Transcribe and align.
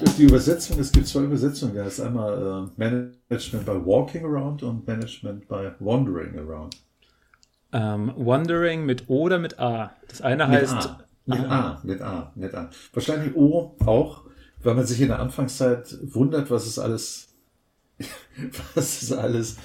Und 0.00 0.16
die 0.16 0.24
Übersetzung, 0.24 0.78
es 0.78 0.92
gibt 0.92 1.06
zwei 1.06 1.20
Übersetzungen. 1.20 1.74
Da 1.74 1.84
ist 1.84 2.00
einmal 2.00 2.70
äh, 2.78 2.80
Management 3.28 3.66
by 3.66 3.84
Walking 3.84 4.24
Around 4.24 4.62
und 4.62 4.86
Management 4.86 5.46
by 5.46 5.72
Wandering 5.78 6.38
Around. 6.38 6.76
Ähm, 7.72 8.12
Wandering 8.16 8.86
mit 8.86 9.08
O 9.08 9.22
oder 9.22 9.38
mit 9.38 9.58
A? 9.58 9.92
Das 10.08 10.22
eine 10.22 10.46
Mit 10.46 10.60
heißt. 10.60 10.74
A. 10.74 11.04
Mit 11.26 11.40
A, 11.40 11.80
mit 11.84 12.02
A, 12.02 12.32
mit 12.34 12.54
A. 12.54 12.70
Wahrscheinlich 12.92 13.36
O 13.36 13.76
auch, 13.84 14.22
weil 14.62 14.74
man 14.74 14.86
sich 14.86 15.00
in 15.00 15.08
der 15.08 15.20
Anfangszeit 15.20 15.96
wundert, 16.02 16.50
was 16.50 16.66
es 16.66 16.78
alles, 16.78 17.34
was 18.74 19.02
es 19.02 19.12
alles 19.12 19.58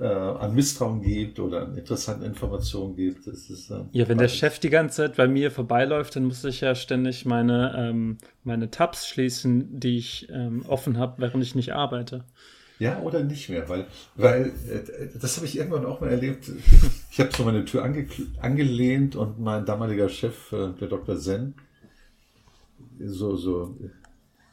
äh, 0.00 0.04
an 0.04 0.54
Misstrauen 0.54 1.02
gibt 1.02 1.38
oder 1.38 1.62
an 1.62 1.76
interessanten 1.76 2.24
Informationen 2.24 2.96
gibt. 2.96 3.26
Das 3.26 3.50
ist, 3.50 3.70
äh, 3.70 3.84
Ja, 3.92 4.08
wenn 4.08 4.18
der. 4.18 4.28
Chef 4.28 4.58
die 4.58 4.70
ganze 4.70 4.96
Zeit 4.96 5.16
bei 5.16 5.28
mir 5.28 5.50
vorbeiläuft, 5.50 6.16
dann 6.16 6.24
muss 6.24 6.44
ich 6.44 6.60
ja 6.60 6.74
ständig 6.74 7.24
meine, 7.24 7.74
ähm, 7.76 8.18
meine 8.42 8.70
Tabs 8.70 9.06
schließen, 9.06 9.78
die 9.78 9.98
ich 9.98 10.28
ähm, 10.30 10.64
offen 10.66 10.98
habe, 10.98 11.22
während 11.22 11.42
ich 11.42 11.54
nicht 11.54 11.72
arbeite. 11.72 12.24
Ja, 12.80 13.00
oder 13.00 13.22
nicht 13.22 13.48
mehr, 13.48 13.68
weil, 13.68 13.86
weil 14.16 14.46
äh, 14.68 15.18
das 15.20 15.36
habe 15.36 15.46
ich 15.46 15.56
irgendwann 15.56 15.86
auch 15.86 16.00
mal 16.00 16.10
erlebt. 16.10 16.50
Ich 17.10 17.20
habe 17.20 17.30
so 17.32 17.44
meine 17.44 17.64
Tür 17.64 17.84
ange 17.84 18.08
angelehnt 18.40 19.14
und 19.14 19.38
mein 19.38 19.64
damaliger 19.64 20.08
Chef, 20.08 20.52
äh, 20.52 20.70
der 20.80 20.88
Dr. 20.88 21.16
Zen, 21.16 21.54
so, 22.98 23.36
so, 23.36 23.76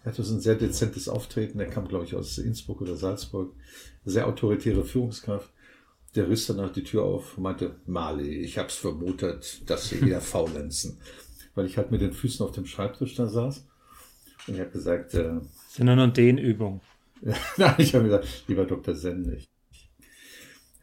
er 0.04 0.12
hatte 0.12 0.24
so 0.24 0.36
ein 0.36 0.40
sehr 0.40 0.56
dezentes 0.56 1.08
Auftreten. 1.08 1.60
Er 1.60 1.68
kam, 1.68 1.88
glaube 1.88 2.06
ich, 2.06 2.16
aus 2.16 2.38
Innsbruck 2.38 2.82
oder 2.82 2.96
Salzburg. 2.96 3.54
Sehr 4.06 4.28
autoritäre 4.28 4.84
Führungskraft. 4.84 5.50
Der 6.16 6.30
riss 6.30 6.48
danach 6.48 6.72
die 6.72 6.84
Tür 6.84 7.04
auf 7.04 7.38
und 7.38 7.44
meinte, 7.44 7.76
Mali, 7.86 8.40
ich 8.40 8.58
hab's 8.58 8.76
vermutet, 8.76 9.70
dass 9.70 9.90
Sie 9.90 10.00
eher 10.10 10.22
faulenzen. 10.22 11.00
Weil 11.56 11.66
ich 11.66 11.78
halt 11.78 11.92
mit 11.92 12.02
den 12.02 12.14
Füßen 12.14 12.46
auf 12.46 12.52
dem 12.52 12.66
Schreibtisch 12.66 13.16
da 13.16 13.28
saß. 13.28 13.66
Und 14.48 14.54
ich 14.56 14.60
habe 14.60 14.72
gesagt, 14.72 15.14
äh, 15.14 15.40
sind 15.70 15.86
nur 15.86 15.96
noch 15.96 16.12
Dehnübungen. 16.12 16.82
Nein, 17.58 17.76
ich 17.78 17.94
habe 17.94 18.06
gesagt, 18.06 18.44
lieber 18.48 18.66
Dr. 18.66 18.96
Sen, 18.96 19.32
ich 19.38 19.48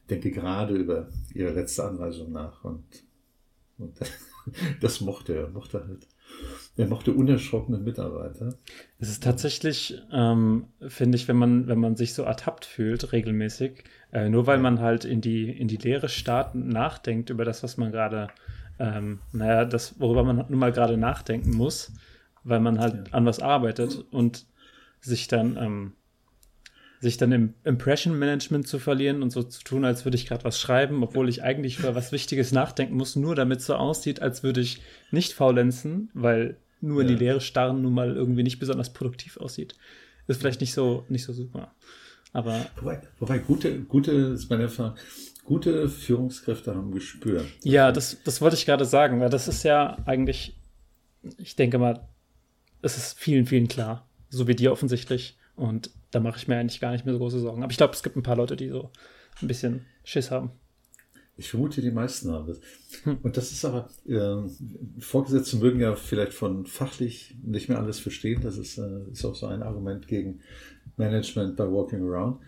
denke 0.09 0.31
gerade 0.31 0.75
über 0.75 1.09
Ihre 1.35 1.53
letzte 1.53 1.85
Anweisung 1.85 2.33
nach 2.33 2.65
und, 2.65 2.85
und 3.79 3.99
das 4.81 5.01
mochte 5.01 5.35
er, 5.35 5.49
mochte 5.49 5.85
halt. 5.87 6.07
Er 6.77 6.87
mochte 6.87 7.13
unerschrockene 7.13 7.79
Mitarbeiter. 7.79 8.55
Es 9.01 9.09
ist 9.09 9.25
tatsächlich, 9.25 10.01
ähm, 10.13 10.67
finde 10.87 11.17
ich, 11.17 11.27
wenn 11.27 11.37
man, 11.37 11.67
wenn 11.67 11.81
man 11.81 11.97
sich 11.97 12.15
so 12.15 12.23
ertappt 12.23 12.65
fühlt, 12.65 13.13
regelmäßig, 13.13 13.83
äh, 14.13 14.29
nur 14.29 14.47
weil 14.47 14.59
man 14.59 14.81
halt 14.81 15.05
in 15.05 15.21
die, 15.21 15.51
in 15.51 15.67
die 15.67 15.77
Leere 15.77 16.09
starten 16.09 16.69
nachdenkt 16.69 17.31
über 17.31 17.45
das, 17.45 17.65
was 17.65 17.79
man 17.79 17.91
gerade, 17.91 18.29
ähm, 18.79 19.19
naja, 19.33 19.65
das, 19.65 19.99
worüber 19.99 20.23
man 20.23 20.45
nun 20.49 20.59
mal 20.59 20.71
gerade 20.71 20.97
nachdenken 20.97 21.51
muss, 21.51 21.93
weil 22.45 22.61
man 22.61 22.79
halt 22.79 23.13
an 23.13 23.27
was 23.27 23.41
arbeitet 23.41 24.05
und 24.13 24.47
sich 25.01 25.27
dann, 25.27 25.57
ähm, 25.57 25.93
sich 27.01 27.17
dann 27.17 27.31
im 27.33 27.55
Impression 27.65 28.19
Management 28.19 28.67
zu 28.67 28.79
verlieren 28.79 29.23
und 29.23 29.31
so 29.31 29.43
zu 29.43 29.63
tun, 29.63 29.85
als 29.85 30.05
würde 30.05 30.17
ich 30.17 30.27
gerade 30.27 30.45
was 30.45 30.59
schreiben, 30.61 31.03
obwohl 31.03 31.29
ich 31.29 31.43
eigentlich 31.43 31.79
über 31.79 31.95
was 31.95 32.11
Wichtiges 32.13 32.51
nachdenken 32.53 32.97
muss, 32.97 33.15
nur 33.17 33.35
damit 33.37 33.61
es 33.61 33.67
so 33.67 33.75
aussieht, 33.77 34.21
als 34.21 34.43
würde 34.43 34.61
ich 34.61 34.81
nicht 35.13 35.33
faulenzen, 35.33 36.11
weil 36.15 36.57
nur 36.81 37.03
in 37.03 37.09
Ja. 37.09 37.15
die 37.15 37.25
Leere 37.25 37.41
starren 37.41 37.83
nun 37.83 37.95
mal 37.95 38.15
irgendwie 38.17 38.43
nicht 38.43 38.59
besonders 38.59 38.93
produktiv 38.93 39.37
aussieht. 39.37 39.75
Ist 40.27 40.41
vielleicht 40.41 40.61
nicht 40.61 40.75
so, 40.75 41.05
nicht 41.09 41.25
so 41.25 41.33
super. 41.33 41.73
Aber 42.33 42.67
Wobei, 42.81 43.01
wobei 43.19 43.39
gute, 43.39 43.81
gute, 43.83 44.13
ist 44.13 44.51
meine 44.51 44.65
Erfahrung, 44.65 44.97
gute 45.45 45.89
Führungskräfte 45.89 46.75
haben 46.75 46.93
Gespür. 46.93 47.45
ja, 47.63 47.91
das, 47.93 48.19
das 48.25 48.41
wollte 48.41 48.57
ich 48.57 48.67
gerade 48.67 48.85
sagen, 48.85 49.21
weil 49.21 49.31
das 49.31 49.49
ist 49.49 49.63
ja 49.63 49.97
eigentlich, 50.05 50.57
ich 51.39 51.57
denke 51.57 51.79
mal, 51.79 52.07
es 52.83 52.97
ist 52.99 53.19
vielen, 53.19 53.47
vielen 53.47 53.67
klar. 53.69 54.07
So 54.31 54.47
wie 54.47 54.55
dir 54.55 54.73
offensichtlich. 54.73 55.39
Und 55.57 55.91
da 56.11 56.21
mache 56.21 56.39
ich 56.39 56.49
mir 56.49 56.57
eigentlich 56.57 56.81
gar 56.81 56.93
nicht 56.93 57.05
mehr 57.05 57.15
so 57.15 57.21
große 57.21 57.41
Sorgen. 57.41 57.63
Aber 57.63 57.71
ich 57.71 57.77
glaube, 57.77 57.95
es 57.95 58.03
gibt 58.03 58.17
ein 58.17 58.23
paar 58.23 58.37
Leute, 58.37 58.57
die 58.57 58.69
so 58.69 58.91
ein 59.41 59.49
bisschen 59.49 59.87
Schiss 60.05 60.31
haben. 60.31 60.51
Ich 61.37 61.51
vermute, 61.51 61.81
die 61.81 61.93
meisten 61.93 62.33
haben 62.33 62.49
das. 62.49 62.61
Und 63.23 63.37
das 63.37 63.53
ist 63.53 63.65
aber, 63.65 63.89
äh, 64.07 64.49
Vorgesetzte 64.99 65.59
mögen 65.59 65.81
ja 65.81 65.95
vielleicht 65.95 66.33
von 66.33 66.67
fachlich 66.67 67.37
nicht 67.45 67.69
mehr 67.69 67.79
alles 67.79 68.01
verstehen. 68.01 68.41
Das 68.43 68.59
ist, 68.59 68.77
äh, 68.79 69.05
ist 69.13 69.25
auch 69.25 69.37
so 69.37 69.47
ein 69.47 69.63
Argument 69.63 70.09
gegen 70.09 70.41
Management 70.97 71.57
by 71.57 71.63
Walking 71.63 72.03
Around. 72.03 72.41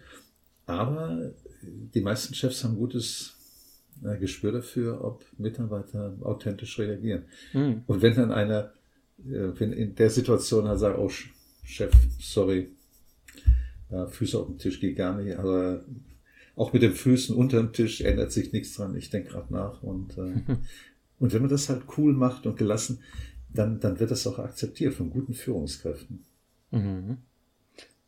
Aber 0.66 1.32
die 1.62 2.00
meisten 2.00 2.34
Chefs 2.34 2.64
haben 2.64 2.76
gutes 2.76 3.36
äh, 4.04 4.18
Gespür 4.18 4.52
dafür, 4.52 5.04
ob 5.04 5.24
Mitarbeiter 5.38 6.16
authentisch 6.22 6.78
reagieren. 6.78 7.24
Hm. 7.52 7.82
Und 7.86 8.02
wenn 8.02 8.16
dann 8.16 8.32
einer, 8.32 8.72
äh, 9.18 9.52
wenn 9.58 9.72
in 9.72 9.94
der 9.94 10.10
Situation 10.10 10.66
halt 10.66 10.80
sagt, 10.80 10.98
oh 10.98 11.10
Chef, 11.62 11.92
sorry, 12.18 12.70
äh, 13.90 14.06
Füße 14.06 14.38
auf 14.38 14.46
dem 14.46 14.58
Tisch 14.58 14.80
geht 14.80 14.96
gar 14.96 15.16
nicht, 15.16 15.36
aber 15.36 15.84
auch 16.56 16.72
mit 16.72 16.82
den 16.82 16.92
Füßen 16.92 17.34
unter 17.34 17.58
dem 17.58 17.72
Tisch 17.72 18.00
ändert 18.00 18.32
sich 18.32 18.52
nichts 18.52 18.74
dran. 18.74 18.96
Ich 18.96 19.10
denke 19.10 19.30
gerade 19.30 19.52
nach. 19.52 19.82
Und, 19.82 20.18
äh, 20.18 20.42
und 21.18 21.32
wenn 21.32 21.42
man 21.42 21.50
das 21.50 21.68
halt 21.68 21.82
cool 21.96 22.12
macht 22.12 22.46
und 22.46 22.56
gelassen, 22.56 23.00
dann, 23.52 23.80
dann 23.80 23.98
wird 23.98 24.10
das 24.10 24.26
auch 24.26 24.38
akzeptiert 24.38 24.94
von 24.94 25.10
guten 25.10 25.34
Führungskräften. 25.34 26.24
Mhm. 26.70 27.18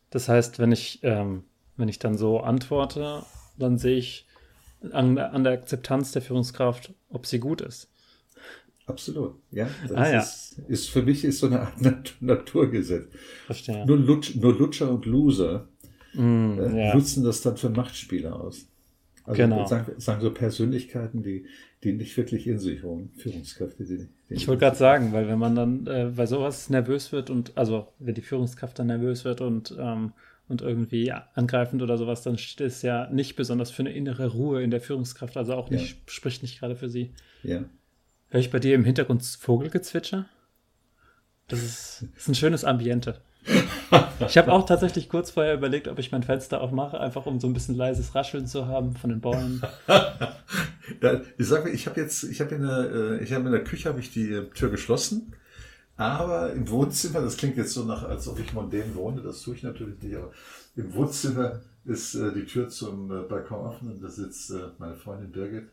Das 0.09 0.29
heißt, 0.29 0.59
wenn 0.59 0.71
ich, 0.71 0.99
ähm, 1.03 1.43
wenn 1.75 1.89
ich 1.89 1.99
dann 1.99 2.17
so 2.17 2.39
antworte, 2.39 3.23
dann 3.57 3.77
sehe 3.77 3.97
ich 3.97 4.27
an, 4.91 5.17
an 5.17 5.43
der 5.43 5.53
Akzeptanz 5.53 6.11
der 6.11 6.21
Führungskraft, 6.21 6.93
ob 7.09 7.25
sie 7.25 7.39
gut 7.39 7.61
ist. 7.61 7.89
Absolut. 8.85 9.35
Ja, 9.51 9.69
das 9.87 9.97
Ah, 9.97 10.11
ja. 10.11 10.19
Ist, 10.19 10.59
ist 10.67 10.89
für 10.89 11.01
mich 11.01 11.23
ist 11.23 11.39
so 11.39 11.47
eine 11.47 11.61
Art 11.61 11.81
Nat 11.81 12.15
Naturgesetz. 12.19 13.07
Verstehe. 13.45 13.85
Nur, 13.85 13.97
Lutsch, 13.97 14.35
nur 14.35 14.57
Lutscher 14.57 14.91
und 14.91 15.05
Loser 15.05 15.69
Mm, 16.13 16.59
äh, 16.59 16.87
ja. 16.87 16.95
nutzen 16.95 17.23
das 17.23 17.41
dann 17.41 17.57
für 17.57 17.69
Machtspiele 17.69 18.33
aus. 18.33 18.67
Also 19.25 19.37
Genau. 19.41 19.65
sagen, 19.65 19.93
sagen 19.99 20.21
so 20.21 20.31
Persönlichkeiten, 20.31 21.23
die, 21.23 21.45
die 21.83 21.93
nicht 21.93 22.15
wirklich 22.17 22.45
in 22.45 22.59
sich 22.59 22.83
ruhen, 22.83 23.11
Führungskräfte, 23.17 23.85
die, 23.85 24.09
die 24.29 24.33
Ich 24.33 24.47
wollte 24.47 24.61
gerade 24.61 24.75
sagen, 24.75 25.13
weil 25.13 25.27
wenn 25.27 25.39
man 25.39 25.55
dann 25.55 25.87
äh, 25.87 26.11
bei 26.15 26.25
sowas 26.25 26.69
nervös 26.69 27.11
wird 27.11 27.29
und, 27.29 27.57
also 27.57 27.87
wenn 27.99 28.15
die 28.15 28.21
Führungskraft 28.21 28.77
dann 28.79 28.87
nervös 28.87 29.23
wird 29.23 29.39
und, 29.39 29.75
ähm, 29.79 30.11
und 30.49 30.61
irgendwie 30.61 31.11
angreifend 31.11 31.81
oder 31.81 31.97
sowas, 31.97 32.21
dann 32.21 32.37
steht 32.37 32.67
es 32.67 32.81
ja 32.81 33.09
nicht 33.11 33.37
besonders 33.37 33.71
für 33.71 33.83
eine 33.83 33.93
innere 33.93 34.27
Ruhe 34.27 34.61
in 34.61 34.71
der 34.71 34.81
Führungskraft, 34.81 35.37
also 35.37 35.53
auch 35.53 35.69
nicht, 35.69 36.11
spricht 36.11 36.41
nicht 36.41 36.59
gerade 36.59 36.75
für 36.75 36.89
sie. 36.89 37.11
Ja. 37.43 37.63
Höre 38.29 38.39
ich 38.41 38.51
bei 38.51 38.59
dir 38.59 38.75
im 38.75 38.83
Hintergrund 38.83 39.23
Vogelgezwitscher? 39.23 40.25
Das 41.47 41.63
ist, 41.63 42.05
das 42.13 42.23
ist 42.23 42.27
ein 42.27 42.35
schönes 42.35 42.65
Ambiente. 42.65 43.21
Ich 44.27 44.37
habe 44.37 44.51
auch 44.51 44.65
tatsächlich 44.65 45.09
kurz 45.09 45.31
vorher 45.31 45.53
überlegt, 45.53 45.87
ob 45.87 45.99
ich 45.99 46.11
mein 46.11 46.23
Fenster 46.23 46.61
aufmache, 46.61 46.99
einfach 46.99 47.25
um 47.25 47.39
so 47.39 47.47
ein 47.47 47.53
bisschen 47.53 47.75
leises 47.75 48.15
Rascheln 48.15 48.47
zu 48.47 48.67
haben 48.67 48.95
von 48.95 49.09
den 49.09 49.21
Bäumen. 49.21 49.61
Ja, 51.01 51.21
ich 51.37 51.47
sage, 51.47 51.69
ich 51.69 51.87
habe 51.87 51.99
jetzt, 52.01 52.23
ich 52.23 52.41
habe 52.41 52.55
in 52.55 52.61
der, 52.63 52.91
äh, 52.93 53.23
ich 53.23 53.31
habe 53.31 53.45
in 53.45 53.51
der 53.53 53.63
Küche 53.63 53.87
habe 53.87 54.01
ich 54.01 54.11
die 54.11 54.41
Tür 54.53 54.69
geschlossen, 54.69 55.33
aber 55.95 56.51
im 56.51 56.69
Wohnzimmer, 56.69 57.21
das 57.21 57.37
klingt 57.37 57.55
jetzt 57.55 57.73
so 57.73 57.85
nach, 57.85 58.03
als 58.03 58.27
ob 58.27 58.37
ich 58.39 58.53
mondän 58.53 58.93
wohne, 58.95 59.21
das 59.21 59.41
tue 59.41 59.55
ich 59.55 59.63
natürlich 59.63 60.01
nicht, 60.01 60.15
aber 60.15 60.31
im 60.75 60.93
Wohnzimmer 60.93 61.61
ist 61.85 62.15
äh, 62.15 62.33
die 62.33 62.45
Tür 62.45 62.67
zum 62.67 63.11
äh, 63.11 63.23
Balkon 63.23 63.65
offen 63.65 63.91
und 63.91 64.03
da 64.03 64.09
sitzt 64.09 64.51
äh, 64.51 64.69
meine 64.77 64.95
Freundin 64.95 65.31
Birgit 65.31 65.69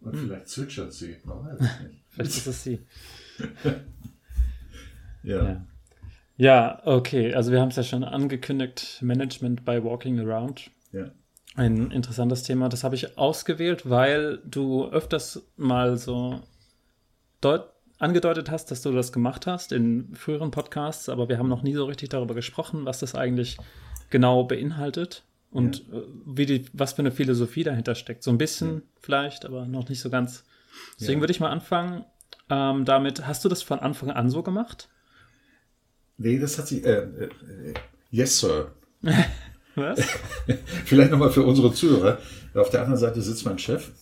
und 0.00 0.16
vielleicht 0.16 0.48
zwitschert 0.48 0.92
sie, 0.92 1.16
man 1.24 1.44
weiß 1.44 1.60
es 1.60 1.80
nicht. 1.82 2.04
Vielleicht 2.08 2.30
ist 2.30 2.46
es 2.46 2.62
sie. 2.64 2.78
Ja. 5.24 5.44
Ja. 5.44 5.66
Ja, 6.38 6.80
okay. 6.86 7.34
Also 7.34 7.52
wir 7.52 7.60
haben 7.60 7.68
es 7.68 7.76
ja 7.76 7.82
schon 7.82 8.04
angekündigt, 8.04 8.98
Management 9.02 9.64
by 9.64 9.82
Walking 9.84 10.18
Around. 10.20 10.70
ja. 10.92 11.10
Ein 11.56 11.90
interessantes 11.90 12.44
Thema. 12.44 12.68
Das 12.68 12.84
habe 12.84 12.94
ich 12.94 13.18
ausgewählt, 13.18 13.90
weil 13.90 14.38
du 14.44 14.86
öfters 14.86 15.42
mal 15.56 15.96
so 15.96 16.40
deut 17.40 17.64
angedeutet 17.98 18.48
hast, 18.48 18.70
dass 18.70 18.82
du 18.82 18.92
das 18.92 19.12
gemacht 19.12 19.48
hast 19.48 19.72
in 19.72 20.14
früheren 20.14 20.52
Podcasts, 20.52 21.08
aber 21.08 21.28
wir 21.28 21.36
haben 21.38 21.48
noch 21.48 21.64
nie 21.64 21.74
so 21.74 21.86
richtig 21.86 22.10
darüber 22.10 22.36
gesprochen, 22.36 22.84
was 22.84 23.00
das 23.00 23.16
eigentlich 23.16 23.56
genau 24.08 24.44
beinhaltet 24.44 25.24
und 25.50 25.80
äh, 25.92 26.02
wie 26.26 26.46
die, 26.46 26.66
was 26.74 26.92
für 26.92 27.00
eine 27.02 27.10
Philosophie 27.10 27.64
dahinter 27.64 27.96
steckt. 27.96 28.22
So 28.22 28.30
ein 28.30 28.38
bisschen 28.38 28.82
vielleicht, 29.00 29.44
aber 29.44 29.66
noch 29.66 29.88
nicht 29.88 30.00
so 30.00 30.10
ganz. 30.10 30.44
Deswegen 31.00 31.18
Ja. 31.18 31.22
würde 31.22 31.32
ich 31.32 31.40
mal 31.40 31.50
anfangen 31.50 32.04
ähm, 32.50 32.84
damit. 32.84 33.26
Hast 33.26 33.44
du 33.44 33.48
das 33.48 33.62
von 33.62 33.80
Anfang 33.80 34.12
an 34.12 34.30
so 34.30 34.44
gemacht? 34.44 34.88
Nee, 36.18 36.38
das 36.38 36.58
hat 36.58 36.68
sich, 36.68 36.84
äh, 36.84 36.98
äh, 36.98 37.28
yes, 38.10 38.40
Sir. 38.40 38.72
Was? 39.74 40.00
Vielleicht 40.84 41.12
nochmal 41.12 41.30
für 41.30 41.44
unsere 41.44 41.72
Zuhörer. 41.72 42.18
Auf 42.54 42.70
der 42.70 42.80
anderen 42.80 42.98
Seite 42.98 43.22
sitzt 43.22 43.44
mein 43.44 43.58
Chef, 43.58 43.92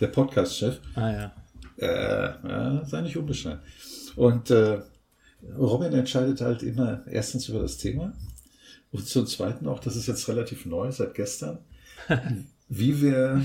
der 0.00 0.06
Podcast-Chef. 0.06 0.80
ah 0.94 1.12
ja. 1.12 1.32
Äh, 1.76 2.86
sei 2.86 3.02
nicht 3.02 3.18
unbescheiden. 3.18 3.60
Und 4.16 4.50
äh, 4.50 4.80
Robin 5.58 5.92
entscheidet 5.92 6.40
halt 6.40 6.62
immer 6.62 7.06
erstens 7.06 7.48
über 7.50 7.60
das 7.60 7.76
Thema 7.76 8.14
und 8.90 9.06
zum 9.06 9.26
Zweiten 9.26 9.68
auch, 9.68 9.78
das 9.78 9.96
ist 9.96 10.06
jetzt 10.06 10.26
relativ 10.28 10.64
neu, 10.64 10.90
seit 10.90 11.14
gestern, 11.14 11.58
wie 12.68 13.02
wir 13.02 13.42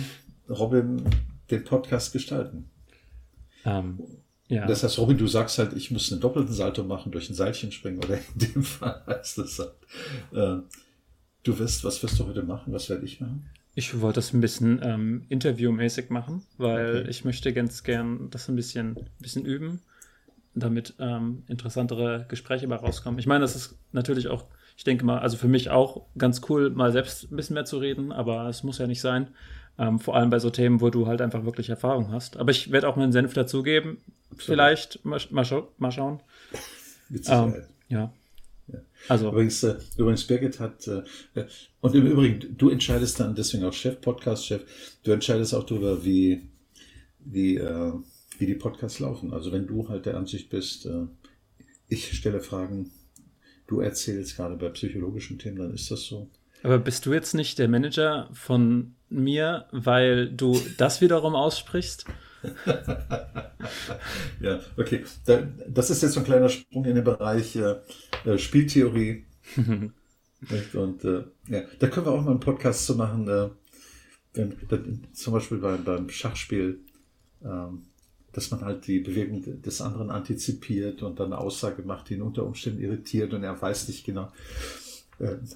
Robin 0.50 1.04
den 1.50 1.64
Podcast 1.66 2.14
gestalten. 2.14 2.70
Ähm, 3.66 4.00
Ja. 4.52 4.66
Das 4.68 4.84
heißt, 4.84 5.00
Robin, 5.00 5.18
du 5.18 5.28
sagst 5.28 5.58
halt, 5.60 5.72
ich 5.72 5.92
muss 5.92 6.12
einen 6.12 6.20
doppelten 6.20 6.54
Salto 6.54 6.84
machen, 6.84 7.14
durch 7.14 7.30
ein 7.30 7.34
Seilchen 7.34 7.72
springen 7.72 8.00
oder 8.00 8.18
in 8.18 8.54
dem 8.54 8.64
Fall 8.64 9.02
heißt 9.08 9.38
das 9.38 9.58
halt. 9.60 9.72
Äh, 10.34 10.62
du 11.44 11.58
wirst, 11.58 11.86
was 11.86 12.04
wirst 12.04 12.20
du 12.20 12.28
heute 12.28 12.44
machen? 12.44 12.74
Was 12.74 12.90
werde 12.90 13.06
ich 13.06 13.22
machen? 13.22 13.50
Ich 13.76 14.02
wollte 14.02 14.16
das 14.16 14.34
ein 14.34 14.42
bisschen 14.42 14.82
ähm, 14.84 15.26
interviewmäßig 15.30 16.10
machen, 16.10 16.44
weil 16.58 17.00
okay. 17.00 17.10
ich 17.10 17.24
möchte 17.24 17.54
ganz 17.54 17.84
gern 17.84 18.30
das 18.30 18.50
ein 18.50 18.58
bisschen, 18.58 18.98
bisschen 19.20 19.46
üben, 19.46 19.80
damit 20.54 20.96
ähm, 21.00 21.44
interessantere 21.48 22.26
Gespräche 22.28 22.68
mal 22.68 22.76
rauskommen. 22.76 23.20
Ich 23.20 23.28
meine, 23.28 23.40
das 23.40 23.56
ist 23.56 23.78
natürlich 23.94 24.28
auch, 24.28 24.48
ich 24.76 24.84
denke 24.84 25.06
mal, 25.06 25.20
also 25.20 25.38
für 25.38 25.48
mich 25.48 25.70
auch 25.70 26.08
ganz 26.18 26.42
cool, 26.50 26.72
mal 26.72 26.92
selbst 26.92 27.32
ein 27.32 27.38
bisschen 27.38 27.54
mehr 27.54 27.64
zu 27.64 27.78
reden, 27.78 28.12
aber 28.12 28.50
es 28.50 28.64
muss 28.64 28.80
ja 28.80 28.88
nicht 28.88 29.00
sein. 29.00 29.30
Ähm, 29.82 30.00
vor 30.00 30.16
allem 30.16 30.30
bei 30.30 30.38
so 30.38 30.52
Themen, 30.52 30.80
wo 30.80 30.92
du 30.92 31.08
halt 31.08 31.22
einfach 31.22 31.44
wirklich 31.44 31.70
Erfahrung 31.70 32.12
hast. 32.12 32.38
Aber 32.38 32.52
ich 32.52 32.72
werde 32.72 32.88
auch 32.88 32.98
meinen 32.98 33.12
Senf 33.12 33.34
dazugeben. 33.34 33.98
Vielleicht 34.38 35.04
mal, 35.04 35.20
mal, 35.32 35.44
schau 35.44 35.70
mal 35.80 35.92
schauen. 35.92 36.20
Mit 37.10 37.26
Sicherheit. 37.26 37.56
Ähm, 37.56 37.64
ja. 37.90 38.14
ja. 38.68 38.80
Also. 39.08 39.30
Übrigens, 39.30 39.64
äh, 39.64 39.78
übrigens, 39.98 40.28
Birgit 40.28 40.60
hat, 40.60 40.88
äh, 40.88 41.02
und 41.80 41.96
im 41.96 42.06
Übrigen, 42.06 42.56
du 42.60 42.70
entscheidest 42.70 43.20
dann, 43.20 43.34
deswegen 43.34 43.64
auch 43.64 43.74
Chef, 43.74 44.00
Podcast-Chef, 44.02 44.62
du 45.02 45.14
entscheidest 45.14 45.56
auch 45.56 45.64
darüber, 45.64 46.06
wie, 46.06 46.44
wie, 47.18 47.58
äh, 47.58 47.94
wie 48.38 48.46
die 48.46 48.54
Podcasts 48.54 49.00
laufen. 49.00 49.34
Also 49.34 49.52
wenn 49.52 49.66
du 49.66 49.90
halt 49.90 50.06
der 50.06 50.16
Ansicht 50.16 50.52
bist, 50.52 50.86
äh, 50.86 51.08
ich 51.88 52.16
stelle 52.16 52.42
Fragen, 52.42 52.92
du 53.66 53.80
erzählst 53.80 54.36
gerade 54.36 54.58
bei 54.58 54.70
psychologischen 54.70 55.40
Themen, 55.40 55.58
dann 55.58 55.74
ist 55.74 55.90
das 55.90 56.04
so. 56.04 56.30
Aber 56.64 56.80
bist 56.80 57.06
du 57.06 57.14
jetzt 57.14 57.34
nicht 57.34 57.60
der 57.60 57.68
Manager 57.68 58.30
von 58.34 58.96
mir, 59.10 59.66
weil 59.72 60.32
du 60.32 60.60
das 60.78 61.02
wiederum 61.02 61.36
aussprichst? 61.36 62.06
ja, 64.42 64.60
okay. 64.78 65.04
das 65.68 65.90
ist 65.90 66.02
jetzt 66.02 66.14
so 66.14 66.22
ein 66.22 66.26
kleiner 66.26 66.50
Sprung 66.50 66.86
in 66.86 66.96
den 66.96 67.04
Bereich 67.04 67.56
äh, 67.56 67.76
äh 68.26 68.38
Spieltheorie. 68.38 69.26
Und 70.74 71.06
äh, 71.06 71.24
ja, 71.50 71.62
da 71.78 71.88
können 71.88 72.08
wir 72.08 72.14
auch 72.14 72.24
mal 72.24 72.32
einen 72.32 72.40
Podcast 72.40 72.88
zu 72.88 72.96
machen, 72.96 73.28
äh, 73.28 73.50
wenn, 74.34 75.08
zum 75.14 75.34
Beispiel 75.34 75.60
beim, 75.60 75.84
beim 75.84 76.10
Schachspiel, 76.10 76.80
ähm, 77.44 77.84
dass 78.32 78.50
man 78.50 78.62
halt 78.62 78.88
die 78.88 79.00
Bewegung 79.00 79.44
des 79.62 79.82
anderen 79.82 80.10
antizipiert 80.10 81.04
und 81.04 81.20
dann 81.20 81.34
eine 81.34 81.38
Aussage 81.38 81.84
macht, 81.84 82.10
die 82.10 82.16
ihn 82.16 82.22
unter 82.22 82.46
Umständen 82.46 82.82
irritiert 82.82 83.34
und 83.34 83.44
er 83.44 83.62
weiß 83.62 83.88
nicht 83.88 84.06
genau, 84.06 84.32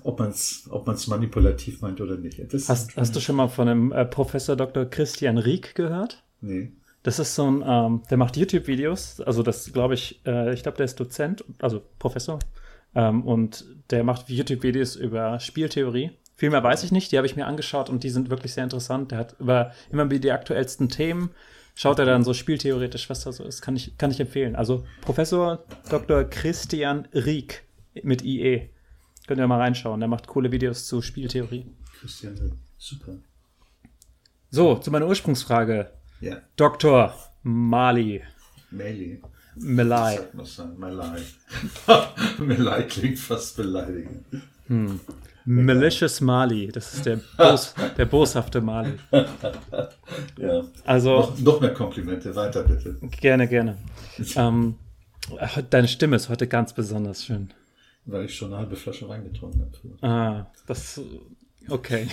ob 0.03 0.19
man 0.19 0.29
es 0.29 0.67
ob 0.69 0.87
man's 0.87 1.07
manipulativ 1.07 1.81
meint 1.81 2.01
oder 2.01 2.17
nicht. 2.17 2.41
Das 2.53 2.69
hast, 2.69 2.95
hast 2.97 3.15
du 3.15 3.19
schon 3.19 3.35
mal 3.35 3.47
von 3.47 3.67
einem 3.67 3.91
äh, 3.91 4.05
Professor 4.05 4.55
Dr. 4.55 4.85
Christian 4.85 5.37
Rieck 5.37 5.75
gehört? 5.75 6.23
Nee. 6.41 6.71
Das 7.03 7.19
ist 7.19 7.35
so 7.35 7.49
ein, 7.49 7.63
ähm, 7.65 8.01
der 8.09 8.17
macht 8.17 8.35
YouTube-Videos, 8.35 9.21
also 9.21 9.43
das 9.43 9.71
glaube 9.71 9.93
ich, 9.93 10.21
äh, 10.25 10.53
ich 10.53 10.63
glaube, 10.63 10.77
der 10.77 10.85
ist 10.85 10.99
Dozent, 10.99 11.43
also 11.59 11.83
Professor, 11.99 12.39
ähm, 12.95 13.23
und 13.23 13.63
der 13.91 14.03
macht 14.03 14.29
YouTube-Videos 14.29 14.95
über 14.95 15.39
Spieltheorie. 15.39 16.11
Viel 16.35 16.49
mehr 16.49 16.63
weiß 16.63 16.83
ich 16.83 16.91
nicht, 16.91 17.11
die 17.11 17.17
habe 17.17 17.27
ich 17.27 17.35
mir 17.35 17.45
angeschaut 17.45 17.89
und 17.89 18.03
die 18.03 18.09
sind 18.09 18.29
wirklich 18.29 18.53
sehr 18.53 18.63
interessant. 18.63 19.11
Der 19.11 19.19
hat 19.19 19.35
über 19.39 19.71
immer 19.91 20.09
wieder 20.09 20.19
die 20.19 20.31
aktuellsten 20.31 20.89
Themen, 20.89 21.29
schaut 21.75 21.99
er 21.99 22.05
dann 22.05 22.23
so 22.23 22.33
spieltheoretisch, 22.33 23.09
was 23.09 23.23
da 23.23 23.31
so 23.31 23.43
ist, 23.43 23.61
kann 23.61 23.75
ich, 23.75 23.97
kann 23.97 24.11
ich 24.11 24.19
empfehlen. 24.19 24.55
Also 24.55 24.83
Professor 25.01 25.63
Dr. 25.89 26.23
Christian 26.23 27.07
Rieck 27.13 27.63
mit 28.01 28.23
IE. 28.23 28.69
Könnt 29.27 29.39
ihr 29.39 29.47
mal 29.47 29.59
reinschauen. 29.59 29.99
Der 29.99 30.09
macht 30.09 30.27
coole 30.27 30.51
Videos 30.51 30.85
zu 30.85 31.01
Spieltheorie. 31.01 31.65
Christian, 31.99 32.59
super. 32.77 33.13
So, 34.51 34.75
zu 34.75 34.91
meiner 34.91 35.07
Ursprungsfrage. 35.07 35.91
Ja. 36.21 36.37
Dr. 36.55 37.13
Mali. 37.43 38.21
Mali. 38.71 39.21
Melai. 39.55 40.19
Melai. 40.77 41.21
Melai 42.39 42.83
klingt 42.83 43.19
fast 43.19 43.57
beleidigend. 43.57 44.25
Hm. 44.67 44.99
Malicious 45.45 46.21
Mali, 46.21 46.69
das 46.71 46.95
ist 46.95 47.05
der, 47.05 47.19
Bos, 47.37 47.75
der 47.97 48.05
boshafte 48.05 48.61
Mali. 48.61 48.93
ja. 50.39 50.63
Also, 50.85 51.19
noch, 51.19 51.39
noch, 51.39 51.61
mehr 51.61 51.73
Komplimente, 51.73 52.35
weiter 52.35 52.63
bitte. 52.63 52.97
Gerne, 53.21 53.47
gerne. 53.47 53.77
ähm, 54.35 54.75
deine 55.69 55.87
Stimme 55.87 56.15
ist 56.15 56.29
heute 56.29 56.47
ganz 56.47 56.73
besonders 56.73 57.23
schön. 57.23 57.51
Weil 58.05 58.25
ich 58.25 58.35
schon 58.35 58.49
eine 58.49 58.57
halbe 58.57 58.75
Flasche 58.75 59.09
Wein 59.09 59.23
getrunken 59.23 59.61
habe. 59.61 60.07
Ah, 60.07 60.51
das. 60.67 61.01
Okay. 61.67 62.07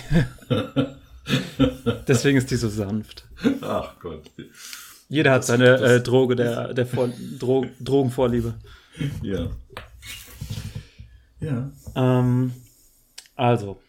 Deswegen 2.07 2.37
ist 2.37 2.49
die 2.49 2.55
so 2.55 2.67
sanft. 2.67 3.27
Ach 3.61 3.99
Gott. 3.99 4.29
Jeder 5.07 5.31
hat 5.31 5.45
seine 5.45 5.75
äh, 5.75 6.01
Droge 6.01 6.35
der, 6.35 6.73
der 6.73 6.87
Vor 6.87 7.09
Dro 7.39 7.65
Drogenvorliebe. 7.79 8.55
Ja. 9.21 9.49
Ja. 11.39 11.71
Ähm, 11.95 12.53
also. 13.35 13.79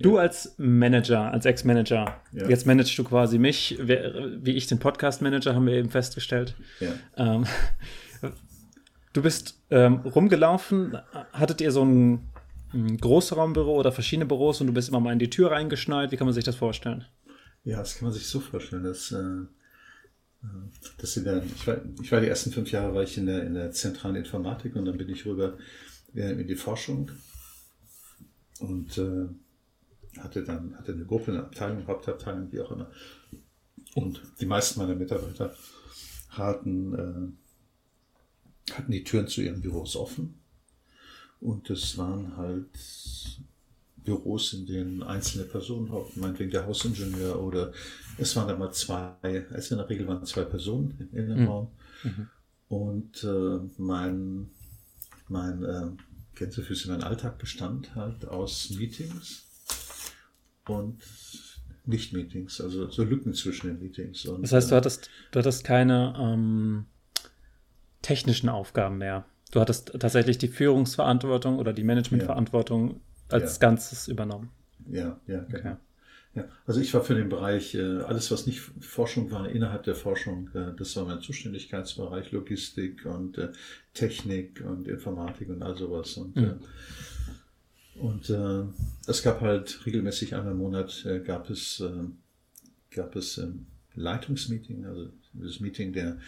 Du 0.00 0.16
als 0.16 0.54
Manager, 0.58 1.32
als 1.32 1.44
Ex-Manager, 1.44 2.20
ja. 2.32 2.48
jetzt 2.48 2.66
managst 2.66 2.96
du 2.96 3.02
quasi 3.02 3.36
mich, 3.36 3.76
wie 3.80 4.52
ich 4.52 4.68
den 4.68 4.78
Podcast-Manager, 4.78 5.56
haben 5.56 5.66
wir 5.66 5.74
eben 5.74 5.90
festgestellt. 5.90 6.54
Ja. 6.78 6.92
Ähm, 7.16 7.46
Du 9.18 9.22
bist 9.22 9.60
ähm, 9.70 9.96
rumgelaufen, 9.96 10.96
hattet 11.32 11.60
ihr 11.60 11.72
so 11.72 11.84
ein, 11.84 12.28
ein 12.72 12.98
Großraumbüro 12.98 13.74
oder 13.76 13.90
verschiedene 13.90 14.26
Büros 14.26 14.60
und 14.60 14.68
du 14.68 14.72
bist 14.72 14.90
immer 14.90 15.00
mal 15.00 15.12
in 15.12 15.18
die 15.18 15.28
Tür 15.28 15.50
reingeschneit. 15.50 16.12
Wie 16.12 16.16
kann 16.16 16.28
man 16.28 16.34
sich 16.34 16.44
das 16.44 16.54
vorstellen? 16.54 17.04
Ja, 17.64 17.78
das 17.78 17.96
kann 17.96 18.04
man 18.04 18.12
sich 18.12 18.28
so 18.28 18.38
vorstellen, 18.38 18.84
dass, 18.84 19.10
äh, 19.10 19.16
äh 19.16 19.46
dass 20.98 21.16
in 21.16 21.24
der, 21.24 21.42
ich, 21.42 21.66
war, 21.66 21.78
ich 22.00 22.12
war 22.12 22.20
die 22.20 22.28
ersten 22.28 22.52
fünf 22.52 22.70
Jahre 22.70 22.94
war 22.94 23.02
ich 23.02 23.18
in 23.18 23.26
der, 23.26 23.42
in 23.42 23.54
der 23.54 23.72
zentralen 23.72 24.14
Informatik 24.14 24.76
und 24.76 24.84
dann 24.84 24.96
bin 24.96 25.08
ich 25.08 25.26
rüber 25.26 25.58
in 26.14 26.46
die 26.46 26.54
Forschung 26.54 27.10
und 28.60 28.98
äh, 28.98 29.26
hatte 30.20 30.44
dann 30.44 30.76
hatte 30.78 30.92
eine 30.92 31.06
Gruppe, 31.06 31.32
eine 31.32 31.40
Abteilung, 31.40 31.88
Hauptabteilung, 31.88 32.52
wie 32.52 32.60
auch 32.60 32.70
immer. 32.70 32.88
Und 33.96 34.22
die 34.40 34.46
meisten 34.46 34.78
meiner 34.78 34.94
Mitarbeiter 34.94 35.56
hatten 36.28 36.94
äh, 36.94 37.47
hatten 38.76 38.92
die 38.92 39.04
Türen 39.04 39.28
zu 39.28 39.40
ihren 39.40 39.60
Büros 39.60 39.96
offen. 39.96 40.34
Und 41.40 41.70
es 41.70 41.96
waren 41.96 42.36
halt 42.36 42.66
Büros, 44.04 44.54
in 44.54 44.66
denen 44.66 45.02
einzelne 45.02 45.44
Personen 45.44 45.92
hockten, 45.92 46.22
meinetwegen 46.22 46.50
der 46.50 46.66
Hausingenieur 46.66 47.40
oder 47.40 47.72
es 48.16 48.34
waren 48.34 48.48
dann 48.48 48.58
mal 48.58 48.72
zwei, 48.72 49.46
also 49.52 49.74
in 49.74 49.78
der 49.78 49.88
Regel 49.88 50.08
waren 50.08 50.24
zwei 50.24 50.44
Personen 50.44 51.08
in 51.12 51.28
dem 51.28 51.42
mhm. 51.42 51.46
Raum. 51.46 51.68
Mhm. 52.02 52.28
Und 52.68 53.24
äh, 53.24 53.60
mein, 53.76 54.50
mein 55.28 55.62
äh, 55.62 55.90
Gänsefüße, 56.34 56.90
mein 56.90 57.02
Alltag 57.02 57.38
bestand 57.38 57.94
halt 57.94 58.26
aus 58.26 58.70
Meetings 58.70 59.44
und 60.66 61.02
Nicht-Meetings, 61.84 62.60
also 62.60 62.90
so 62.90 63.04
Lücken 63.04 63.34
zwischen 63.34 63.68
den 63.68 63.78
Meetings. 63.78 64.26
Und, 64.26 64.42
das 64.42 64.52
heißt, 64.52 64.70
du 64.70 64.74
äh, 64.74 64.78
hattest, 64.78 65.10
du 65.30 65.38
hattest 65.38 65.64
keine 65.64 66.14
ähm, 66.18 66.86
technischen 68.08 68.48
Aufgaben 68.48 68.96
mehr. 68.96 69.26
Du 69.52 69.60
hattest 69.60 69.92
tatsächlich 70.00 70.38
die 70.38 70.48
Führungsverantwortung 70.48 71.58
oder 71.58 71.74
die 71.74 71.84
Managementverantwortung 71.84 72.88
ja. 72.90 72.96
als 73.28 73.56
ja. 73.56 73.60
Ganzes 73.60 74.08
übernommen. 74.08 74.50
Ja, 74.90 75.20
ja, 75.26 75.40
genau. 75.40 75.58
Okay. 75.58 75.76
Ja, 76.34 76.44
also 76.66 76.80
ich 76.80 76.92
war 76.94 77.02
für 77.02 77.14
den 77.14 77.28
Bereich, 77.28 77.74
äh, 77.74 78.00
alles 78.00 78.30
was 78.30 78.46
nicht 78.46 78.60
Forschung 78.80 79.30
war, 79.30 79.50
innerhalb 79.50 79.82
der 79.82 79.94
Forschung, 79.94 80.48
äh, 80.54 80.74
das 80.76 80.96
war 80.96 81.04
mein 81.04 81.20
Zuständigkeitsbereich, 81.20 82.32
Logistik 82.32 83.04
und 83.04 83.36
äh, 83.36 83.52
Technik 83.92 84.64
und 84.66 84.88
Informatik 84.88 85.50
und 85.50 85.62
all 85.62 85.76
sowas. 85.76 86.16
Und, 86.16 86.36
mhm. 86.36 86.60
und 87.96 88.30
es 89.06 89.22
gab 89.22 89.40
halt 89.42 89.84
regelmäßig 89.84 90.34
einmal 90.34 90.52
im 90.52 90.58
Monat 90.58 91.06
gab 91.24 91.50
es, 91.50 91.82
gab 92.90 93.16
es 93.16 93.38
ähm, 93.38 93.66
Leitungsmeeting, 93.98 94.86
also 94.86 95.10
das 95.32 95.60
Meeting 95.60 95.92
der, 95.92 96.18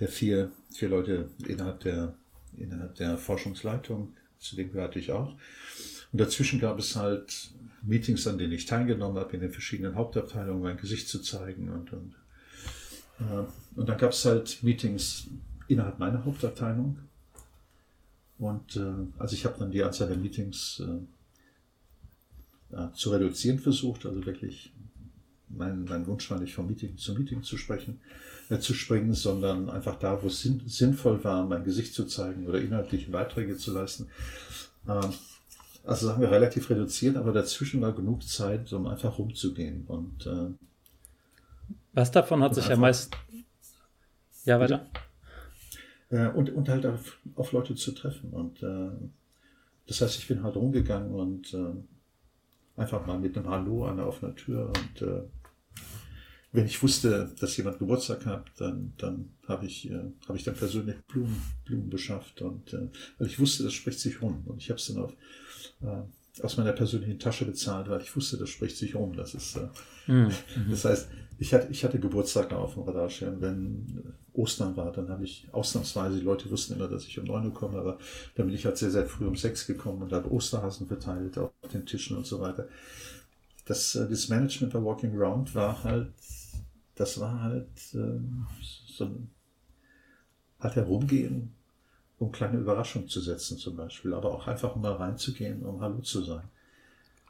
der 0.00 0.08
vier, 0.08 0.50
vier 0.72 0.88
Leute 0.88 1.30
innerhalb 1.46 1.80
der, 1.80 2.14
innerhalb 2.56 2.94
der 2.96 3.18
Forschungsleitung, 3.18 4.14
zu 4.38 4.56
dem 4.56 4.72
gehörte 4.72 4.98
ich 4.98 5.12
auch. 5.12 5.34
Und 6.12 6.20
dazwischen 6.20 6.60
gab 6.60 6.78
es 6.78 6.96
halt 6.96 7.50
Meetings, 7.82 8.26
an 8.26 8.38
denen 8.38 8.52
ich 8.52 8.66
teilgenommen 8.66 9.18
habe, 9.18 9.34
in 9.34 9.40
den 9.40 9.52
verschiedenen 9.52 9.94
Hauptabteilungen 9.94 10.62
mein 10.62 10.76
Gesicht 10.76 11.08
zu 11.08 11.20
zeigen. 11.20 11.68
Und, 11.70 11.92
und, 11.92 12.14
äh, 13.20 13.44
und 13.76 13.88
dann 13.88 13.98
gab 13.98 14.12
es 14.12 14.24
halt 14.24 14.62
Meetings 14.62 15.28
innerhalb 15.68 15.98
meiner 15.98 16.24
Hauptabteilung. 16.24 16.98
Und 18.38 18.76
äh, 18.76 18.94
also 19.18 19.34
ich 19.34 19.44
habe 19.44 19.58
dann 19.58 19.70
die 19.70 19.82
Anzahl 19.82 20.08
der 20.08 20.16
Meetings 20.16 20.82
äh, 20.84 22.76
äh, 22.76 22.92
zu 22.92 23.10
reduzieren 23.10 23.58
versucht, 23.58 24.06
also 24.06 24.24
wirklich 24.24 24.72
mein, 25.50 25.84
mein 25.84 26.06
Wunsch 26.06 26.30
war 26.30 26.38
nicht 26.38 26.54
vom 26.54 26.66
Meeting 26.66 26.96
zu 26.96 27.14
Meeting 27.14 27.42
zu 27.42 27.56
sprechen, 27.56 28.00
äh, 28.50 28.58
zu 28.58 28.74
springen, 28.74 29.14
sondern 29.14 29.68
einfach 29.70 29.96
da, 29.98 30.22
wo 30.22 30.28
es 30.28 30.40
sinn, 30.40 30.62
sinnvoll 30.66 31.22
war, 31.24 31.46
mein 31.46 31.64
Gesicht 31.64 31.94
zu 31.94 32.04
zeigen 32.06 32.46
oder 32.46 32.60
inhaltliche 32.60 33.10
Beiträge 33.10 33.56
zu 33.56 33.72
leisten. 33.72 34.08
Ähm, 34.88 35.12
also 35.84 36.06
das 36.06 36.14
haben 36.14 36.20
wir 36.20 36.30
relativ 36.30 36.68
reduziert, 36.68 37.16
aber 37.16 37.32
dazwischen 37.32 37.80
war 37.80 37.92
genug 37.92 38.22
Zeit, 38.22 38.72
um 38.72 38.86
einfach 38.86 39.18
rumzugehen. 39.18 39.84
Und, 39.86 40.26
äh, 40.26 40.50
Was 41.94 42.10
davon 42.10 42.42
hat 42.42 42.54
sich 42.54 42.70
am 42.70 42.80
meisten, 42.80 43.16
Ja, 44.44 44.60
weiter. 44.60 44.86
Äh, 46.10 46.28
und, 46.28 46.50
und 46.50 46.68
halt 46.68 46.84
auf, 46.86 47.18
auf 47.36 47.52
Leute 47.52 47.74
zu 47.74 47.92
treffen. 47.92 48.30
Und 48.30 48.62
äh, 48.62 48.90
das 49.86 50.00
heißt, 50.00 50.18
ich 50.18 50.28
bin 50.28 50.42
halt 50.42 50.56
rumgegangen 50.56 51.12
und 51.12 51.54
äh, 51.54 52.80
einfach 52.80 53.06
mal 53.06 53.18
mit 53.18 53.36
einem 53.36 53.48
Hallo 53.48 53.86
an 53.86 53.96
der 53.96 54.06
offenen 54.06 54.36
Tür 54.36 54.66
und 54.66 55.02
äh, 55.02 55.22
wenn 56.52 56.66
ich 56.66 56.82
wusste, 56.82 57.30
dass 57.40 57.56
jemand 57.56 57.78
Geburtstag 57.78 58.24
hat, 58.24 58.46
dann, 58.56 58.92
dann 58.96 59.30
habe 59.46 59.66
ich, 59.66 59.90
äh, 59.90 60.00
hab 60.26 60.34
ich 60.34 60.44
dann 60.44 60.54
persönlich 60.54 60.96
Blumen, 61.06 61.42
Blumen 61.64 61.90
beschafft. 61.90 62.40
Und 62.40 62.72
äh, 62.72 62.88
weil 63.18 63.26
ich 63.26 63.38
wusste, 63.38 63.64
das 63.64 63.74
spricht 63.74 64.00
sich 64.00 64.22
rum. 64.22 64.42
Und 64.46 64.62
ich 64.62 64.70
habe 64.70 64.78
es 64.78 64.86
dann 64.86 65.04
auf, 65.04 65.12
äh, 65.82 66.42
aus 66.42 66.56
meiner 66.56 66.72
persönlichen 66.72 67.18
Tasche 67.18 67.44
bezahlt, 67.44 67.88
weil 67.88 68.00
ich 68.00 68.14
wusste, 68.16 68.38
das 68.38 68.48
spricht 68.48 68.78
sich 68.78 68.94
rum. 68.94 69.14
Das 69.14 69.34
ist, 69.34 69.56
äh, 69.56 69.68
mhm. 70.10 70.30
das 70.70 70.84
heißt, 70.86 71.08
ich 71.38 71.52
hatte, 71.52 71.68
ich 71.70 71.84
hatte 71.84 72.00
Geburtstag 72.00 72.52
auf 72.52 72.74
dem 72.74 72.84
Radarschirm. 72.84 73.40
Wenn 73.40 74.14
Ostern 74.32 74.76
war, 74.76 74.90
dann 74.90 75.08
habe 75.08 75.24
ich 75.24 75.48
ausnahmsweise, 75.52 76.18
die 76.18 76.24
Leute 76.24 76.50
wussten 76.50 76.74
immer, 76.74 76.88
dass 76.88 77.04
ich 77.04 77.18
um 77.18 77.26
neun 77.26 77.46
Uhr 77.46 77.54
komme, 77.54 77.78
aber 77.78 77.98
dann 78.36 78.46
bin 78.46 78.54
ich 78.54 78.64
halt 78.64 78.78
sehr, 78.78 78.90
sehr 78.90 79.06
früh 79.06 79.26
um 79.26 79.36
sechs 79.36 79.66
gekommen 79.66 80.02
und 80.02 80.12
habe 80.12 80.32
Osterhasen 80.32 80.86
verteilt 80.86 81.36
auf 81.38 81.52
den 81.72 81.84
Tischen 81.84 82.16
und 82.16 82.26
so 82.26 82.40
weiter. 82.40 82.68
Das, 83.68 83.94
äh, 83.94 84.08
das 84.08 84.28
Management 84.28 84.72
bei 84.72 84.82
Walking 84.82 85.16
Around 85.16 85.54
war 85.54 85.84
halt 85.84 86.12
das 86.98 87.20
war 87.20 87.40
halt 87.40 87.68
ähm, 87.94 88.46
so 88.60 89.04
ein 89.04 89.30
halt 90.58 90.74
herumgehen, 90.74 91.54
um 92.18 92.32
kleine 92.32 92.58
Überraschungen 92.58 93.08
zu 93.08 93.20
setzen 93.20 93.58
zum 93.58 93.76
Beispiel, 93.76 94.12
aber 94.12 94.34
auch 94.34 94.48
einfach 94.48 94.74
mal 94.74 94.92
reinzugehen, 94.92 95.64
um 95.64 95.80
Hallo 95.80 96.00
zu 96.00 96.22
sagen. 96.22 96.48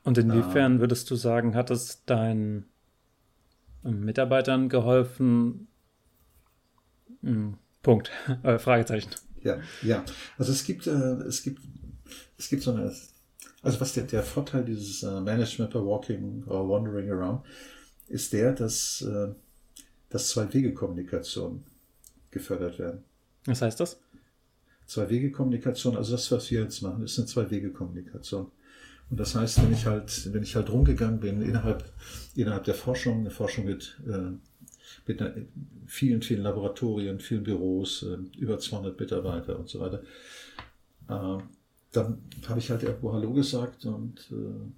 Und 0.05 0.17
inwiefern 0.17 0.75
ähm, 0.75 0.81
würdest 0.81 1.11
du 1.11 1.17
sagen, 1.17 1.55
hat 1.55 1.71
es 1.71 2.05
deinen 2.07 2.65
ähm, 3.85 4.07
Mitarbeitern 4.07 4.71
geholfen? 4.71 5.69
Hm, 7.21 7.59
Punkt. 7.83 8.11
Äh, 8.43 8.59
Fragezeichen. 8.59 9.11
Ja, 9.43 9.59
ja. 9.83 10.05
Also 10.39 10.53
es 10.53 10.65
gibt, 10.65 10.87
äh, 10.87 10.91
es 10.91 11.43
gibt, 11.43 11.61
es 12.39 12.49
gibt 12.49 12.63
so 12.63 12.73
eine, 12.73 12.91
also 13.69 13.81
was 13.81 13.93
der, 13.93 14.05
der 14.05 14.23
Vorteil 14.23 14.65
dieses 14.65 15.03
äh, 15.03 15.21
Management 15.21 15.73
by 15.73 15.79
Walking 15.79 16.45
or 16.47 16.69
Wandering 16.69 17.11
Around 17.11 17.43
ist 18.09 18.33
der, 18.33 18.53
dass 18.53 19.03
äh, 19.03 19.29
dass 20.11 20.29
Zwei-Wege-Kommunikation 20.29 21.65
gefördert 22.31 22.79
werden. 22.79 23.05
Was 23.47 23.63
heißt 23.63 23.81
das? 23.81 24.01
Zwei-Wege-Kommunikation, 24.87 25.97
also 25.97 26.13
das, 26.13 26.31
was 26.33 26.51
wir 26.51 26.63
jetzt 26.63 26.83
machen, 26.83 27.03
ist 27.05 27.19
eine 27.19 27.27
Zwei-Wege-Kommunikation. 27.27 28.51
Und 29.11 29.21
das 29.21 29.35
heißt, 29.35 29.63
wenn 29.63 29.73
ich 29.73 29.87
halt, 29.87 30.33
wenn 30.33 30.43
ich 30.43 30.55
halt 30.55 30.71
rumgegangen 30.71 31.21
bin 31.21 31.41
innerhalb, 31.43 31.93
innerhalb 32.35 32.65
der 32.65 32.75
Forschung, 32.75 33.21
eine 33.21 33.31
Forschung 33.31 33.65
mit, 33.65 33.99
äh, 34.07 34.33
mit 35.07 35.21
einer, 35.21 35.35
vielen, 35.87 36.23
vielen 36.23 36.43
Laboratorien, 36.43 37.19
vielen 37.19 37.43
Büros, 37.43 38.03
äh, 38.03 38.19
über 38.39 38.59
200 38.59 38.99
Mitarbeiter 38.99 39.59
und 39.59 39.69
so 39.69 39.81
weiter, 39.81 40.03
äh, 41.09 41.43
dann 41.93 42.23
habe 42.47 42.59
ich 42.59 42.71
halt 42.71 42.83
irgendwo 42.83 43.13
Hallo 43.13 43.33
gesagt 43.33 43.85
und, 43.87 44.31
äh, 44.31 44.73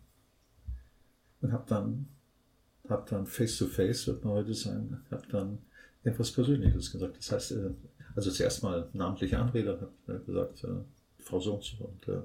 und 1.42 1.52
habe 1.52 1.64
dann 1.68 2.06
habe 2.90 3.08
dann 3.08 3.26
face-to-face, 3.26 4.08
wird 4.08 4.24
man 4.24 4.34
heute 4.34 4.54
sagen, 4.54 5.00
habe 5.10 5.26
dann 5.30 5.58
etwas 6.02 6.32
Persönliches 6.32 6.90
gesagt. 6.90 7.18
Das 7.18 7.32
heißt, 7.32 7.52
äh, 7.52 7.70
also 8.14 8.30
zuerst 8.30 8.62
mal 8.62 8.88
namentliche 8.92 9.38
Anrede, 9.38 9.90
habe 10.06 10.24
gesagt, 10.24 10.64
äh, 10.64 10.68
Frau 11.18 11.38
so 11.38 11.60
und 11.78 12.08
äh, 12.08 12.22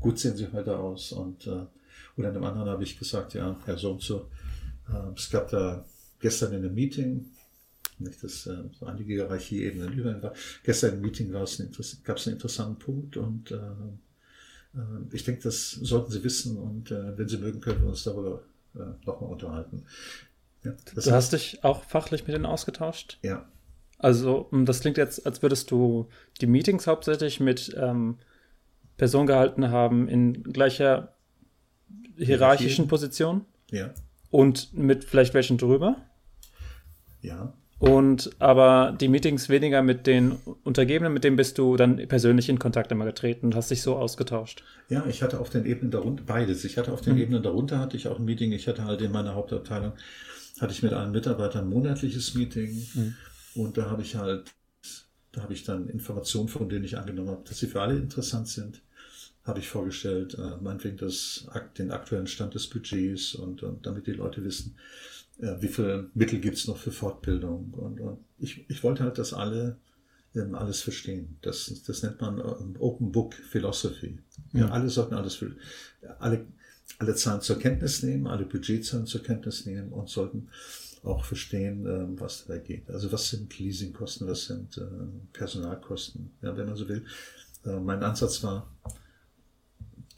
gut 0.00 0.18
sehen 0.18 0.36
Sie 0.36 0.50
heute 0.52 0.78
aus. 0.78 1.12
Und, 1.12 1.46
äh, 1.46 1.66
oder 2.16 2.28
einem 2.28 2.44
anderen 2.44 2.68
habe 2.68 2.82
ich 2.82 2.98
gesagt, 2.98 3.34
ja, 3.34 3.56
Herr 3.64 3.76
so 3.76 3.92
und 3.92 4.08
äh, 4.10 5.12
es 5.16 5.30
gab 5.30 5.50
da 5.50 5.84
gestern 6.20 6.52
in 6.52 6.64
einem 6.64 6.74
Meeting, 6.74 7.26
nicht, 8.02 8.22
das 8.22 8.46
äh, 8.46 8.64
so 8.78 8.86
einige 8.86 9.14
Hierarchieebenen 9.14 9.92
über 9.92 10.22
war, 10.22 10.34
gestern 10.62 10.94
im 10.94 11.00
Meeting 11.02 11.32
gab 11.32 11.44
es 11.44 11.60
einen 11.60 12.34
interessanten 12.34 12.78
Punkt 12.78 13.16
und 13.16 13.50
äh, 13.50 13.56
äh, 14.74 14.80
ich 15.12 15.24
denke, 15.24 15.42
das 15.42 15.70
sollten 15.70 16.10
Sie 16.10 16.24
wissen 16.24 16.56
und 16.56 16.90
äh, 16.90 17.16
wenn 17.16 17.28
Sie 17.28 17.38
mögen, 17.38 17.60
können 17.60 17.82
wir 17.82 17.88
uns 17.88 18.04
darüber 18.04 18.42
äh, 18.74 19.06
nochmal 19.06 19.30
unterhalten. 19.30 19.84
Ja, 20.64 20.74
du 20.94 21.10
hast 21.10 21.32
dich 21.32 21.64
auch 21.64 21.84
fachlich 21.84 22.26
mit 22.26 22.34
denen 22.34 22.46
ausgetauscht? 22.46 23.18
Ja. 23.22 23.48
Also, 23.98 24.48
hm, 24.50 24.66
das 24.66 24.80
klingt 24.80 24.96
jetzt, 24.96 25.26
als 25.26 25.42
würdest 25.42 25.70
du 25.70 26.08
die 26.40 26.46
Meetings 26.46 26.86
hauptsächlich 26.86 27.40
mit 27.40 27.74
ähm, 27.76 28.18
Personen 28.96 29.26
gehalten 29.26 29.70
haben 29.70 30.08
in 30.08 30.42
gleicher 30.42 31.14
hierarchischen 32.16 32.88
Position? 32.88 33.44
Ja. 33.70 33.92
Und 34.30 34.72
mit 34.74 35.04
vielleicht 35.04 35.34
welchen 35.34 35.58
drüber? 35.58 35.96
Ja. 37.20 37.52
Und 37.82 38.30
aber 38.38 38.96
die 39.00 39.08
Meetings 39.08 39.48
weniger 39.48 39.82
mit 39.82 40.06
den 40.06 40.36
Untergebenen, 40.62 41.12
mit 41.12 41.24
denen 41.24 41.34
bist 41.34 41.58
du 41.58 41.76
dann 41.76 41.96
persönlich 42.06 42.48
in 42.48 42.60
Kontakt 42.60 42.92
immer 42.92 43.04
getreten 43.04 43.46
und 43.46 43.56
hast 43.56 43.72
dich 43.72 43.82
so 43.82 43.96
ausgetauscht. 43.96 44.62
Ja, 44.88 45.04
ich 45.08 45.20
hatte 45.20 45.40
auf 45.40 45.50
den 45.50 45.66
Ebenen 45.66 45.90
darunter, 45.90 46.22
beides. 46.22 46.64
Ich 46.64 46.78
hatte 46.78 46.92
auf 46.92 47.00
den 47.00 47.14
mhm. 47.14 47.22
Ebenen 47.22 47.42
darunter 47.42 47.80
hatte 47.80 47.96
ich 47.96 48.06
auch 48.06 48.20
ein 48.20 48.24
Meeting. 48.24 48.52
Ich 48.52 48.68
hatte 48.68 48.84
halt 48.84 49.00
in 49.00 49.10
meiner 49.10 49.34
Hauptabteilung, 49.34 49.94
hatte 50.60 50.72
ich 50.72 50.84
mit 50.84 50.92
allen 50.92 51.10
Mitarbeitern 51.10 51.64
ein 51.64 51.70
monatliches 51.70 52.36
Meeting. 52.36 52.86
Mhm. 52.94 53.14
Und 53.56 53.76
da 53.76 53.90
habe 53.90 54.02
ich 54.02 54.14
halt, 54.14 54.52
da 55.32 55.42
habe 55.42 55.52
ich 55.52 55.64
dann 55.64 55.88
Informationen, 55.88 56.46
von 56.46 56.68
denen 56.68 56.84
ich 56.84 56.96
angenommen 56.96 57.30
habe, 57.30 57.42
dass 57.48 57.58
sie 57.58 57.66
für 57.66 57.80
alle 57.80 57.96
interessant 57.96 58.46
sind 58.46 58.80
habe 59.44 59.58
ich 59.58 59.68
vorgestellt, 59.68 60.38
äh, 60.38 60.62
meinetwegen 60.62 60.98
das, 60.98 61.48
den 61.76 61.90
aktuellen 61.90 62.28
Stand 62.28 62.54
des 62.54 62.68
Budgets 62.68 63.34
und, 63.34 63.64
und 63.64 63.84
damit 63.86 64.06
die 64.06 64.12
Leute 64.12 64.44
wissen, 64.44 64.76
äh, 65.38 65.56
wie 65.60 65.68
viele 65.68 66.10
Mittel 66.14 66.40
gibt 66.40 66.56
es 66.56 66.66
noch 66.66 66.76
für 66.76 66.92
Fortbildung. 66.92 67.72
Und, 67.74 68.00
und 68.00 68.18
ich, 68.38 68.68
ich 68.68 68.82
wollte 68.82 69.04
halt, 69.04 69.18
dass 69.18 69.32
alle 69.32 69.78
ähm, 70.34 70.54
alles 70.54 70.80
verstehen. 70.80 71.36
Das, 71.42 71.82
das 71.86 72.02
nennt 72.02 72.20
man 72.20 72.38
ähm, 72.38 72.76
Open 72.78 73.12
Book 73.12 73.34
Philosophy. 73.34 74.18
Ja, 74.52 74.70
alle 74.70 74.88
sollten 74.88 75.14
alles 75.14 75.34
für, 75.34 75.54
alle, 76.18 76.46
alle 76.98 77.14
Zahlen 77.14 77.40
zur 77.40 77.58
Kenntnis 77.58 78.02
nehmen, 78.02 78.26
alle 78.26 78.44
Budgetzahlen 78.44 79.06
zur 79.06 79.22
Kenntnis 79.22 79.66
nehmen 79.66 79.92
und 79.92 80.08
sollten 80.08 80.48
auch 81.02 81.24
verstehen, 81.24 81.86
ähm, 81.86 82.20
was 82.20 82.46
da 82.46 82.58
geht. 82.58 82.88
Also 82.90 83.10
was 83.12 83.28
sind 83.28 83.58
Leasingkosten, 83.58 84.26
was 84.26 84.46
sind 84.46 84.78
äh, 84.78 84.82
Personalkosten, 85.32 86.30
ja, 86.42 86.56
wenn 86.56 86.66
man 86.66 86.76
so 86.76 86.88
will. 86.88 87.04
Äh, 87.64 87.80
mein 87.80 88.02
Ansatz 88.02 88.42
war 88.42 88.72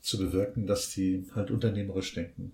zu 0.00 0.18
bewirken, 0.18 0.66
dass 0.66 0.90
die 0.90 1.26
halt 1.35 1.50
unternehmerisch 1.50 2.14
denken. 2.14 2.52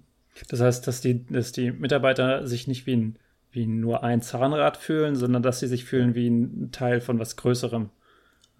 Das 0.49 0.61
heißt, 0.61 0.87
dass 0.87 1.01
die, 1.01 1.27
dass 1.27 1.53
die 1.53 1.71
Mitarbeiter 1.71 2.47
sich 2.47 2.67
nicht 2.67 2.87
wie, 2.87 2.97
ein, 2.97 3.17
wie 3.51 3.67
nur 3.67 4.05
ein 4.05 4.23
Zahnrad 4.23 4.77
fühlen, 4.77 5.17
sondern 5.17 5.43
dass 5.43 5.61
sie 5.61 5.67
sich 5.67 5.85
fühlen 5.85 6.15
wie 6.15 6.29
ein 6.29 6.71
Teil 6.73 7.01
von 7.01 7.19
was 7.19 7.37
Größerem. 7.37 7.91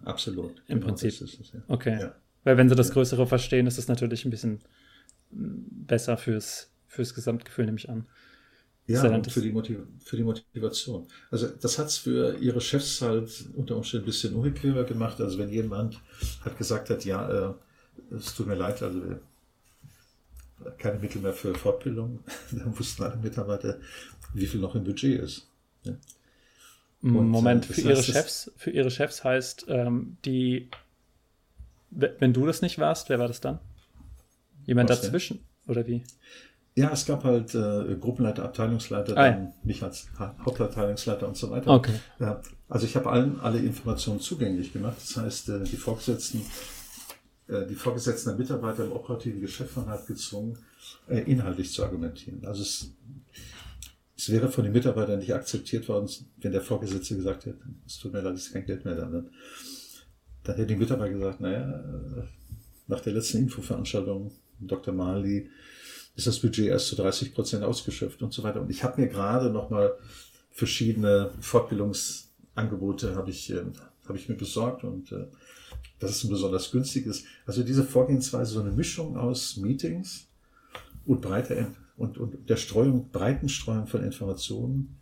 Absolut. 0.03 0.61
Im 0.67 0.79
genau 0.79 0.87
Prinzip. 0.87 1.09
Es, 1.21 1.51
ja. 1.53 1.61
Okay. 1.67 1.99
Ja. 1.99 2.15
Weil 2.43 2.57
wenn 2.57 2.69
sie 2.69 2.75
das 2.75 2.91
Größere 2.91 3.27
verstehen, 3.27 3.67
ist 3.67 3.77
das 3.77 3.87
natürlich 3.87 4.25
ein 4.25 4.31
bisschen 4.31 4.59
besser 5.31 6.17
fürs, 6.17 6.71
fürs 6.87 7.13
Gesamtgefühl, 7.13 7.65
nehme 7.65 7.77
ich 7.77 7.89
an. 7.89 8.05
Ja, 8.87 9.03
und 9.09 9.31
für 9.31 9.41
die, 9.41 9.53
für 10.03 10.17
die 10.17 10.23
Motivation. 10.23 11.07
Also 11.29 11.47
das 11.47 11.77
hat 11.77 11.87
es 11.87 11.97
für 11.97 12.35
ihre 12.39 12.59
Chefs 12.59 13.01
halt 13.01 13.45
unter 13.55 13.77
Umständen 13.77 14.03
ein 14.03 14.07
bisschen 14.07 14.33
unbequemer 14.33 14.83
gemacht. 14.83 15.21
Also 15.21 15.37
wenn 15.37 15.49
jemand 15.49 16.01
hat 16.43 16.57
gesagt 16.57 16.89
hat, 16.89 17.05
ja, 17.05 17.51
äh, 17.51 17.53
es 18.15 18.35
tut 18.35 18.47
mir 18.47 18.55
leid, 18.55 18.81
also 18.81 19.01
keine 20.77 20.99
Mittel 20.99 21.21
mehr 21.21 21.33
für 21.33 21.53
Fortbildung. 21.55 22.19
Dann 22.51 22.77
wussten 22.77 23.03
alle 23.03 23.17
Mitarbeiter, 23.17 23.77
wie 24.33 24.45
viel 24.45 24.59
noch 24.59 24.75
im 24.75 24.83
Budget 24.83 25.19
ist. 25.21 25.47
Ja. 25.83 25.93
Und, 27.01 27.29
Moment, 27.29 27.69
äh, 27.69 27.73
für 27.73 27.81
ihre 27.81 28.03
Chefs, 28.03 28.51
für 28.57 28.69
ihre 28.69 28.91
Chefs 28.91 29.23
heißt 29.23 29.65
ähm, 29.69 30.17
die, 30.23 30.69
wenn 31.89 32.33
du 32.33 32.45
das 32.45 32.61
nicht 32.61 32.77
warst, 32.77 33.09
wer 33.09 33.19
war 33.19 33.27
das 33.27 33.41
dann? 33.41 33.59
Jemand 34.65 34.89
dazwischen 34.89 35.37
denn? 35.37 35.71
oder 35.71 35.87
wie? 35.87 36.03
Ja, 36.75 36.91
es 36.91 37.05
gab 37.05 37.23
halt 37.25 37.53
äh, 37.53 37.95
Gruppenleiter, 37.99 38.43
Abteilungsleiter, 38.45 39.17
ah, 39.17 39.29
dann 39.29 39.53
mich 39.63 39.83
als 39.83 40.07
Hauptabteilungsleiter 40.17 41.27
und 41.27 41.35
so 41.35 41.51
weiter. 41.51 41.69
Okay. 41.69 41.95
Ja, 42.19 42.41
also 42.69 42.85
ich 42.85 42.95
habe 42.95 43.09
allen 43.09 43.41
alle 43.41 43.59
Informationen 43.59 44.21
zugänglich 44.21 44.71
gemacht. 44.71 44.95
Das 44.97 45.17
heißt, 45.17 45.49
äh, 45.49 45.63
die 45.63 45.75
Vorgesetzten 45.75 46.45
die 47.67 47.75
Vorgesetzten 47.75 48.29
der 48.29 48.37
Mitarbeiter 48.37 48.85
im 48.85 48.91
operativen 48.91 49.41
Geschäft 49.41 49.75
waren 49.75 49.89
halt 49.89 50.07
gezwungen, 50.07 50.57
äh, 51.07 51.19
inhaltlich 51.19 51.71
zu 51.71 51.83
argumentieren. 51.83 52.45
Also 52.45 52.61
es, 52.61 52.91
es 54.17 54.31
wäre 54.31 54.49
von 54.49 54.63
den 54.63 54.73
Mitarbeitern 54.73 55.19
nicht 55.19 55.33
akzeptiert 55.33 55.87
worden, 55.89 56.09
wenn 56.37 56.51
der 56.51 56.61
Vorgesetzte 56.61 57.15
gesagt 57.15 57.45
hätte, 57.45 57.59
es 57.85 57.99
tut 57.99 58.13
mir 58.13 58.21
leid, 58.21 58.35
es 58.35 58.47
ist 58.47 58.53
kein 58.53 58.65
Geld 58.65 58.85
mehr 58.85 58.95
da. 58.95 59.05
Dann, 59.05 59.29
dann 60.43 60.55
hätte 60.55 60.67
die 60.67 60.75
Mitarbeiter 60.75 61.13
gesagt, 61.13 61.41
naja, 61.41 61.69
äh, 61.69 62.23
nach 62.87 63.01
der 63.01 63.13
letzten 63.13 63.39
Infoveranstaltung, 63.39 64.31
Dr. 64.59 64.93
Mali, 64.93 65.49
ist 66.15 66.27
das 66.27 66.39
Budget 66.39 66.67
erst 66.67 66.87
zu 66.87 66.95
30 66.95 67.33
Prozent 67.33 67.63
ausgeschöpft 67.63 68.21
und 68.21 68.33
so 68.33 68.43
weiter. 68.43 68.61
Und 68.61 68.69
ich 68.69 68.83
habe 68.83 69.01
mir 69.01 69.07
gerade 69.07 69.49
nochmal 69.49 69.93
verschiedene 70.51 71.31
Fortbildungsangebote 71.39 73.15
habe 73.15 73.29
ich, 73.29 73.51
äh, 73.51 73.63
habe 74.07 74.17
ich 74.17 74.29
mir 74.29 74.35
besorgt 74.35 74.83
und 74.83 75.11
äh, 75.11 75.27
dass 76.01 76.11
es 76.11 76.23
ein 76.23 76.29
besonders 76.29 76.71
günstig 76.71 77.05
ist. 77.05 77.25
Also 77.45 77.63
diese 77.63 77.83
Vorgehensweise, 77.83 78.53
so 78.53 78.61
eine 78.61 78.71
Mischung 78.71 79.15
aus 79.15 79.55
Meetings 79.57 80.27
und 81.05 81.21
breiter 81.21 81.67
und, 81.95 82.17
und 82.17 82.49
der 82.49 82.57
Streuung, 82.57 83.09
breiten 83.11 83.47
Streuung 83.47 83.87
von 83.87 84.03
Informationen, 84.03 84.97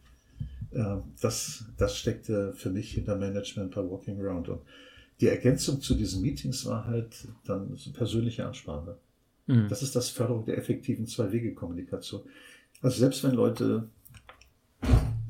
äh, 0.71 0.97
das, 1.21 1.65
das 1.77 1.97
steckte 1.97 2.53
für 2.53 2.69
mich 2.69 2.91
hinter 2.91 3.15
Management 3.15 3.73
bei 3.73 3.81
Walking 3.81 4.19
Around. 4.21 4.49
Und 4.49 4.61
die 5.21 5.27
Ergänzung 5.27 5.81
zu 5.81 5.95
diesen 5.95 6.21
Meetings 6.21 6.65
war 6.65 6.85
halt 6.85 7.27
dann 7.45 7.75
persönliche 7.93 8.45
Ansprache. 8.45 8.97
Mhm. 9.47 9.67
Das 9.69 9.81
ist 9.81 9.95
das 9.95 10.09
Förderung 10.09 10.45
der 10.45 10.57
effektiven 10.57 11.07
Zwei-Wege-Kommunikation. 11.07 12.21
Also 12.81 12.99
selbst 12.99 13.23
wenn 13.23 13.31
Leute, 13.31 13.87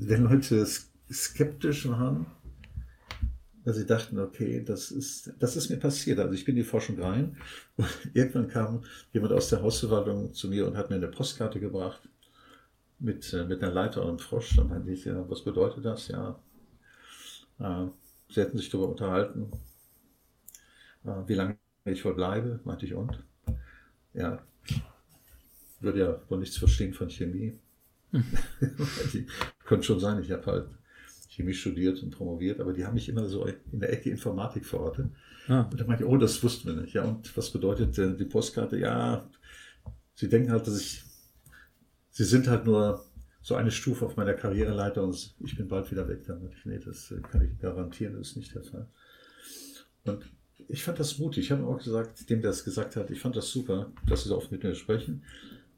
wenn 0.00 0.24
Leute 0.24 0.66
skeptisch 1.10 1.88
waren, 1.88 2.26
weil 3.64 3.74
sie 3.74 3.86
dachten, 3.86 4.18
okay, 4.18 4.62
das 4.64 4.90
ist, 4.90 5.32
das 5.38 5.56
ist 5.56 5.70
mir 5.70 5.76
passiert. 5.78 6.18
Also 6.18 6.32
ich 6.32 6.44
bin 6.44 6.56
in 6.56 6.62
die 6.62 6.68
Forschung 6.68 7.00
rein 7.00 7.36
und 7.76 7.88
irgendwann 8.14 8.48
kam 8.48 8.84
jemand 9.12 9.32
aus 9.32 9.48
der 9.50 9.62
Hausverwaltung 9.62 10.32
zu 10.32 10.48
mir 10.48 10.66
und 10.66 10.76
hat 10.76 10.90
mir 10.90 10.96
eine 10.96 11.08
Postkarte 11.08 11.60
gebracht 11.60 12.08
mit, 12.98 13.32
äh, 13.32 13.44
mit 13.44 13.62
einer 13.62 13.72
Leiter 13.72 14.02
und 14.02 14.08
einem 14.08 14.18
Frosch. 14.18 14.56
Dann 14.56 14.68
meinte 14.68 14.90
ich, 14.90 15.04
ja, 15.04 15.28
was 15.28 15.44
bedeutet 15.44 15.84
das? 15.84 16.08
Ja, 16.08 16.38
äh, 17.58 17.86
sie 18.30 18.40
hätten 18.40 18.58
sich 18.58 18.70
darüber 18.70 18.88
unterhalten, 18.90 19.50
äh, 21.04 21.10
wie 21.26 21.34
lange 21.34 21.58
ich 21.84 22.04
wohl 22.04 22.14
bleibe. 22.14 22.60
Meinte 22.64 22.86
ich, 22.86 22.94
und? 22.94 23.22
Ja, 24.14 24.42
würde 25.80 26.00
ja 26.00 26.20
wohl 26.28 26.38
nichts 26.38 26.56
verstehen 26.56 26.94
von 26.94 27.10
Chemie. 27.10 27.58
Hm. 28.12 28.24
Könnte 29.64 29.86
schon 29.86 30.00
sein, 30.00 30.20
ich 30.22 30.30
habe 30.30 30.46
halt 30.46 30.68
Chemie 31.40 31.54
studiert 31.54 32.02
und 32.02 32.10
promoviert, 32.10 32.60
aber 32.60 32.72
die 32.72 32.84
haben 32.84 32.94
mich 32.94 33.08
immer 33.08 33.26
so 33.26 33.46
in 33.46 33.80
der 33.80 33.92
Ecke 33.92 34.10
Informatik 34.10 34.66
verortet. 34.66 35.10
Ah. 35.48 35.62
Und 35.62 35.80
da 35.80 35.84
meinte 35.86 36.04
ich, 36.04 36.10
oh, 36.10 36.16
das 36.16 36.42
wussten 36.42 36.68
wir 36.68 36.82
nicht. 36.82 36.94
Ja, 36.94 37.04
und 37.04 37.36
was 37.36 37.50
bedeutet 37.50 37.96
denn 37.96 38.16
die 38.16 38.24
Postkarte? 38.24 38.78
Ja, 38.78 39.28
sie 40.14 40.28
denken 40.28 40.52
halt, 40.52 40.66
dass 40.66 40.80
ich, 40.80 41.02
sie 42.10 42.24
sind 42.24 42.48
halt 42.48 42.66
nur 42.66 43.04
so 43.42 43.54
eine 43.54 43.70
Stufe 43.70 44.04
auf 44.04 44.16
meiner 44.16 44.34
Karriereleiter 44.34 45.02
und 45.02 45.34
ich 45.40 45.56
bin 45.56 45.66
bald 45.66 45.90
wieder 45.90 46.06
weg. 46.08 46.24
Dann 46.26 46.50
ich, 46.50 46.66
nee, 46.66 46.78
das 46.78 47.12
kann 47.30 47.42
ich 47.42 47.58
garantieren, 47.58 48.14
das 48.14 48.28
ist 48.28 48.36
nicht 48.36 48.54
der 48.54 48.62
Fall. 48.62 48.86
Und 50.04 50.24
ich 50.68 50.84
fand 50.84 51.00
das 51.00 51.18
mutig. 51.18 51.44
Ich 51.44 51.50
habe 51.50 51.66
auch 51.66 51.78
gesagt, 51.78 52.28
dem, 52.28 52.42
der 52.42 52.50
es 52.50 52.64
gesagt 52.64 52.96
hat, 52.96 53.10
ich 53.10 53.20
fand 53.20 53.34
das 53.34 53.50
super, 53.50 53.92
dass 54.06 54.22
sie 54.22 54.28
so 54.28 54.36
oft 54.36 54.52
mit 54.52 54.62
mir 54.62 54.74
sprechen. 54.74 55.24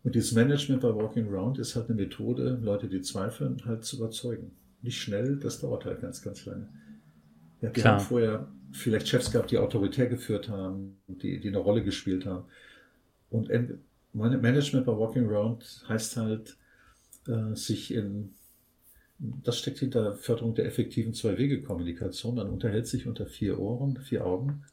Und 0.03 0.17
dieses 0.17 0.33
Management 0.33 0.83
bei 0.83 0.93
Walking 0.93 1.29
Around 1.29 1.59
ist 1.59 1.77
halt 1.77 1.89
eine 1.89 1.95
Methode, 1.95 2.59
Leute, 2.61 2.89
die 2.89 3.01
zweifeln, 3.01 3.63
halt 3.65 3.85
zu 3.85 3.97
überzeugen 3.97 4.51
nicht 4.83 5.01
schnell, 5.01 5.37
das 5.37 5.61
dauert 5.61 5.85
halt 5.85 6.01
ganz, 6.01 6.23
ganz 6.23 6.45
lange. 6.45 6.69
Ja, 7.61 7.69
wir 7.69 7.71
Klar. 7.71 7.95
haben 7.95 8.05
vorher 8.05 8.49
vielleicht 8.73 9.09
Chefs 9.09 9.31
gehabt, 9.31 9.51
die 9.51 9.59
autoritär 9.59 10.07
geführt 10.07 10.49
haben, 10.49 10.99
die, 11.07 11.41
die 11.41 11.49
eine 11.49 11.59
Rolle 11.59 11.85
gespielt 11.85 12.27
haben. 12.27 12.45
Und 13.31 13.51
Management 14.13 14.87
bei 14.87 14.93
Walking 14.93 15.29
Around 15.29 15.85
heißt 15.89 16.17
halt, 16.17 16.57
äh, 17.29 17.55
sich 17.55 17.95
in, 17.95 18.35
das 19.19 19.59
steckt 19.59 19.79
hinter 19.79 20.15
Förderung 20.15 20.55
der 20.55 20.67
effektiven 20.67 21.15
Zwei-Wege-Kommunikation. 21.15 22.35
Man 22.35 22.51
unterhält 22.51 22.89
sich 22.89 23.07
unter 23.07 23.27
vier 23.27 23.59
Ohren, 23.59 23.97
vier 23.99 24.27
Augen. 24.27 24.65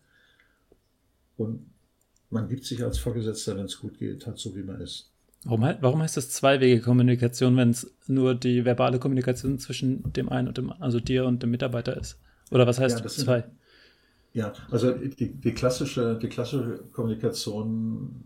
Und 1.38 1.70
man 2.30 2.50
gibt 2.50 2.66
sich 2.66 2.84
als 2.84 2.98
Vorgesetzter, 2.98 3.56
wenn 3.56 3.66
es 3.66 3.80
gut 3.80 4.00
geht, 4.00 4.26
halt 4.26 4.40
so, 4.40 4.56
wie 4.56 4.64
man 4.64 4.82
ist. 4.82 5.12
Warum, 5.46 5.62
warum 5.80 6.02
heißt 6.02 6.18
das 6.18 6.30
Zwei-Wege-Kommunikation, 6.32 7.56
wenn 7.56 7.70
es 7.70 7.94
nur 8.08 8.36
die 8.36 8.66
verbale 8.66 9.00
Kommunikation 9.00 9.58
zwischen 9.58 10.12
dem 10.14 10.30
einen 10.30 10.50
und 10.50 10.58
dem, 10.58 10.72
also 10.80 11.00
dir 11.00 11.26
und 11.26 11.42
dem 11.42 11.52
Mitarbeiter 11.52 11.96
ist? 11.96 12.20
Oder 12.52 12.68
was 12.68 12.80
heißt 12.80 12.98
ja, 12.98 13.04
das 13.04 13.16
zwei? 13.16 13.42
Sind, 13.42 13.54
ja, 14.34 14.54
also 14.70 14.92
die, 14.92 15.34
die, 15.34 15.54
klassische, 15.54 16.20
die 16.22 16.28
klassische 16.28 16.84
Kommunikation 16.92 18.26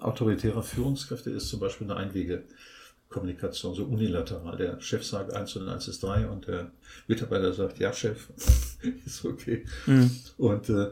autoritärer 0.00 0.62
Führungskräfte 0.62 1.30
ist 1.30 1.48
zum 1.48 1.60
Beispiel 1.60 1.90
eine 1.90 2.00
Einwege-Kommunikation, 2.00 3.74
so 3.74 3.84
unilateral. 3.84 4.56
Der 4.56 4.80
Chef 4.80 5.04
sagt 5.04 5.32
1 5.32 5.56
und 5.56 5.68
1 5.68 5.88
ist 5.88 6.02
3 6.02 6.26
und 6.26 6.48
der 6.48 6.72
Mitarbeiter 7.06 7.52
sagt, 7.52 7.78
ja, 7.78 7.92
Chef, 7.92 8.28
ist 9.06 9.24
okay. 9.24 9.64
Mhm. 9.86 10.10
Und 10.38 10.68
äh, 10.68 10.88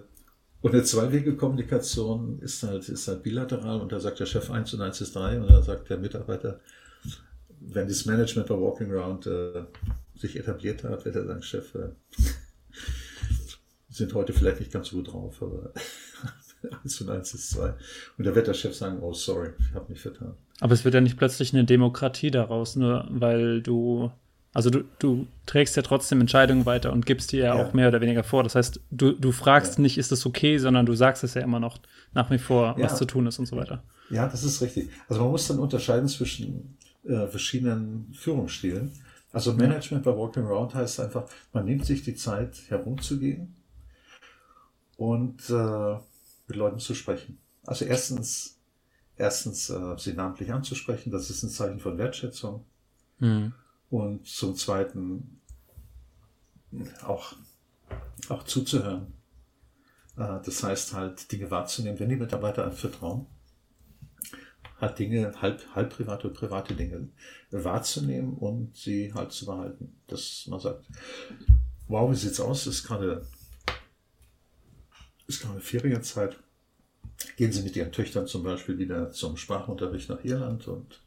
und 0.63 0.75
eine 0.75 0.83
Zwei-Wege-Kommunikation 0.83 2.39
ist 2.41 2.63
halt, 2.63 2.89
ist 2.89 3.09
halt 3.09 3.23
bilateral 3.23 3.81
und 3.81 3.93
da 3.93 4.01
sagt 4.01 4.21
der 4.21 4.27
Chef 4.27 4.51
1 4.51 4.75
und 4.75 4.83
1 4.83 5.01
ist 5.01 5.17
3 5.17 5.41
und 5.41 5.51
da 5.51 5.63
sagt 5.63 5.89
der 5.89 5.99
Mitarbeiter, 5.99 6.61
wenn 7.61 7.89
das 7.89 8.07
Management 8.07 8.49
bei 8.49 8.59
Walking 8.59 8.93
Around 8.93 9.27
äh, 9.27 9.63
sich 10.17 10.37
etabliert 10.37 10.85
hat, 10.85 11.05
wird 11.05 11.17
er 11.17 11.25
sagen, 11.25 11.43
Chef, 11.43 11.75
äh, 11.75 11.91
sind 13.89 14.15
heute 14.15 14.33
vielleicht 14.33 14.61
nicht 14.61 14.73
ganz 14.73 14.89
so 14.89 14.97
gut 14.97 15.13
drauf, 15.13 15.43
aber 15.43 15.73
1 16.83 17.01
und 17.01 17.11
1 17.11 17.35
ist 17.35 17.51
2. 17.51 17.75
Und 18.19 18.27
da 18.27 18.35
wird 18.35 18.47
der 18.47 18.55
Chef 18.55 18.75
sagen, 18.75 18.99
oh 19.01 19.13
sorry, 19.13 19.51
ich 19.59 19.75
habe 19.75 19.91
mich 19.91 20.01
vertan. 20.01 20.35
Aber 20.61 20.75
es 20.75 20.85
wird 20.85 20.95
ja 20.95 21.01
nicht 21.01 21.17
plötzlich 21.17 21.55
eine 21.55 21.65
Demokratie 21.65 22.31
daraus, 22.31 22.77
nur 22.77 23.07
weil 23.11 23.63
du 23.63 24.11
also 24.53 24.71
du, 24.71 24.83
du 24.99 25.27
trägst 25.47 25.77
ja 25.77 25.83
trotzdem 25.83 26.21
Entscheidungen 26.21 26.67
weiter 26.67 26.93
und 26.93 27.07
gibst 27.07 27.31
die 27.33 27.39
ja, 27.39 27.55
ja. 27.55 27.65
auch 27.65 27.73
mehr 27.73 27.89
oder 27.89 28.01
weniger 28.01 28.25
vor. 28.25 28.43
Das 28.43 28.57
heißt, 28.57 28.81
du, 28.91 29.13
du 29.13 29.31
fragst 29.31 29.77
ja. 29.77 29.83
nicht, 29.83 29.97
ist 29.97 30.11
das 30.11 30.27
okay, 30.27 30.59
sondern 30.59 30.87
du 30.87 30.95
sagst 30.95 31.23
es 31.23 31.35
ja 31.35 31.43
immer 31.43 31.61
noch 31.61 31.79
nach 32.15 32.31
wie 32.31 32.39
vor, 32.39 32.75
ja. 32.77 32.85
was 32.85 32.97
zu 32.97 33.05
tun 33.05 33.27
ist 33.27 33.39
und 33.39 33.47
so 33.47 33.57
weiter. 33.57 33.85
Ja, 34.11 34.27
das 34.27 34.43
ist 34.43 34.61
richtig. 34.61 34.91
Also 35.09 35.23
man 35.23 35.31
muss 35.31 35.47
dann 35.47 35.61
unterscheiden 35.61 36.09
zwischen 36.09 36.77
äh, 37.05 37.29
verschiedenen 37.29 38.13
Führungsstilen. 38.13 38.91
Also 39.33 39.53
Management 39.53 40.03
bei 40.03 40.17
Walking 40.17 40.45
Around 40.45 40.75
heißt 40.75 40.99
einfach, 40.99 41.29
man 41.53 41.65
nimmt 41.65 41.87
sich 41.87 42.03
die 42.03 42.17
Zeit 42.17 42.57
herumzugehen 42.67 43.55
und 44.97 45.49
äh, 45.49 45.95
mit 46.49 46.57
Leuten 46.57 46.81
zu 46.81 46.95
sprechen. 46.95 47.39
Also 47.65 47.85
erstens, 47.85 48.59
erstens 49.17 49.71
äh, 49.71 49.97
sie 49.97 50.15
namentlich 50.15 50.53
anzusprechen, 50.53 51.13
das 51.13 51.31
ist 51.31 51.45
ein 51.45 51.51
Zeichen 51.51 51.79
von 51.79 51.97
Wertschätzung. 51.97 52.65
Mhm 53.21 53.53
und 53.91 54.27
zum 54.27 54.55
Zweiten 54.55 55.41
auch, 57.03 57.35
auch 58.29 58.45
zuzuhören. 58.45 59.13
Äh, 60.17 60.39
das 60.45 60.63
heißt 60.63 60.93
halt, 60.95 61.31
Dinge 61.33 61.51
wahrzunehmen, 61.51 61.99
wenn 61.99 62.09
die 62.09 62.17
Mitarbeiter 62.17 62.65
einem 62.65 62.73
vertrauen, 62.73 63.27
halt 64.81 64.99
Dinge, 64.99 65.33
halb, 65.43 65.63
halb 65.75 65.91
private 65.91 66.29
und 66.29 66.35
private 66.35 66.75
Dinge 66.75 67.09
wahrzunehmen 67.51 68.35
und 68.35 68.77
sie 68.77 69.13
halt 69.13 69.33
zu 69.33 69.47
behalten. 69.47 70.01
Dass 70.07 70.47
man 70.47 70.61
sagt, 70.61 70.87
wow, 71.89 72.11
wie 72.11 72.17
sieht's 72.17 72.41
aus? 72.41 72.67
Ist 72.67 72.85
gerade, 72.85 73.27
ist 75.27 75.43
gerade 75.43 75.61
Ferienzeit. 75.61 76.39
Gehen 77.37 77.53
Sie 77.53 77.63
mit 77.63 77.77
Ihren 77.77 77.93
Töchtern 77.93 78.27
zum 78.27 78.43
Beispiel 78.43 78.79
wieder 78.79 79.11
zum 79.11 79.37
Sprachunterricht 79.37 80.09
nach 80.09 80.25
Irland 80.25 80.67
und 80.69 81.03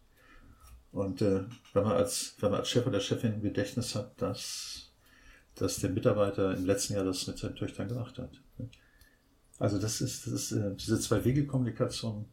und 0.93 1.21
äh, 1.23 1.43
wenn, 1.73 1.84
man 1.84 1.93
als, 1.93 2.36
wenn 2.39 2.51
man 2.51 2.60
als 2.60 2.69
Chef 2.69 2.86
oder 2.86 2.99
Chefin 2.99 3.34
im 3.34 3.41
Gedächtnis 3.41 3.95
hat, 3.95 4.21
dass, 4.21 4.91
dass 5.56 5.79
der 5.79 5.89
Mitarbeiter 5.89 6.56
im 6.56 6.65
letzten 6.65 6.93
Jahr 6.93 7.03
das 7.03 7.25
mit 7.27 7.38
seinen 7.39 7.56
Töchtern 7.56 7.89
gemacht 7.89 8.19
hat. 8.19 8.41
Also 9.58 9.79
das 9.79 10.01
ist, 10.01 10.27
das 10.27 10.34
ist 10.34 10.51
äh, 10.51 10.75
diese 10.75 10.99
Zwei-Wege-Kommunikation 10.99 12.25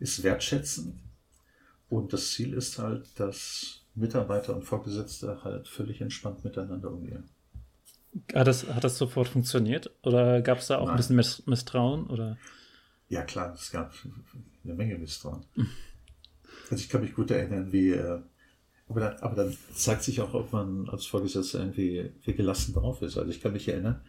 ist 0.00 0.22
wertschätzend 0.24 1.00
und 1.88 2.12
das 2.12 2.32
Ziel 2.32 2.54
ist 2.54 2.78
halt, 2.78 3.08
dass 3.20 3.84
Mitarbeiter 3.94 4.56
und 4.56 4.64
Vorgesetzte 4.64 5.44
halt 5.44 5.68
völlig 5.68 6.00
entspannt 6.00 6.42
miteinander 6.44 6.90
umgehen. 6.90 7.28
Hat 8.34 8.46
das, 8.46 8.66
hat 8.66 8.82
das 8.82 8.98
sofort 8.98 9.28
funktioniert? 9.28 9.90
Oder 10.02 10.42
gab 10.42 10.58
es 10.58 10.66
da 10.66 10.78
auch 10.78 10.86
Nein. 10.86 10.94
ein 10.94 11.16
bisschen 11.16 11.44
Misstrauen? 11.46 12.08
Oder? 12.08 12.36
Ja, 13.08 13.22
klar, 13.22 13.52
es 13.54 13.70
gab 13.70 13.92
eine 14.64 14.74
Menge 14.74 14.98
Misstrauen. 14.98 15.44
Also 16.72 16.84
ich 16.84 16.88
kann 16.88 17.02
mich 17.02 17.14
gut 17.14 17.30
erinnern, 17.30 17.70
wie, 17.70 17.90
äh, 17.90 18.18
aber, 18.88 19.00
dann, 19.00 19.16
aber 19.18 19.36
dann 19.36 19.56
zeigt 19.74 20.04
sich 20.04 20.22
auch, 20.22 20.32
ob 20.32 20.54
man 20.54 20.88
als 20.88 21.04
Vorgesetzter 21.04 21.60
irgendwie 21.60 22.10
wie 22.24 22.32
gelassen 22.32 22.72
drauf 22.72 23.02
ist. 23.02 23.18
Also 23.18 23.30
ich 23.30 23.42
kann 23.42 23.52
mich 23.52 23.68
erinnern, 23.68 24.00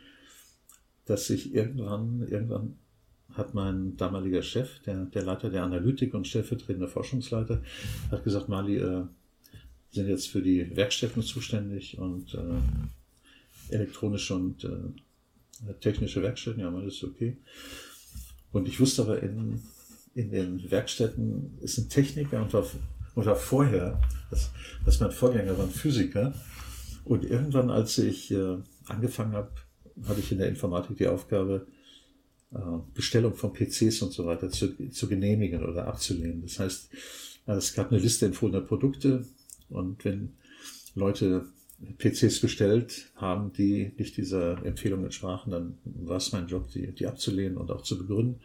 dass 1.04 1.30
ich 1.30 1.54
irgendwann, 1.54 2.26
irgendwann 2.26 2.78
hat 3.34 3.54
mein 3.54 3.98
damaliger 3.98 4.42
Chef, 4.42 4.80
der, 4.86 5.04
der 5.04 5.24
Leiter 5.24 5.50
der 5.50 5.64
Analytik 5.64 6.14
und 6.14 6.26
stellvertretende 6.26 6.88
Forschungsleiter, 6.88 7.62
hat 8.10 8.24
gesagt, 8.24 8.48
Mali, 8.48 8.78
äh, 8.78 9.04
sind 9.92 10.08
jetzt 10.08 10.30
für 10.30 10.42
die 10.42 10.74
Werkstätten 10.74 11.22
zuständig 11.22 11.98
und 11.98 12.34
äh, 12.34 13.74
elektronische 13.76 14.36
und 14.36 14.64
äh, 14.64 15.74
technische 15.82 16.24
Werkstätten, 16.24 16.62
ja, 16.62 16.80
ist 16.84 17.04
okay. 17.04 17.36
Und 18.54 18.70
ich 18.70 18.80
wusste 18.80 19.02
aber 19.02 19.22
in, 19.22 19.62
in 20.16 20.32
den 20.32 20.72
Werkstätten 20.72 21.58
ist 21.62 21.78
ein 21.78 21.90
Techniker 21.90 22.42
und 22.42 22.54
war, 22.54 22.66
und 23.16 23.38
vorher, 23.38 24.02
das, 24.30 24.52
das 24.86 25.00
mein 25.00 25.12
Vorgänger 25.12 25.58
war 25.58 25.66
ein 25.66 25.72
Physiker. 25.72 26.34
Und 27.06 27.26
irgendwann, 27.26 27.70
als 27.70 27.98
ich 27.98 28.32
äh, 28.32 28.58
angefangen 28.88 29.34
habe, 29.34 29.52
hatte 30.08 30.20
ich 30.20 30.32
in 30.32 30.38
der 30.38 30.48
Informatik 30.48 30.98
die 30.98 31.08
Aufgabe, 31.08 31.68
äh, 32.54 32.58
Bestellung 32.94 33.34
von 33.36 33.54
PCs 33.54 34.02
und 34.02 34.14
so 34.14 34.26
weiter 34.26 34.50
zu, 34.50 34.90
zu 34.90 35.08
genehmigen 35.08 35.64
oder 35.64 35.88
abzulehnen. 35.88 36.42
Das 36.42 36.60
heißt, 36.60 36.90
es 37.46 37.74
gab 37.74 37.92
eine 37.92 38.00
Liste 38.00 38.26
empfohlener 38.26 38.62
Produkte 38.62 39.26
und 39.70 40.06
wenn 40.06 40.34
Leute 40.96 41.46
PCs 41.98 42.40
bestellt 42.40 43.12
haben, 43.16 43.52
die 43.54 43.92
nicht 43.98 44.16
dieser 44.16 44.66
Empfehlung 44.66 45.04
entsprachen, 45.04 45.52
dann 45.52 45.78
war 45.84 46.18
es 46.18 46.32
mein 46.32 46.48
Job, 46.48 46.70
die, 46.70 46.94
die 46.94 47.08
abzulehnen 47.08 47.58
und 47.58 47.72
auch 47.72 47.82
zu 47.82 47.98
begründen. 47.98 48.40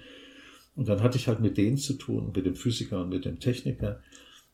Und 0.79 0.89
dann 0.89 1.03
hatte 1.03 1.19
ich 1.19 1.27
halt 1.27 1.41
mit 1.41 1.59
denen 1.59 1.77
zu 1.77 1.95
tun, 1.95 2.31
mit 2.33 2.47
dem 2.47 2.55
Physiker 2.55 3.03
und 3.03 3.09
mit 3.09 3.25
dem 3.25 3.41
Techniker, 3.41 4.01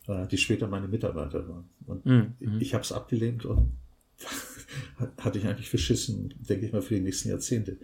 äh, 0.06 0.26
die 0.26 0.38
später 0.38 0.66
meine 0.66 0.88
Mitarbeiter 0.88 1.46
waren. 1.46 1.68
Und 1.84 2.06
mhm. 2.06 2.34
ich 2.60 2.72
habe 2.72 2.82
es 2.82 2.92
abgelehnt 2.92 3.44
und 3.44 3.76
hatte 5.18 5.38
ich 5.38 5.46
eigentlich 5.46 5.68
verschissen, 5.68 6.32
denke 6.38 6.64
ich 6.64 6.72
mal, 6.72 6.80
für 6.80 6.94
die 6.94 7.02
nächsten 7.02 7.28
Jahrzehnte. 7.28 7.76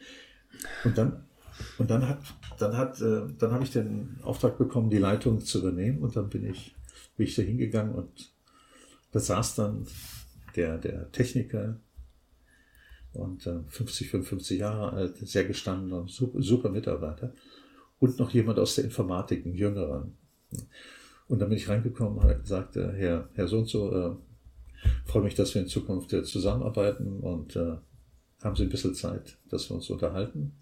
Und 0.85 0.97
dann, 0.97 1.27
und 1.77 1.91
dann 1.91 2.09
hat, 2.09 2.21
dann 2.59 2.79
hat, 2.79 2.99
äh, 3.03 3.27
dann 3.39 3.53
habe 3.53 3.63
ich 3.63 3.73
den 3.73 4.17
Auftrag 4.23 4.57
bekommen, 4.57 4.89
die 4.89 4.97
Leitung 4.97 5.41
zu 5.41 5.59
übernehmen 5.59 5.99
und 5.99 6.17
dann 6.17 6.31
bin 6.31 6.47
ich, 6.47 6.75
bin 7.19 7.27
ich 7.27 7.35
da 7.35 7.43
hingegangen 7.43 7.95
und 7.95 8.33
da 9.13 9.21
saß 9.21 9.57
dann 9.57 9.87
der, 10.57 10.79
der 10.79 11.13
Techniker 11.13 11.79
und 13.13 13.47
äh, 13.47 13.59
50, 13.69 14.09
55 14.09 14.61
Jahre 14.61 14.95
alt, 14.95 15.19
sehr 15.19 15.45
gestandener, 15.45 16.09
super, 16.09 16.41
super 16.41 16.71
Mitarbeiter 16.71 17.35
und 18.01 18.19
noch 18.19 18.31
jemand 18.31 18.59
aus 18.59 18.75
der 18.75 18.85
Informatik, 18.85 19.47
ein 19.47 19.55
jüngerer. 19.55 20.09
Und 21.29 21.39
dann 21.39 21.49
bin 21.49 21.59
ich 21.59 21.69
reingekommen 21.69 22.19
und 22.19 22.47
sagte, 22.47 22.93
Herr, 22.97 23.29
Herr 23.35 23.47
so 23.47 23.59
und 23.59 23.69
so, 23.69 23.93
äh, 23.93 24.17
freue 25.05 25.23
mich, 25.23 25.35
dass 25.35 25.55
wir 25.55 25.63
in 25.63 25.69
Zukunft 25.69 26.13
äh, 26.13 26.25
zusammenarbeiten 26.25 27.21
und 27.21 27.55
äh, 27.55 27.77
haben 28.43 28.57
Sie 28.57 28.63
ein 28.63 28.71
bisschen 28.71 28.95
Zeit, 28.95 29.39
dass 29.51 29.71
wir 29.71 29.77
uns 29.77 29.91
unterhalten. 29.91 30.55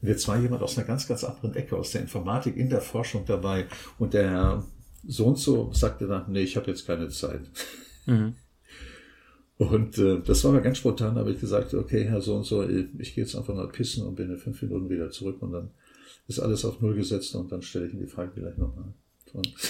Und 0.00 0.08
jetzt 0.08 0.28
war 0.28 0.38
jemand 0.38 0.62
aus 0.62 0.76
einer 0.76 0.86
ganz, 0.86 1.08
ganz 1.08 1.24
anderen 1.24 1.54
Ecke, 1.54 1.76
aus 1.76 1.92
der 1.92 2.02
Informatik, 2.02 2.56
in 2.56 2.68
der 2.68 2.82
Forschung 2.82 3.24
dabei. 3.24 3.66
Und 3.98 4.12
der 4.12 4.30
Herr 4.30 4.66
so 5.04 5.26
und 5.26 5.38
so 5.38 5.72
sagte 5.72 6.06
dann, 6.06 6.30
nee, 6.30 6.42
ich 6.42 6.56
habe 6.56 6.70
jetzt 6.70 6.86
keine 6.86 7.08
Zeit. 7.08 7.40
Mhm. 8.06 8.34
Und 9.56 9.96
äh, 9.98 10.20
das 10.20 10.44
war 10.44 10.52
mir 10.52 10.60
ganz 10.60 10.78
spontan, 10.78 11.16
habe 11.16 11.32
ich 11.32 11.40
gesagt, 11.40 11.72
okay, 11.72 12.04
Herr 12.04 12.20
so 12.20 12.36
und 12.36 12.44
so, 12.44 12.68
ich, 12.68 12.86
ich 12.98 13.14
gehe 13.14 13.24
jetzt 13.24 13.34
einfach 13.34 13.54
mal 13.54 13.68
pissen 13.68 14.06
und 14.06 14.14
bin 14.14 14.30
in 14.30 14.36
fünf 14.36 14.60
Minuten 14.60 14.90
wieder 14.90 15.10
zurück 15.10 15.40
und 15.40 15.52
dann 15.52 15.70
ist 16.28 16.40
alles 16.40 16.64
auf 16.64 16.80
Null 16.80 16.94
gesetzt 16.94 17.34
und 17.34 17.50
dann 17.52 17.62
stelle 17.62 17.86
ich 17.86 17.92
Ihnen 17.92 18.02
die 18.02 18.08
Frage 18.08 18.32
vielleicht 18.34 18.58
nochmal. 18.58 18.94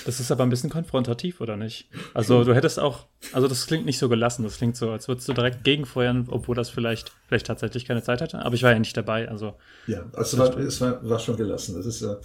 Das 0.04 0.18
ist 0.18 0.32
aber 0.32 0.42
ein 0.42 0.50
bisschen 0.50 0.70
konfrontativ, 0.70 1.40
oder 1.40 1.56
nicht? 1.56 1.88
Also 2.14 2.42
du 2.42 2.54
hättest 2.54 2.80
auch, 2.80 3.06
also 3.32 3.46
das 3.46 3.66
klingt 3.66 3.86
nicht 3.86 3.98
so 3.98 4.08
gelassen, 4.08 4.42
das 4.42 4.56
klingt 4.56 4.76
so, 4.76 4.90
als 4.90 5.06
würdest 5.06 5.28
du 5.28 5.34
direkt 5.34 5.62
gegenfeuern, 5.62 6.26
obwohl 6.28 6.56
das 6.56 6.68
vielleicht, 6.68 7.12
vielleicht 7.28 7.46
tatsächlich 7.46 7.84
keine 7.84 8.02
Zeit 8.02 8.20
hatte. 8.20 8.40
Aber 8.44 8.56
ich 8.56 8.64
war 8.64 8.72
ja 8.72 8.78
nicht 8.78 8.96
dabei, 8.96 9.28
also. 9.28 9.54
Ja, 9.86 10.04
also 10.14 10.38
war, 10.38 10.56
es 10.58 10.80
war, 10.80 11.08
war 11.08 11.20
schon 11.20 11.36
gelassen. 11.36 11.76
Das 11.76 11.86
ist 11.86 12.02
ja. 12.02 12.18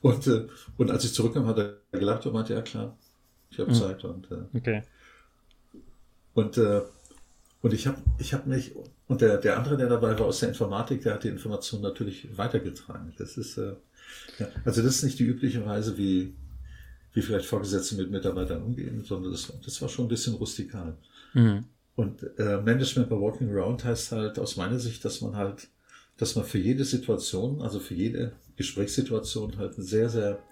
Und, 0.00 0.26
äh, 0.26 0.48
und 0.76 0.90
als 0.90 1.04
ich 1.04 1.14
zurückkam, 1.14 1.46
hat 1.46 1.58
er 1.58 1.76
gelacht 1.92 2.26
und 2.26 2.32
meinte, 2.32 2.54
ja 2.54 2.62
klar, 2.62 2.98
ich 3.50 3.60
habe 3.60 3.70
mhm. 3.70 3.74
Zeit. 3.74 4.04
Und, 4.04 4.28
äh, 4.32 4.56
okay. 4.56 4.82
Und, 6.34 6.58
äh, 6.58 6.80
und 7.62 7.72
ich 7.72 7.86
habe 7.86 7.98
ich 8.18 8.34
hab 8.34 8.46
mich, 8.46 8.74
und 9.06 9.20
der, 9.20 9.38
der 9.38 9.56
andere, 9.56 9.76
der 9.76 9.88
dabei 9.88 10.18
war 10.18 10.26
aus 10.26 10.40
der 10.40 10.48
Informatik, 10.48 11.02
der 11.02 11.14
hat 11.14 11.24
die 11.24 11.28
Information 11.28 11.80
natürlich 11.80 12.36
weitergetragen. 12.36 13.14
Das 13.18 13.36
ist, 13.36 13.56
äh, 13.56 13.74
ja, 14.38 14.48
also 14.64 14.82
das 14.82 14.96
ist 14.96 15.04
nicht 15.04 15.18
die 15.20 15.24
übliche 15.24 15.64
Weise, 15.64 15.96
wie, 15.96 16.34
wie 17.12 17.22
vielleicht 17.22 17.46
Vorgesetzte 17.46 17.94
mit 17.94 18.10
Mitarbeitern 18.10 18.62
umgehen, 18.62 19.04
sondern 19.04 19.30
das, 19.30 19.52
das 19.64 19.80
war 19.80 19.88
schon 19.88 20.06
ein 20.06 20.08
bisschen 20.08 20.34
rustikal. 20.34 20.96
Mhm. 21.34 21.64
Und 21.94 22.24
äh, 22.38 22.60
Management 22.60 23.08
by 23.08 23.14
Walking 23.14 23.50
Around 23.50 23.84
heißt 23.84 24.10
halt 24.10 24.38
aus 24.40 24.56
meiner 24.56 24.80
Sicht, 24.80 25.04
dass 25.04 25.20
man 25.20 25.36
halt, 25.36 25.68
dass 26.16 26.34
man 26.34 26.44
für 26.44 26.58
jede 26.58 26.84
Situation, 26.84 27.62
also 27.62 27.78
für 27.78 27.94
jede 27.94 28.32
Gesprächssituation 28.56 29.56
halt 29.56 29.76
eine 29.76 29.84
sehr, 29.84 30.08
sehr 30.08 30.42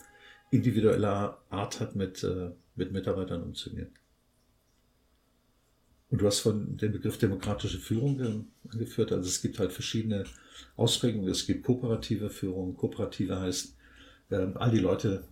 individuelle 0.52 1.34
Art 1.48 1.80
hat, 1.80 1.96
mit, 1.96 2.22
äh, 2.22 2.50
mit 2.76 2.92
Mitarbeitern 2.92 3.42
umzugehen. 3.42 3.88
Und 6.10 6.20
du 6.20 6.26
hast 6.26 6.40
von 6.40 6.76
dem 6.76 6.92
Begriff 6.92 7.18
demokratische 7.18 7.78
Führung 7.78 8.46
angeführt. 8.68 9.12
Also 9.12 9.28
es 9.28 9.40
gibt 9.40 9.58
halt 9.58 9.72
verschiedene 9.72 10.24
Ausprägungen. 10.76 11.28
Es 11.28 11.46
gibt 11.46 11.64
kooperative 11.64 12.30
Führung. 12.30 12.76
Kooperative 12.76 13.40
heißt, 13.40 13.76
äh, 14.30 14.46
all 14.54 14.70
die 14.70 14.78
Leute 14.78 15.22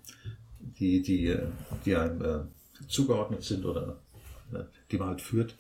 die, 0.61 1.03
die, 1.03 1.37
die 1.85 1.97
einem 1.97 2.23
äh, 2.23 2.41
zugeordnet 2.89 3.43
sind 3.43 3.65
oder 3.65 3.99
äh, 4.53 4.65
die 4.91 4.99
man 4.99 5.09
halt 5.09 5.21
führt, 5.21 5.55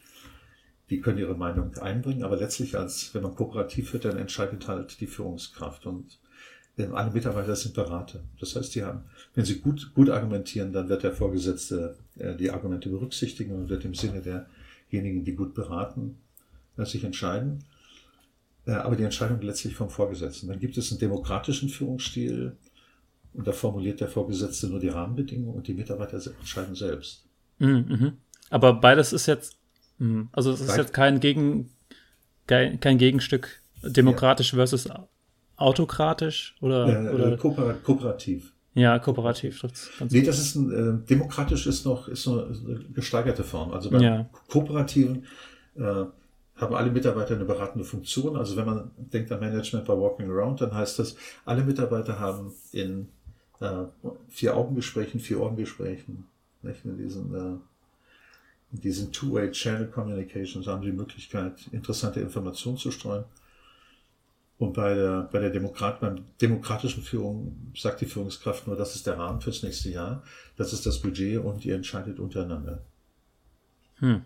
die 0.90 1.00
können 1.00 1.18
ihre 1.18 1.36
Meinung 1.36 1.76
einbringen, 1.78 2.22
aber 2.22 2.36
letztlich 2.36 2.76
als, 2.76 3.14
wenn 3.14 3.22
man 3.22 3.34
kooperativ 3.34 3.90
führt, 3.90 4.06
dann 4.06 4.16
entscheidet 4.16 4.68
halt 4.68 5.00
die 5.00 5.06
Führungskraft 5.06 5.86
und 5.86 6.18
äh, 6.76 6.86
alle 6.86 7.10
Mitarbeiter 7.10 7.54
sind 7.56 7.74
Berater. 7.74 8.20
Das 8.40 8.56
heißt, 8.56 8.74
die 8.74 8.84
haben, 8.84 9.02
wenn 9.34 9.44
sie 9.44 9.60
gut, 9.60 9.92
gut 9.94 10.10
argumentieren, 10.10 10.72
dann 10.72 10.88
wird 10.88 11.02
der 11.02 11.12
Vorgesetzte 11.12 11.96
äh, 12.16 12.34
die 12.36 12.50
Argumente 12.50 12.88
berücksichtigen 12.88 13.54
und 13.54 13.68
wird 13.68 13.84
im 13.84 13.94
Sinne 13.94 14.22
derjenigen, 14.90 15.24
die 15.24 15.34
gut 15.34 15.54
beraten, 15.54 16.16
äh, 16.76 16.84
sich 16.84 17.04
entscheiden. 17.04 17.64
Äh, 18.66 18.72
aber 18.72 18.96
die 18.96 19.04
Entscheidung 19.04 19.40
letztlich 19.40 19.74
vom 19.74 19.90
Vorgesetzten. 19.90 20.48
Dann 20.48 20.58
gibt 20.58 20.76
es 20.76 20.90
einen 20.90 21.00
demokratischen 21.00 21.68
Führungsstil, 21.68 22.56
und 23.34 23.46
da 23.46 23.52
formuliert 23.52 24.00
der 24.00 24.08
Vorgesetzte 24.08 24.68
nur 24.68 24.80
die 24.80 24.88
Rahmenbedingungen 24.88 25.54
und 25.54 25.68
die 25.68 25.74
Mitarbeiter 25.74 26.20
entscheiden 26.40 26.74
selbst. 26.74 27.24
Mhm, 27.58 27.86
mhm. 27.88 28.12
Aber 28.50 28.74
beides 28.74 29.12
ist 29.12 29.26
jetzt, 29.26 29.56
mhm. 29.98 30.28
also 30.32 30.50
es 30.50 30.60
ist 30.60 30.68
Beid 30.68 30.78
jetzt 30.78 30.92
kein, 30.92 31.20
Gegen, 31.20 31.70
kein, 32.46 32.98
Gegenstück 32.98 33.62
demokratisch 33.82 34.52
ja. 34.52 34.56
versus 34.56 34.88
autokratisch 35.56 36.56
oder, 36.60 36.88
äh, 36.88 37.14
oder? 37.14 37.36
Kooper 37.36 37.74
kooperativ. 37.74 38.52
Ja, 38.78 38.98
kooperativ. 39.00 39.60
Das 39.60 39.90
nee, 40.10 40.22
das 40.22 40.38
ist 40.38 40.54
ein, 40.54 40.70
äh, 40.70 41.06
demokratisch 41.06 41.66
ist 41.66 41.84
noch, 41.84 42.06
ist 42.06 42.26
noch 42.26 42.46
eine 42.46 42.84
gesteigerte 42.94 43.42
Form. 43.42 43.72
Also 43.72 43.90
beim 43.90 44.00
ja. 44.00 44.30
Kooperativen 44.48 45.26
äh, 45.74 46.04
haben 46.56 46.74
alle 46.74 46.90
Mitarbeiter 46.90 47.34
eine 47.34 47.44
beratende 47.44 47.84
Funktion. 47.84 48.36
Also 48.36 48.56
wenn 48.56 48.66
man 48.66 48.90
denkt 48.96 49.32
an 49.32 49.40
Management 49.40 49.84
by 49.84 49.92
Walking 49.92 50.30
Around, 50.30 50.60
dann 50.60 50.72
heißt 50.72 51.00
das, 51.00 51.16
alle 51.44 51.64
Mitarbeiter 51.64 52.20
haben 52.20 52.52
in 52.72 53.08
äh, 53.60 53.84
vier 54.28 54.56
Augengesprächen, 54.56 55.18
vier 55.18 55.40
Ohrengesprächen, 55.40 56.24
nicht? 56.62 56.84
in 56.84 56.96
diesen, 56.96 57.34
äh, 57.34 57.58
in 58.72 58.80
diesen 58.80 59.10
Two-Way 59.10 59.50
Channel 59.50 59.88
Communications 59.88 60.68
haben 60.68 60.82
die 60.82 60.92
Möglichkeit, 60.92 61.68
interessante 61.72 62.20
Informationen 62.20 62.76
zu 62.76 62.92
streuen. 62.92 63.24
Und 64.58 64.72
bei 64.72 64.94
der, 64.94 65.28
bei 65.30 65.38
der 65.38 65.50
Demokrat, 65.50 66.00
beim 66.00 66.24
demokratischen 66.40 67.02
Führung 67.02 67.72
sagt 67.76 68.00
die 68.00 68.06
Führungskraft 68.06 68.66
nur, 68.66 68.76
das 68.76 68.96
ist 68.96 69.06
der 69.06 69.16
Rahmen 69.16 69.40
fürs 69.40 69.62
nächste 69.62 69.90
Jahr, 69.90 70.24
das 70.56 70.72
ist 70.72 70.84
das 70.84 71.00
Budget 71.00 71.38
und 71.38 71.64
ihr 71.64 71.76
entscheidet 71.76 72.18
untereinander. 72.18 72.82
Hm. 74.00 74.22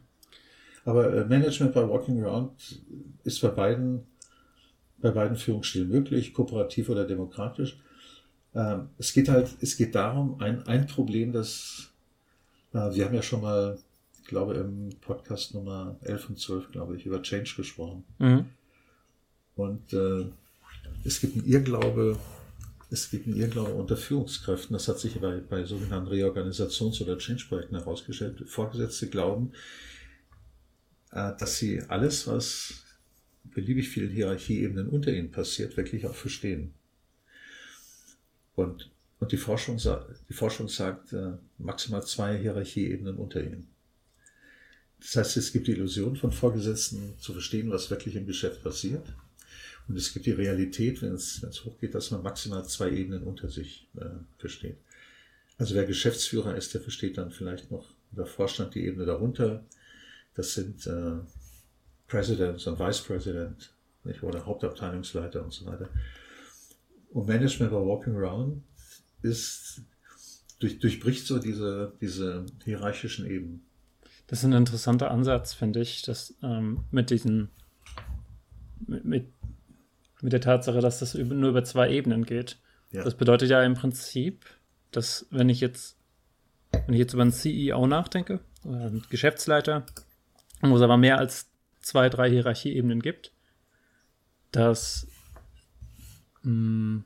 Aber 0.84 1.12
äh, 1.12 1.24
Management 1.26 1.74
by 1.74 1.80
Walking 1.80 2.24
Around 2.24 2.80
ist 3.24 3.40
bei 3.40 3.48
beiden, 3.48 4.06
bei 4.98 5.10
beiden 5.10 5.36
Führungsstilen 5.36 5.88
möglich, 5.88 6.32
kooperativ 6.32 6.88
oder 6.88 7.04
demokratisch. 7.04 7.78
Ähm, 8.54 8.88
es 8.98 9.12
geht 9.12 9.28
halt, 9.28 9.50
es 9.60 9.76
geht 9.76 9.94
darum, 9.94 10.40
ein, 10.40 10.66
ein 10.66 10.86
Problem, 10.86 11.32
das 11.32 11.92
äh, 12.72 12.94
wir 12.94 13.04
haben 13.04 13.14
ja 13.14 13.22
schon 13.22 13.42
mal, 13.42 13.78
ich 14.22 14.28
glaube, 14.28 14.54
im 14.54 14.90
Podcast 15.00 15.54
Nummer 15.54 15.96
11 16.02 16.30
und 16.30 16.38
12, 16.38 16.72
glaube 16.72 16.96
ich, 16.96 17.06
über 17.06 17.22
Change 17.22 17.54
gesprochen. 17.56 18.04
Mhm. 18.18 18.46
Und 19.56 19.92
äh, 19.92 20.24
es 21.04 21.20
gibt 21.20 21.36
einen 21.36 21.46
Irrglaube, 21.46 22.18
es 22.90 23.10
gibt 23.10 23.26
einen 23.26 23.36
Irrglaube 23.36 23.74
unter 23.74 23.96
Führungskräften, 23.96 24.74
das 24.74 24.88
hat 24.88 24.98
sich 24.98 25.18
bei, 25.20 25.38
bei 25.38 25.64
sogenannten 25.64 26.10
Reorganisations- 26.10 27.02
oder 27.02 27.18
Change-Projekten 27.18 27.76
herausgestellt. 27.76 28.44
Vorgesetzte 28.46 29.08
glauben, 29.08 29.52
äh, 31.12 31.32
dass 31.38 31.58
sie 31.58 31.82
alles, 31.82 32.26
was 32.26 32.82
beliebig 33.44 33.88
vielen 33.88 34.10
Hierarchieebenen 34.10 34.88
unter 34.88 35.12
ihnen 35.12 35.30
passiert, 35.30 35.76
wirklich 35.76 36.06
auch 36.06 36.14
verstehen. 36.14 36.72
Und, 38.54 38.90
und 39.18 39.32
die, 39.32 39.36
Forschung, 39.36 39.78
die 40.28 40.34
Forschung 40.34 40.68
sagt 40.68 41.12
äh, 41.12 41.32
maximal 41.58 42.04
zwei 42.04 42.38
Hierarchieebenen 42.38 43.16
unter 43.16 43.42
ihnen. 43.42 43.68
Das 45.00 45.16
heißt, 45.16 45.36
es 45.36 45.52
gibt 45.52 45.66
die 45.66 45.72
Illusion 45.72 46.16
von 46.16 46.30
Vorgesetzten 46.30 47.18
zu 47.18 47.32
verstehen, 47.32 47.70
was 47.70 47.90
wirklich 47.90 48.14
im 48.14 48.26
Geschäft 48.26 48.62
passiert. 48.62 49.04
Und 49.88 49.96
es 49.96 50.12
gibt 50.12 50.26
die 50.26 50.32
Realität, 50.32 51.02
wenn 51.02 51.14
es, 51.14 51.42
wenn 51.42 51.50
es 51.50 51.64
hochgeht, 51.64 51.94
dass 51.94 52.10
man 52.10 52.22
maximal 52.22 52.64
zwei 52.64 52.90
Ebenen 52.90 53.22
unter 53.24 53.48
sich 53.48 53.88
äh, 53.96 54.06
versteht. 54.38 54.76
Also 55.58 55.74
wer 55.74 55.84
Geschäftsführer 55.84 56.56
ist, 56.56 56.74
der 56.74 56.80
versteht 56.80 57.18
dann 57.18 57.30
vielleicht 57.30 57.70
noch 57.70 57.86
der 58.10 58.26
Vorstand 58.26 58.74
die 58.74 58.84
Ebene 58.84 59.06
darunter. 59.06 59.64
Das 60.34 60.54
sind 60.54 60.86
äh, 60.86 61.18
Presidents 62.08 62.66
und 62.66 62.78
Vice 62.78 63.00
President 63.00 63.74
nicht, 64.04 64.22
oder 64.22 64.44
Hauptabteilungsleiter 64.44 65.44
und 65.44 65.52
so 65.52 65.66
weiter. 65.66 65.88
Und 67.10 67.26
Management 67.26 67.70
by 67.70 67.76
Walking 67.76 68.16
Around 68.16 68.62
ist, 69.22 69.82
durch, 70.58 70.78
durchbricht 70.78 71.26
so 71.26 71.38
diese, 71.38 71.92
diese 72.00 72.46
hierarchischen 72.64 73.26
Ebenen. 73.26 73.62
Das 74.26 74.40
ist 74.40 74.44
ein 74.44 74.52
interessanter 74.52 75.10
Ansatz, 75.10 75.52
finde 75.52 75.80
ich, 75.80 76.02
dass 76.02 76.34
ähm, 76.42 76.84
mit 76.90 77.10
diesen, 77.10 77.50
mit, 78.86 79.04
mit, 79.04 79.26
mit, 80.22 80.32
der 80.32 80.40
Tatsache, 80.40 80.80
dass 80.80 81.00
das 81.00 81.14
nur 81.14 81.50
über 81.50 81.64
zwei 81.64 81.90
Ebenen 81.90 82.24
geht. 82.24 82.58
Ja. 82.90 83.04
Das 83.04 83.14
bedeutet 83.14 83.50
ja 83.50 83.62
im 83.62 83.74
Prinzip, 83.74 84.46
dass 84.90 85.26
wenn 85.30 85.48
ich 85.48 85.60
jetzt, 85.60 85.98
wenn 86.72 86.94
ich 86.94 87.00
jetzt 87.00 87.12
über 87.12 87.22
einen 87.22 87.32
CEO 87.32 87.86
nachdenke, 87.86 88.40
oder 88.64 88.86
einen 88.86 89.04
Geschäftsleiter, 89.10 89.84
wo 90.60 90.76
es 90.76 90.82
aber 90.82 90.96
mehr 90.96 91.18
als 91.18 91.50
zwei, 91.80 92.08
drei 92.08 92.30
Hierarchieebenen 92.30 93.02
gibt, 93.02 93.32
dass 94.52 95.06
hm. 96.42 97.04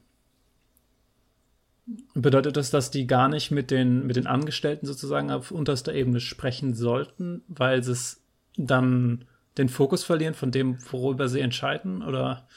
Bedeutet 2.14 2.56
das, 2.56 2.70
dass 2.70 2.90
die 2.90 3.06
gar 3.06 3.28
nicht 3.28 3.52
mit 3.52 3.70
den, 3.70 4.06
mit 4.06 4.16
den 4.16 4.26
Angestellten 4.26 4.86
sozusagen 4.86 5.30
auf 5.30 5.52
unterster 5.52 5.94
Ebene 5.94 6.18
sprechen 6.18 6.74
sollten, 6.74 7.42
weil 7.46 7.78
es 7.78 8.24
dann 8.56 9.24
den 9.56 9.68
Fokus 9.68 10.02
verlieren 10.02 10.34
von 10.34 10.50
dem, 10.50 10.78
worüber 10.90 11.28
sie 11.28 11.40
entscheiden? 11.40 12.02
Oder 12.02 12.48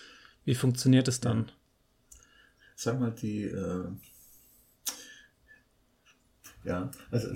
wie 0.50 0.56
funktioniert 0.56 1.08
es 1.08 1.20
dann? 1.20 1.52
Sag 2.76 3.00
mal, 3.00 3.12
die, 3.12 3.44
äh, 3.44 3.86
ja, 6.64 6.90
also 7.12 7.30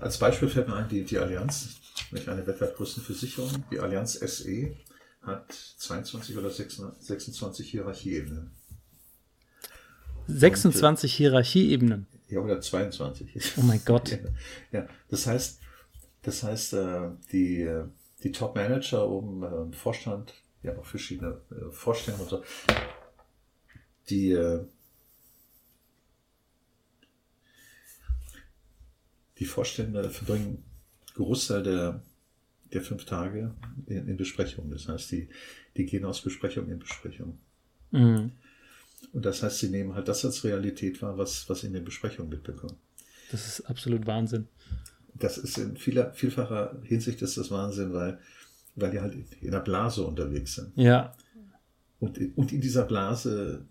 als 0.00 0.18
Beispiel 0.18 0.48
fällt 0.48 0.66
mir 0.66 0.74
ein, 0.74 0.88
die, 0.88 1.04
die 1.04 1.18
Allianz, 1.18 1.76
nicht 2.10 2.28
eine 2.28 2.44
weltweit 2.44 2.74
Versicherung, 2.74 3.64
die 3.70 3.78
Allianz 3.78 4.14
SE 4.14 4.74
hat 5.22 5.52
22 5.52 6.36
oder 6.36 6.50
26 6.50 7.70
Hierarchieebenen. 7.70 8.50
26 10.26 11.14
Hierarchieebenen? 11.14 12.08
Ja, 12.26 12.40
oder 12.40 12.60
22. 12.60 13.52
Oh 13.56 13.62
mein 13.62 13.82
Gott. 13.84 14.10
ja, 14.72 14.80
ja, 14.80 14.88
das 15.10 15.28
heißt, 15.28 15.60
das 16.22 16.42
heißt, 16.42 16.72
äh, 16.72 17.10
die, 17.30 17.60
äh, 17.60 17.84
die 18.24 18.32
Top-Manager 18.32 19.08
oben 19.08 19.44
im 19.44 19.72
Vorstand, 19.72 20.34
ja 20.62 20.76
auch 20.76 20.86
verschiedene 20.86 21.40
äh, 21.50 21.70
Vorstände 21.70 22.22
und 22.22 22.30
so, 22.30 22.42
die 24.10 24.66
die 29.38 29.44
Vorstände 29.44 30.10
verbringen 30.10 30.64
Großteil 31.14 31.62
der, 31.62 32.02
der 32.72 32.82
fünf 32.82 33.04
Tage 33.04 33.54
in, 33.86 34.08
in 34.08 34.16
Besprechungen. 34.16 34.70
Das 34.70 34.88
heißt, 34.88 35.10
die, 35.12 35.28
die 35.76 35.86
gehen 35.86 36.04
aus 36.04 36.22
Besprechung 36.22 36.68
in 36.68 36.78
Besprechung. 36.78 37.38
Mhm. 37.90 38.32
Und 39.12 39.24
das 39.24 39.42
heißt, 39.42 39.58
sie 39.58 39.68
nehmen 39.68 39.94
halt 39.94 40.08
das 40.08 40.24
als 40.24 40.44
Realität 40.44 41.00
wahr, 41.02 41.16
was, 41.16 41.48
was 41.48 41.64
in 41.64 41.72
den 41.72 41.84
Besprechungen 41.84 42.30
mitbekommen. 42.30 42.76
Das 43.30 43.46
ist 43.46 43.60
absolut 43.62 44.06
Wahnsinn. 44.06 44.48
Das 45.14 45.38
ist 45.38 45.58
in 45.58 45.76
vieler, 45.76 46.12
vielfacher 46.12 46.80
Hinsicht 46.84 47.22
ist 47.22 47.36
das 47.36 47.50
Wahnsinn, 47.50 47.92
weil, 47.92 48.20
weil 48.80 48.90
die 48.90 49.00
halt 49.00 49.14
in 49.40 49.50
der 49.50 49.60
Blase 49.60 50.04
unterwegs 50.04 50.54
sind. 50.56 50.72
Ja. 50.76 51.14
Und, 52.00 52.18
und 52.36 52.52
in 52.52 52.60
dieser 52.60 52.84
Blase 52.84 53.66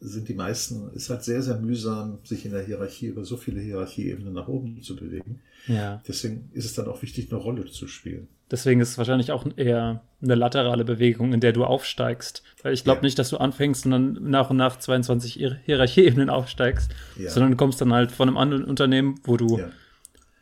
sind 0.00 0.28
die 0.28 0.34
meisten, 0.34 0.90
ist 0.94 1.10
halt 1.10 1.22
sehr, 1.22 1.42
sehr 1.42 1.58
mühsam, 1.58 2.18
sich 2.24 2.44
in 2.46 2.52
der 2.52 2.64
Hierarchie 2.64 3.06
über 3.06 3.24
so 3.24 3.36
viele 3.36 3.60
Hierarchieebenen 3.60 4.32
nach 4.32 4.48
oben 4.48 4.80
zu 4.82 4.96
bewegen. 4.96 5.40
Ja. 5.66 6.02
Deswegen 6.06 6.50
ist 6.52 6.64
es 6.64 6.74
dann 6.74 6.88
auch 6.88 7.02
wichtig, 7.02 7.30
eine 7.30 7.40
Rolle 7.40 7.66
zu 7.66 7.86
spielen. 7.86 8.28
Deswegen 8.50 8.80
ist 8.80 8.90
es 8.90 8.98
wahrscheinlich 8.98 9.32
auch 9.32 9.46
eher 9.56 10.02
eine 10.22 10.34
laterale 10.34 10.84
Bewegung, 10.84 11.32
in 11.32 11.40
der 11.40 11.52
du 11.52 11.64
aufsteigst. 11.64 12.42
Weil 12.62 12.74
ich 12.74 12.84
glaube 12.84 12.98
ja. 12.98 13.04
nicht, 13.04 13.18
dass 13.18 13.30
du 13.30 13.38
anfängst 13.38 13.86
und 13.86 13.90
dann 13.92 14.18
nach 14.22 14.50
und 14.50 14.56
nach 14.56 14.78
22 14.78 15.34
Hierarchieebenen 15.64 16.30
aufsteigst, 16.30 16.90
ja. 17.18 17.30
sondern 17.30 17.52
du 17.52 17.56
kommst 17.56 17.80
dann 17.80 17.92
halt 17.92 18.12
von 18.12 18.28
einem 18.28 18.36
anderen 18.36 18.64
Unternehmen, 18.64 19.20
wo 19.24 19.36
du 19.36 19.58
ja. 19.58 19.70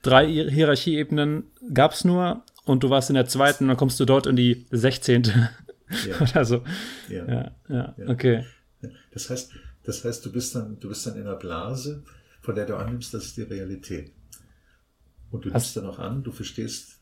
drei 0.02 0.26
Hierarchieebenen 0.28 1.44
gab 1.72 1.92
es 1.92 2.04
nur 2.04 2.44
und 2.64 2.82
du 2.82 2.90
warst 2.90 3.10
in 3.10 3.14
der 3.14 3.26
zweiten 3.26 3.64
und 3.64 3.68
dann 3.68 3.76
kommst 3.76 3.98
du 3.98 4.04
dort 4.04 4.26
in 4.26 4.36
die 4.36 4.66
16. 4.70 5.24
Ja. 6.06 6.20
Oder 6.20 6.44
so. 6.44 6.64
Ja. 7.08 7.54
ja, 7.68 7.94
okay. 8.06 8.44
Das 9.12 9.30
heißt, 9.30 9.52
das 9.84 10.04
heißt, 10.04 10.24
du 10.24 10.32
bist 10.32 10.54
dann, 10.54 10.78
du 10.78 10.88
bist 10.88 11.06
dann 11.06 11.16
in 11.16 11.22
einer 11.22 11.36
Blase, 11.36 12.04
von 12.40 12.54
der 12.54 12.66
du 12.66 12.76
annimmst, 12.76 13.14
das 13.14 13.26
ist 13.26 13.36
die 13.36 13.42
Realität. 13.42 14.12
Und 15.30 15.44
du 15.44 15.50
nimmst 15.50 15.76
dann 15.76 15.86
auch 15.86 15.98
an, 15.98 16.22
du 16.22 16.32
verstehst, 16.32 16.98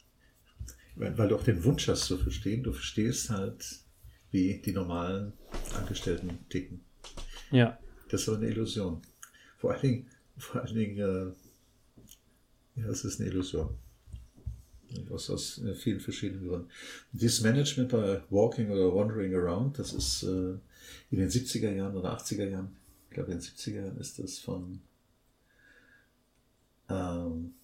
weil, 0.97 1.17
weil 1.19 1.29
du 1.29 1.37
auch 1.37 1.45
den 1.45 1.63
Wunsch 1.65 1.89
hast 1.89 2.05
zu 2.05 2.17
verstehen, 2.17 2.63
du 2.63 2.73
verstehst 2.73 3.31
halt, 3.31 3.65
wie 4.31 4.61
die 4.61 4.73
normalen 4.73 5.33
Angestellten 5.77 6.39
ticken. 6.49 6.85
Ja. 7.51 7.79
Das 8.09 8.23
ist 8.23 8.29
aber 8.29 8.39
eine 8.39 8.49
Illusion. 8.49 9.03
Vor 9.59 9.73
allen 9.73 9.83
Dingen, 9.83 10.11
vor 10.37 10.63
allen 10.63 10.75
Dingen, 10.75 10.99
äh, 10.99 12.81
ja, 12.81 12.87
es 12.87 13.05
ist 13.05 13.21
eine 13.21 13.29
Illusion. 13.31 13.77
Aus, 15.11 15.31
aus 15.31 15.61
vielen 15.77 16.01
verschiedenen 16.01 16.49
Gründen. 16.49 16.69
Dieses 17.13 17.43
Management 17.43 17.91
bei 17.91 18.23
Walking 18.31 18.71
oder 18.71 18.95
Wandering 18.95 19.35
Around, 19.35 19.79
das 19.79 19.93
ist 19.93 20.25
äh, 20.25 20.55
in 21.11 21.19
den 21.19 21.29
70er 21.29 21.71
Jahren 21.71 21.97
oder 21.97 22.17
80er 22.17 22.49
Jahren, 22.49 22.77
ich 23.09 23.15
glaube 23.15 23.33
in 23.33 23.39
den 23.39 23.47
70er 23.47 23.83
Jahren 23.85 23.99
ist 23.99 24.19
das 24.19 24.39
von, 24.39 24.81
ähm, 26.89 27.55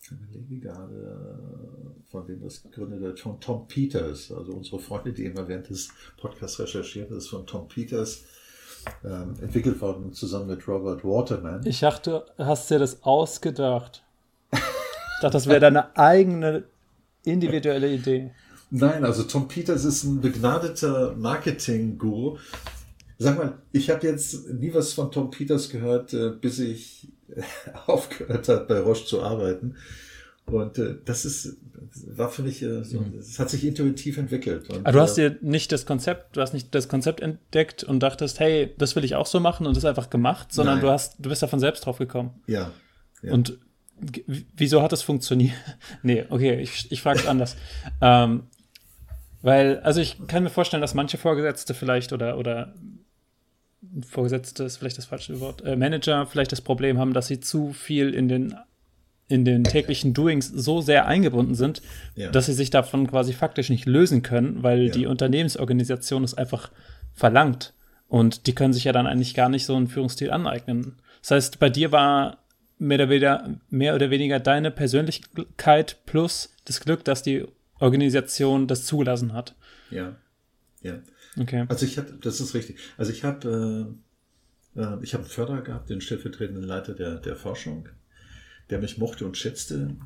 ich 0.00 0.10
überlege 0.10 0.60
gerade, 0.60 1.94
von 2.10 2.28
wem 2.28 2.42
das 2.42 2.62
gegründet 2.62 3.00
wird, 3.00 3.20
von 3.20 3.40
Tom 3.40 3.66
Peters, 3.66 4.30
also 4.30 4.52
unsere 4.52 4.78
Freunde, 4.78 5.12
die 5.12 5.24
immer 5.24 5.48
während 5.48 5.70
des 5.70 5.88
Podcasts 6.18 6.60
recherchiert, 6.60 7.10
das 7.10 7.24
ist 7.24 7.28
von 7.30 7.46
Tom 7.46 7.68
Peters 7.68 8.24
ähm, 9.04 9.34
entwickelt 9.40 9.80
worden 9.80 10.12
zusammen 10.12 10.48
mit 10.48 10.68
Robert 10.68 11.04
Waterman. 11.04 11.66
Ich 11.66 11.80
dachte, 11.80 12.26
hast 12.38 12.70
dir 12.70 12.78
das 12.78 13.02
ausgedacht. 13.02 14.03
Ich 15.24 15.26
dachte, 15.26 15.36
das 15.38 15.46
wäre 15.46 15.60
deine 15.60 15.96
eigene 15.96 16.64
individuelle 17.24 17.90
Idee. 17.90 18.32
Nein, 18.70 19.06
also 19.06 19.22
Tom 19.22 19.48
Peters 19.48 19.86
ist 19.86 20.04
ein 20.04 20.20
begnadeter 20.20 21.14
Marketing-Guru. 21.16 22.36
Sag 23.16 23.38
mal, 23.38 23.54
ich 23.72 23.88
habe 23.88 24.06
jetzt 24.06 24.50
nie 24.50 24.74
was 24.74 24.92
von 24.92 25.10
Tom 25.10 25.30
Peters 25.30 25.70
gehört, 25.70 26.12
äh, 26.12 26.28
bis 26.28 26.58
ich 26.58 27.08
aufgehört 27.86 28.50
habe, 28.50 28.66
bei 28.66 28.80
Roche 28.80 29.06
zu 29.06 29.22
arbeiten. 29.22 29.76
Und 30.44 30.76
äh, 30.76 30.96
das 31.06 31.24
ist, 31.24 31.56
war 32.14 32.28
für 32.28 32.42
mich, 32.42 32.62
äh, 32.62 32.84
so, 32.84 33.00
mhm. 33.00 33.18
es 33.18 33.38
hat 33.38 33.48
sich 33.48 33.64
intuitiv 33.64 34.18
entwickelt. 34.18 34.68
Und, 34.68 34.80
Aber 34.80 34.92
du 34.92 35.00
hast 35.00 35.14
dir 35.14 35.38
nicht 35.40 35.72
das 35.72 35.86
Konzept, 35.86 36.36
du 36.36 36.42
hast 36.42 36.52
nicht 36.52 36.74
das 36.74 36.90
Konzept 36.90 37.20
entdeckt 37.20 37.82
und 37.82 38.00
dachtest, 38.00 38.40
hey, 38.40 38.74
das 38.76 38.94
will 38.94 39.04
ich 39.04 39.14
auch 39.14 39.24
so 39.24 39.40
machen 39.40 39.66
und 39.66 39.74
das 39.74 39.86
einfach 39.86 40.10
gemacht, 40.10 40.52
sondern 40.52 40.74
Nein. 40.74 40.84
du 40.84 40.90
hast, 40.90 41.16
du 41.18 41.30
bist 41.30 41.42
davon 41.42 41.60
selbst 41.60 41.86
drauf 41.86 41.96
gekommen. 41.96 42.42
Ja. 42.46 42.72
ja. 43.22 43.32
Und 43.32 43.58
wieso 44.56 44.82
hat 44.82 44.92
das 44.92 45.02
funktioniert? 45.02 45.54
nee, 46.02 46.24
okay, 46.28 46.60
ich, 46.60 46.90
ich 46.90 47.02
frage 47.02 47.20
es 47.20 47.26
anders. 47.26 47.56
ähm, 48.00 48.44
weil, 49.42 49.80
also 49.80 50.00
ich 50.00 50.26
kann 50.26 50.42
mir 50.42 50.50
vorstellen, 50.50 50.80
dass 50.80 50.94
manche 50.94 51.18
Vorgesetzte 51.18 51.74
vielleicht 51.74 52.12
oder, 52.12 52.38
oder 52.38 52.72
Vorgesetzte 54.08 54.64
ist 54.64 54.78
vielleicht 54.78 54.96
das 54.98 55.04
falsche 55.04 55.38
Wort, 55.40 55.62
äh, 55.64 55.76
Manager 55.76 56.26
vielleicht 56.26 56.52
das 56.52 56.62
Problem 56.62 56.98
haben, 56.98 57.12
dass 57.12 57.26
sie 57.26 57.40
zu 57.40 57.72
viel 57.72 58.14
in 58.14 58.28
den, 58.28 58.54
in 59.28 59.44
den 59.44 59.64
täglichen 59.64 60.14
Doings 60.14 60.48
so 60.48 60.80
sehr 60.80 61.06
eingebunden 61.06 61.54
sind, 61.54 61.82
ja. 62.14 62.30
dass 62.30 62.46
sie 62.46 62.54
sich 62.54 62.70
davon 62.70 63.06
quasi 63.06 63.32
faktisch 63.32 63.68
nicht 63.68 63.86
lösen 63.86 64.22
können, 64.22 64.62
weil 64.62 64.86
ja. 64.86 64.92
die 64.92 65.06
Unternehmensorganisation 65.06 66.24
es 66.24 66.34
einfach 66.34 66.70
verlangt. 67.12 67.74
Und 68.08 68.46
die 68.46 68.54
können 68.54 68.72
sich 68.72 68.84
ja 68.84 68.92
dann 68.92 69.06
eigentlich 69.06 69.34
gar 69.34 69.48
nicht 69.48 69.66
so 69.66 69.76
einen 69.76 69.88
Führungsstil 69.88 70.30
aneignen. 70.30 70.96
Das 71.20 71.32
heißt, 71.32 71.58
bei 71.58 71.70
dir 71.70 71.90
war 71.92 72.43
mehr 72.84 72.98
oder 72.98 73.08
weniger, 73.08 73.58
mehr 73.70 73.94
oder 73.94 74.10
weniger 74.10 74.40
deine 74.40 74.70
Persönlichkeit 74.70 75.98
plus 76.06 76.54
das 76.64 76.80
Glück, 76.80 77.04
dass 77.04 77.22
die 77.22 77.44
Organisation 77.80 78.66
das 78.66 78.84
zugelassen 78.84 79.32
hat. 79.32 79.54
Ja, 79.90 80.16
ja. 80.82 81.00
Okay. 81.38 81.64
Also 81.68 81.86
ich 81.86 81.98
hatte, 81.98 82.14
das 82.20 82.40
ist 82.40 82.54
richtig. 82.54 82.78
Also 82.96 83.10
ich 83.10 83.24
habe, 83.24 83.96
äh, 84.76 84.80
äh, 84.80 85.02
ich 85.02 85.14
habe 85.14 85.24
einen 85.24 85.32
Förderer 85.32 85.62
gehabt, 85.62 85.90
den 85.90 86.00
stellvertretenden 86.00 86.64
Leiter 86.64 86.94
der, 86.94 87.16
der 87.16 87.36
Forschung, 87.36 87.88
der 88.70 88.78
mich 88.78 88.98
mochte 88.98 89.26
und 89.26 89.36
schätzte, 89.36 89.96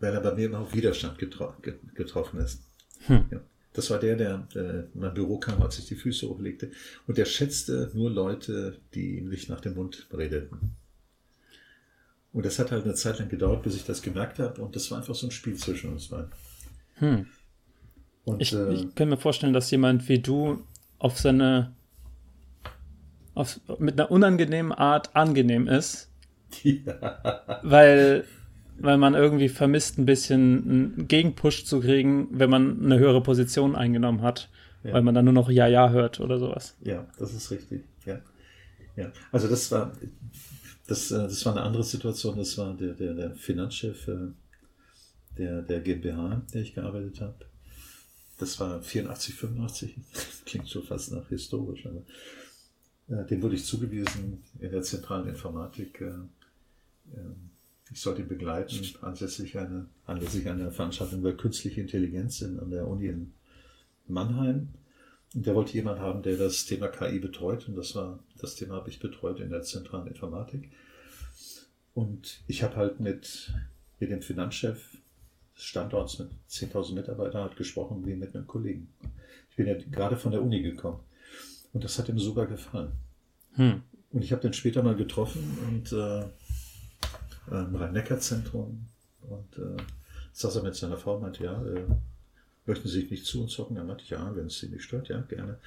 weil 0.00 0.14
er 0.14 0.20
bei 0.20 0.34
mir 0.34 0.46
immer 0.46 0.60
auf 0.60 0.74
Widerstand 0.74 1.18
getro 1.18 1.54
getroffen 1.94 2.40
ist. 2.40 2.62
Hm. 3.06 3.24
Ja. 3.30 3.40
Das 3.74 3.90
war 3.90 3.98
der, 3.98 4.16
der 4.16 4.48
äh, 4.54 4.94
in 4.94 5.00
mein 5.00 5.14
Büro 5.14 5.38
kam, 5.38 5.62
als 5.62 5.78
ich 5.78 5.86
die 5.86 5.94
Füße 5.94 6.28
hochlegte. 6.28 6.70
Und 7.06 7.18
der 7.18 7.24
schätzte 7.24 7.90
nur 7.94 8.10
Leute, 8.10 8.78
die 8.94 9.18
ihm 9.18 9.28
nicht 9.28 9.48
nach 9.48 9.60
dem 9.60 9.74
Mund 9.74 10.06
redeten. 10.12 10.76
Und 12.32 12.46
das 12.46 12.58
hat 12.58 12.70
halt 12.72 12.84
eine 12.84 12.94
Zeit 12.94 13.18
lang 13.18 13.28
gedauert, 13.28 13.62
bis 13.62 13.76
ich 13.76 13.84
das 13.84 14.00
gemerkt 14.02 14.38
habe. 14.38 14.62
Und 14.62 14.74
das 14.74 14.90
war 14.90 14.98
einfach 14.98 15.14
so 15.14 15.26
ein 15.26 15.30
Spiel 15.30 15.54
zwischen 15.54 15.92
uns 15.92 16.08
beiden. 16.08 16.30
Hm. 16.94 17.26
Und, 18.24 18.40
ich, 18.40 18.52
äh, 18.52 18.72
ich 18.72 18.94
kann 18.94 19.08
mir 19.08 19.16
vorstellen, 19.18 19.52
dass 19.52 19.70
jemand 19.70 20.08
wie 20.08 20.20
du 20.20 20.64
auf 20.98 21.18
seine 21.18 21.74
auf, 23.34 23.60
mit 23.78 23.98
einer 23.98 24.10
unangenehmen 24.10 24.72
Art 24.72 25.14
angenehm 25.14 25.68
ist. 25.68 26.08
Ja. 26.62 27.62
Weil, 27.62 28.26
weil 28.78 28.98
man 28.98 29.14
irgendwie 29.14 29.48
vermisst, 29.48 29.96
ein 29.96 30.04
bisschen 30.04 30.68
einen 30.68 31.08
Gegenpush 31.08 31.64
zu 31.64 31.80
kriegen, 31.80 32.28
wenn 32.30 32.50
man 32.50 32.84
eine 32.84 32.98
höhere 32.98 33.22
Position 33.22 33.74
eingenommen 33.74 34.20
hat. 34.20 34.50
Ja. 34.84 34.92
Weil 34.92 35.00
man 35.00 35.14
dann 35.14 35.24
nur 35.24 35.32
noch 35.32 35.48
Ja, 35.48 35.66
Ja 35.66 35.88
hört 35.88 36.20
oder 36.20 36.38
sowas. 36.38 36.76
Ja, 36.82 37.06
das 37.18 37.32
ist 37.32 37.50
richtig. 37.50 37.84
Ja. 38.04 38.18
ja. 38.96 39.10
Also 39.30 39.48
das 39.48 39.72
war 39.72 39.92
das, 40.92 41.10
äh, 41.10 41.22
das 41.22 41.44
war 41.46 41.52
eine 41.52 41.62
andere 41.62 41.84
Situation. 41.84 42.36
Das 42.36 42.56
war 42.58 42.74
der, 42.74 42.92
der, 42.92 43.14
der 43.14 43.34
Finanzchef 43.34 44.08
äh, 44.08 44.28
der, 45.38 45.62
der 45.62 45.80
GmbH, 45.80 46.42
der 46.52 46.62
ich 46.62 46.74
gearbeitet 46.74 47.20
habe. 47.20 47.46
Das 48.38 48.60
war 48.60 48.82
84, 48.82 49.34
85. 49.34 49.96
Klingt 50.44 50.68
schon 50.68 50.82
fast 50.82 51.12
nach 51.12 51.28
historisch, 51.28 51.86
aber 51.86 52.02
äh, 53.08 53.26
dem 53.26 53.42
wurde 53.42 53.54
ich 53.54 53.64
zugewiesen 53.64 54.42
in 54.60 54.70
der 54.70 54.82
zentralen 54.82 55.28
Informatik. 55.28 56.00
Äh, 56.00 56.08
äh, 57.14 57.34
ich 57.90 58.00
sollte 58.00 58.22
ihn 58.22 58.28
begleiten 58.28 58.78
anlässlich 59.02 59.58
einer, 59.58 59.86
anlässlich 60.06 60.48
einer 60.48 60.70
Veranstaltung 60.70 61.20
über 61.20 61.32
künstliche 61.32 61.80
Intelligenz 61.80 62.40
in, 62.42 62.58
an 62.58 62.70
der 62.70 62.86
Uni 62.86 63.06
in 63.06 63.32
Mannheim. 64.08 64.68
Und 65.34 65.46
der 65.46 65.54
wollte 65.54 65.72
jemand 65.72 66.00
haben, 66.00 66.22
der 66.22 66.36
das 66.36 66.66
Thema 66.66 66.88
KI 66.88 67.18
betreut. 67.18 67.66
Und 67.68 67.76
das 67.76 67.94
war, 67.94 68.18
das 68.38 68.54
Thema 68.54 68.76
habe 68.76 68.90
ich 68.90 69.00
betreut 69.00 69.40
in 69.40 69.50
der 69.50 69.62
zentralen 69.62 70.06
Informatik. 70.06 70.70
Und 71.94 72.40
ich 72.46 72.62
habe 72.62 72.76
halt 72.76 73.00
mit, 73.00 73.52
mit 74.00 74.10
dem 74.10 74.22
Finanzchef 74.22 74.96
Standorts 75.54 76.18
mit 76.18 76.30
10.000 76.50 76.94
Mitarbeitern 76.94 77.44
hat 77.44 77.56
gesprochen 77.56 78.04
wie 78.06 78.14
mit 78.14 78.34
einem 78.34 78.46
Kollegen. 78.46 78.88
Ich 79.50 79.56
bin 79.56 79.66
ja 79.66 79.74
gerade 79.74 80.16
von 80.16 80.32
der 80.32 80.42
Uni 80.42 80.62
gekommen. 80.62 81.00
Und 81.72 81.84
das 81.84 81.98
hat 81.98 82.08
ihm 82.08 82.18
super 82.18 82.46
gefallen. 82.46 82.92
Hm. 83.54 83.82
Und 84.10 84.24
ich 84.24 84.32
habe 84.32 84.42
den 84.42 84.52
später 84.52 84.82
mal 84.82 84.96
getroffen 84.96 85.58
und 85.68 85.92
äh, 85.92 86.24
im 87.50 87.74
Rhein-Neckar-Zentrum 87.74 88.86
und 89.28 89.58
äh, 89.58 89.82
saß 90.32 90.56
er 90.56 90.62
mit 90.62 90.74
seiner 90.74 90.96
Frau 90.96 91.16
und 91.16 91.22
meinte, 91.22 91.44
ja, 91.44 91.62
äh, 91.64 91.84
möchten 92.66 92.88
Sie 92.88 93.00
sich 93.00 93.10
nicht 93.10 93.26
zu 93.26 93.42
uns 93.42 93.56
hocken? 93.58 93.76
Er 93.76 93.84
meinte, 93.84 94.04
ja, 94.06 94.34
wenn 94.34 94.46
es 94.46 94.58
Sie 94.58 94.68
nicht 94.68 94.84
stört, 94.84 95.08
ja, 95.08 95.20
gerne. 95.22 95.58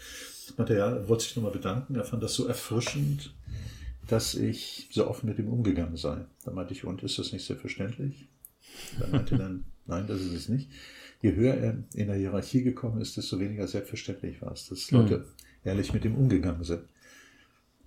Meinte, 0.57 0.75
ja, 0.75 1.07
wollte 1.07 1.23
sich 1.23 1.35
nochmal 1.35 1.51
bedanken. 1.51 1.95
Er 1.95 2.05
fand 2.05 2.23
das 2.23 2.35
so 2.35 2.47
erfrischend, 2.47 3.33
dass 4.07 4.35
ich 4.35 4.89
so 4.91 5.07
offen 5.07 5.29
mit 5.29 5.39
ihm 5.39 5.49
umgegangen 5.49 5.97
sei. 5.97 6.25
Da 6.43 6.51
meinte 6.51 6.73
ich, 6.73 6.83
und 6.83 7.03
ist 7.03 7.17
das 7.17 7.31
nicht 7.31 7.45
selbstverständlich? 7.45 8.27
Da 8.99 9.07
meinte 9.07 9.37
dann, 9.37 9.65
nein, 9.85 10.05
das 10.07 10.21
ist 10.21 10.33
es 10.33 10.49
nicht. 10.49 10.69
Je 11.21 11.33
höher 11.33 11.55
er 11.55 11.83
in 11.93 12.07
der 12.07 12.17
Hierarchie 12.17 12.63
gekommen 12.63 13.01
ist, 13.01 13.17
desto 13.17 13.39
weniger 13.39 13.67
selbstverständlich 13.67 14.41
war 14.41 14.51
es, 14.51 14.67
dass 14.67 14.91
Leute 14.91 15.19
mhm. 15.19 15.23
ehrlich 15.63 15.93
mit 15.93 16.05
ihm 16.05 16.15
umgegangen 16.15 16.63
sind. 16.63 16.83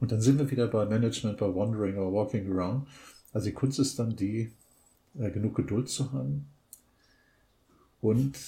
Und 0.01 0.13
dann 0.13 0.21
sind 0.21 0.39
wir 0.39 0.51
wieder 0.51 0.69
bei 0.69 0.87
Management, 0.87 1.39
bei 1.39 1.47
Wandering 1.47 1.97
or 1.99 2.13
Walking 2.13 2.51
Around. 2.51 2.87
Also 3.33 3.47
die 3.47 3.55
Kunst 3.55 3.79
ist 3.79 3.99
dann 3.99 4.17
die, 4.17 4.53
äh, 5.19 5.31
genug 5.31 5.57
Geduld 5.57 5.89
zu 5.89 6.13
haben 6.13 6.47
und 8.01 8.39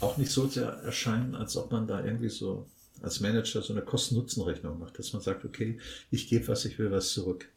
auch 0.00 0.16
nicht 0.18 0.30
so 0.30 0.46
zu 0.46 0.60
erscheinen, 0.60 1.34
als 1.34 1.56
ob 1.56 1.72
man 1.72 1.86
da 1.86 2.04
irgendwie 2.04 2.28
so 2.28 2.66
als 3.02 3.20
Manager 3.20 3.62
so 3.62 3.72
eine 3.72 3.82
Kosten-Nutzen-Rechnung 3.82 4.78
macht, 4.78 4.98
dass 4.98 5.12
man 5.12 5.22
sagt, 5.22 5.44
okay, 5.44 5.78
ich 6.10 6.28
gebe 6.28 6.48
was, 6.48 6.64
ich 6.64 6.78
will 6.78 6.90
was 6.90 7.10
zurück. 7.10 7.50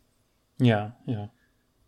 Ja, 0.60 0.98
ja. 1.06 1.32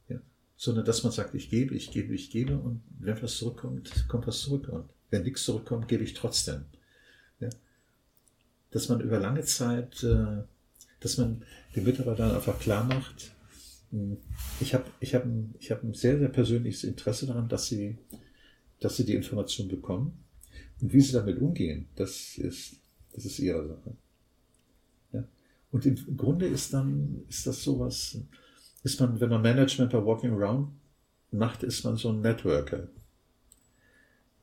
ja. 0.08 0.22
Sondern 0.56 0.86
dass 0.86 1.04
man 1.04 1.12
sagt, 1.12 1.34
ich 1.36 1.50
gebe, 1.50 1.76
ich 1.76 1.92
gebe, 1.92 2.14
ich 2.14 2.30
gebe 2.30 2.58
und 2.58 2.82
wenn 3.00 3.22
was 3.22 3.38
zurückkommt, 3.38 4.08
kommt 4.08 4.28
was 4.28 4.40
zurück 4.40 4.70
und 4.70 4.90
wenn 5.10 5.24
nichts 5.24 5.44
zurückkommt, 5.44 5.88
gebe 5.88 6.04
ich 6.04 6.14
trotzdem. 6.14 6.66
Ja. 7.40 7.50
Dass 8.72 8.90
man 8.90 9.02
über 9.02 9.20
lange 9.20 9.44
Zeit, 9.44 10.04
äh, 10.04 10.44
dass 11.00 11.18
man 11.18 11.44
den 11.76 11.84
Mitarbeitern 11.84 12.36
einfach 12.36 12.60
klar 12.60 12.84
macht, 12.84 13.32
hm, 13.92 14.18
ich 14.60 14.74
habe 14.74 14.86
ich 15.00 15.16
hab, 15.16 15.26
ich 15.60 15.72
hab 15.72 15.84
ein 15.84 15.94
sehr, 15.94 16.20
sehr 16.20 16.30
persönliches 16.30 16.84
Interesse 16.84 17.26
daran, 17.26 17.50
dass 17.50 17.68
sie, 17.68 17.98
dass 18.80 18.98
sie 18.98 19.06
die 19.06 19.16
Information 19.16 19.68
bekommen. 19.68 20.24
Und 20.82 20.94
wie 20.94 21.02
sie 21.02 21.14
damit 21.14 21.40
umgehen, 21.40 21.90
das 21.96 22.38
ist 22.38 22.79
das 23.24 23.34
ist 23.34 23.40
ihre 23.40 23.68
Sache. 23.68 23.96
Ja? 25.14 25.24
Und 25.72 25.86
im 25.86 26.18
Grunde 26.18 26.48
ist 26.48 26.74
dann, 26.74 27.24
ist 27.28 27.46
das 27.46 27.64
sowas, 27.64 28.18
ist 28.84 29.00
man, 29.00 29.20
wenn 29.20 29.30
man 29.30 29.42
Management 29.42 29.92
bei 29.92 30.04
Walking 30.04 30.32
Around 30.32 30.70
macht, 31.32 31.64
ist 31.64 31.84
man 31.84 31.96
so 31.98 32.10
ein 32.10 32.22
Networker. 32.22 32.88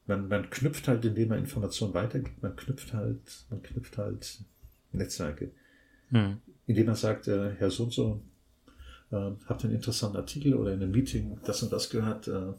Man, 0.07 0.29
man 0.29 0.51
knüpft 0.51 0.87
halt, 0.87 1.05
indem 1.05 1.31
man 1.31 1.39
Informationen 1.39 1.95
weitergibt, 1.95 2.43
man 2.43 2.55
knüpft 2.55 2.93
halt, 2.95 3.45
man 3.51 3.63
knüpft 3.63 3.99
halt 3.99 4.45
Netzwerke. 4.93 5.51
Hm. 6.11 6.41
Indem 6.67 6.87
man 6.87 6.95
sagt, 6.95 7.29
äh, 7.29 7.55
Herr 7.55 7.71
so 7.71 7.85
und 7.85 7.93
so, 7.93 8.23
äh, 9.11 9.31
habt 9.47 9.65
einen 9.65 9.75
interessanten 9.75 10.17
Artikel 10.17 10.55
oder 10.55 10.73
in 10.73 10.83
einem 10.83 10.93
Meeting 10.93 11.39
das 11.45 11.63
und 11.63 11.73
das 11.73 11.91
gehört, 11.91 12.29
äh, 12.29 12.53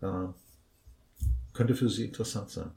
äh, 0.00 0.28
könnte 1.52 1.74
für 1.74 1.88
Sie 1.88 2.06
interessant 2.06 2.50
sein. 2.50 2.70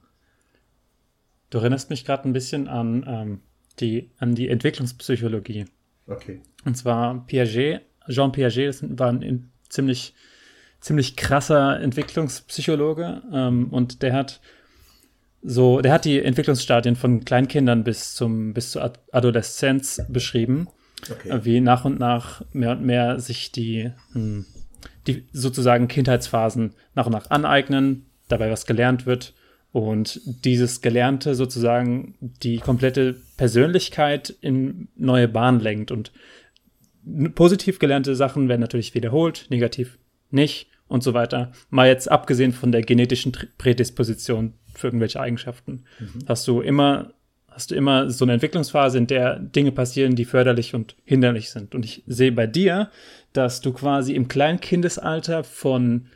Du 1.54 1.60
erinnerst 1.60 1.88
mich 1.88 2.04
gerade 2.04 2.28
ein 2.28 2.32
bisschen 2.32 2.66
an, 2.66 3.04
ähm, 3.06 3.40
die, 3.78 4.10
an 4.18 4.34
die 4.34 4.48
Entwicklungspsychologie. 4.48 5.66
Okay. 6.08 6.40
Und 6.64 6.76
zwar 6.76 7.24
Piaget, 7.28 7.82
Jean 8.08 8.32
Piaget, 8.32 8.66
das 8.70 8.82
war 8.98 9.10
ein 9.10 9.52
ziemlich, 9.68 10.14
ziemlich 10.80 11.14
krasser 11.14 11.78
Entwicklungspsychologe 11.80 13.22
ähm, 13.32 13.68
und 13.68 14.02
der 14.02 14.14
hat 14.14 14.40
so, 15.42 15.80
der 15.80 15.92
hat 15.92 16.04
die 16.04 16.20
Entwicklungsstadien 16.20 16.96
von 16.96 17.24
Kleinkindern 17.24 17.84
bis 17.84 18.16
zum 18.16 18.52
bis 18.52 18.72
zur 18.72 18.92
Adoleszenz 19.12 20.02
beschrieben, 20.08 20.66
okay. 21.08 21.38
wie 21.44 21.60
nach 21.60 21.84
und 21.84 22.00
nach 22.00 22.42
mehr 22.52 22.72
und 22.72 22.82
mehr 22.82 23.20
sich 23.20 23.52
die, 23.52 23.92
hm, 24.10 24.44
die 25.06 25.28
sozusagen 25.32 25.86
Kindheitsphasen 25.86 26.74
nach 26.96 27.06
und 27.06 27.12
nach 27.12 27.30
aneignen, 27.30 28.06
dabei 28.26 28.50
was 28.50 28.66
gelernt 28.66 29.06
wird 29.06 29.34
und 29.74 30.20
dieses 30.24 30.82
Gelernte 30.82 31.34
sozusagen 31.34 32.14
die 32.20 32.58
komplette 32.58 33.16
Persönlichkeit 33.36 34.32
in 34.40 34.86
neue 34.94 35.26
Bahnen 35.26 35.58
lenkt. 35.58 35.90
Und 35.90 36.12
positiv 37.34 37.80
gelernte 37.80 38.14
Sachen 38.14 38.48
werden 38.48 38.60
natürlich 38.60 38.94
wiederholt, 38.94 39.46
negativ 39.50 39.98
nicht 40.30 40.68
und 40.86 41.02
so 41.02 41.12
weiter. 41.12 41.50
Mal 41.70 41.88
jetzt 41.88 42.08
abgesehen 42.08 42.52
von 42.52 42.70
der 42.70 42.82
genetischen 42.82 43.32
Prädisposition 43.58 44.52
für 44.76 44.86
irgendwelche 44.86 45.20
Eigenschaften, 45.20 45.82
mhm. 45.98 46.20
hast 46.28 46.46
du 46.46 46.60
immer 46.60 47.12
hast 47.48 47.72
du 47.72 47.74
immer 47.74 48.10
so 48.10 48.24
eine 48.24 48.34
Entwicklungsphase, 48.34 48.98
in 48.98 49.08
der 49.08 49.40
Dinge 49.40 49.72
passieren, 49.72 50.14
die 50.14 50.24
förderlich 50.24 50.74
und 50.74 50.96
hinderlich 51.04 51.50
sind. 51.50 51.74
Und 51.74 51.84
ich 51.84 52.02
sehe 52.06 52.32
bei 52.32 52.48
dir, 52.48 52.90
dass 53.32 53.60
du 53.60 53.72
quasi 53.72 54.14
im 54.14 54.26
Kleinkindesalter 54.26 55.42
von 55.44 56.06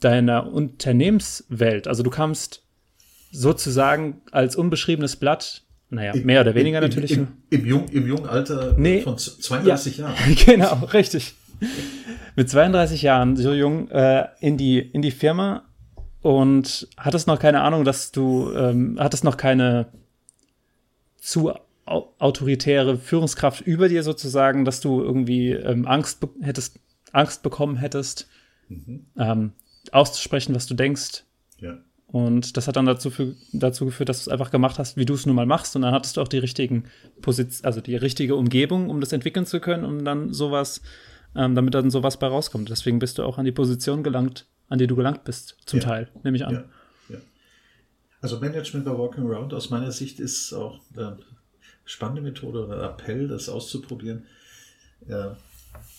deiner 0.00 0.52
Unternehmenswelt, 0.52 1.88
also 1.88 2.02
du 2.02 2.10
kamst 2.10 2.63
sozusagen 3.34 4.22
als 4.30 4.56
unbeschriebenes 4.56 5.16
Blatt, 5.16 5.62
naja, 5.90 6.14
mehr 6.16 6.40
oder 6.40 6.54
weniger 6.54 6.78
Im, 6.78 6.84
natürlich. 6.84 7.12
Im, 7.12 7.28
im, 7.50 7.66
jung, 7.66 7.88
Im 7.90 8.06
jungen 8.06 8.26
Alter 8.26 8.74
nee, 8.78 9.00
von 9.00 9.18
32 9.18 9.98
ja, 9.98 10.08
Jahren. 10.08 10.36
Genau, 10.46 10.74
richtig. 10.92 11.34
Mit 12.36 12.50
32 12.50 13.02
Jahren, 13.02 13.36
so 13.36 13.52
jung, 13.52 13.90
äh, 13.90 14.26
in, 14.40 14.56
die, 14.56 14.78
in 14.78 15.02
die 15.02 15.10
Firma 15.10 15.64
und 16.20 16.88
hattest 16.96 17.26
noch 17.26 17.38
keine 17.38 17.60
Ahnung, 17.62 17.84
dass 17.84 18.12
du, 18.12 18.52
ähm, 18.54 18.96
hattest 18.98 19.24
noch 19.24 19.36
keine 19.36 19.86
zu 21.18 21.52
autoritäre 21.86 22.96
Führungskraft 22.96 23.60
über 23.60 23.88
dir 23.88 24.02
sozusagen, 24.02 24.64
dass 24.64 24.80
du 24.80 25.02
irgendwie 25.02 25.50
ähm, 25.50 25.86
Angst 25.86 26.26
hättest, 26.40 26.80
Angst 27.12 27.42
bekommen 27.42 27.76
hättest, 27.76 28.26
mhm. 28.68 29.06
ähm, 29.18 29.52
auszusprechen, 29.92 30.54
was 30.54 30.66
du 30.66 30.74
denkst. 30.74 31.24
Ja. 31.58 31.78
Und 32.14 32.56
das 32.56 32.68
hat 32.68 32.76
dann 32.76 32.86
dazu, 32.86 33.10
für, 33.10 33.34
dazu 33.52 33.86
geführt, 33.86 34.08
dass 34.08 34.22
du 34.22 34.30
es 34.30 34.32
einfach 34.32 34.52
gemacht 34.52 34.78
hast, 34.78 34.96
wie 34.96 35.04
du 35.04 35.14
es 35.14 35.26
nun 35.26 35.34
mal 35.34 35.46
machst. 35.46 35.74
Und 35.74 35.82
dann 35.82 35.92
hattest 35.92 36.16
du 36.16 36.20
auch 36.20 36.28
die 36.28 36.38
richtigen 36.38 36.84
Position, 37.22 37.66
also 37.66 37.80
die 37.80 37.96
richtige 37.96 38.36
Umgebung, 38.36 38.88
um 38.88 39.00
das 39.00 39.10
entwickeln 39.12 39.46
zu 39.46 39.58
können, 39.58 39.84
um 39.84 40.04
dann 40.04 40.32
sowas, 40.32 40.80
ähm, 41.34 41.56
damit 41.56 41.74
dann 41.74 41.90
sowas 41.90 42.16
bei 42.20 42.28
rauskommt. 42.28 42.70
Deswegen 42.70 43.00
bist 43.00 43.18
du 43.18 43.24
auch 43.24 43.36
an 43.36 43.44
die 43.44 43.50
Position 43.50 44.04
gelangt, 44.04 44.46
an 44.68 44.78
die 44.78 44.86
du 44.86 44.94
gelangt 44.94 45.24
bist, 45.24 45.56
zum 45.66 45.80
ja. 45.80 45.86
Teil, 45.86 46.08
nehme 46.22 46.36
ich 46.36 46.46
an. 46.46 46.54
Ja. 46.54 46.64
Ja. 47.16 47.20
Also 48.20 48.38
Management 48.38 48.84
bei 48.84 48.96
Walking 48.96 49.28
Around 49.28 49.52
aus 49.52 49.70
meiner 49.70 49.90
Sicht 49.90 50.20
ist 50.20 50.52
auch 50.52 50.78
eine 50.96 51.18
spannende 51.84 52.22
Methode 52.22 52.64
oder 52.64 52.80
Appell, 52.80 53.26
das 53.26 53.48
auszuprobieren, 53.48 54.22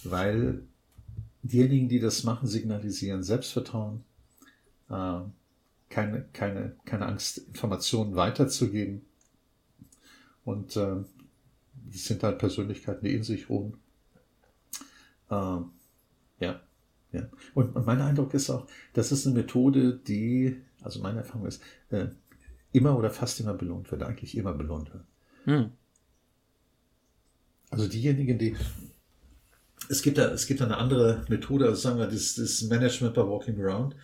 weil 0.05 0.61
diejenigen, 1.43 1.89
die 1.89 1.99
das 1.99 2.23
machen, 2.23 2.47
signalisieren 2.47 3.21
Selbstvertrauen. 3.21 4.05
Äh, 4.89 5.19
keine, 5.95 6.25
keine, 6.33 6.75
keine 6.83 7.05
Angst, 7.05 7.37
Informationen 7.37 8.17
weiterzugeben. 8.17 9.05
Und 10.43 10.75
äh, 10.75 10.97
das 11.85 12.03
sind 12.03 12.21
halt 12.21 12.37
Persönlichkeiten, 12.37 13.05
die 13.05 13.15
in 13.15 13.23
sich 13.23 13.49
ruhen. 13.49 13.77
Äh, 15.29 15.61
ja, 16.41 16.59
ja. 17.13 17.29
Und, 17.53 17.77
und 17.77 17.85
mein 17.85 18.01
Eindruck 18.01 18.33
ist 18.33 18.49
auch, 18.49 18.67
das 18.91 19.13
ist 19.13 19.25
eine 19.25 19.37
Methode, 19.37 19.97
die, 20.05 20.61
also 20.81 20.99
meine 20.99 21.19
Erfahrung 21.19 21.45
ist, 21.45 21.63
äh, 21.91 22.07
immer 22.73 22.97
oder 22.97 23.09
fast 23.09 23.39
immer 23.39 23.53
belohnt 23.53 23.89
wird, 23.89 24.03
eigentlich 24.03 24.37
immer 24.37 24.51
belohnt 24.51 24.93
wird. 24.93 25.05
Hm. 25.45 25.71
Also 27.69 27.87
diejenigen, 27.87 28.37
die 28.37 28.57
es 29.87 30.01
gibt 30.01 30.17
da, 30.17 30.25
es 30.31 30.45
gibt 30.45 30.59
da 30.59 30.65
eine 30.65 30.77
andere 30.77 31.23
Methode, 31.29 31.67
also 31.67 31.79
sagen 31.79 31.99
wir, 31.99 32.07
das, 32.07 32.35
das 32.35 32.63
Management 32.63 33.13
by 33.13 33.21
Walking 33.21 33.61
Around. 33.61 33.95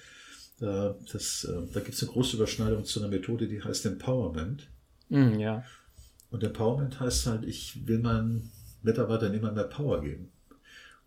Äh, 0.62 0.93
das, 1.12 1.43
äh, 1.43 1.74
da 1.74 1.80
gibt 1.80 1.95
es 1.95 2.03
eine 2.03 2.12
große 2.12 2.38
Überschneidung 2.38 2.86
zu 2.86 2.99
einer 2.99 3.09
Methode, 3.09 3.47
die 3.47 3.62
heißt 3.62 3.86
Empowerment. 3.88 4.70
Mm, 5.09 5.39
ja. 5.39 5.64
Und 6.30 6.43
Empowerment 6.43 6.99
heißt 6.99 7.26
halt, 7.26 7.45
ich 7.45 7.88
will 7.88 7.99
meinen 7.99 8.51
Mitarbeitern 8.84 9.34
immer 9.34 9.51
mehr 9.51 9.66
Power 9.66 10.01
geben. 10.01 10.32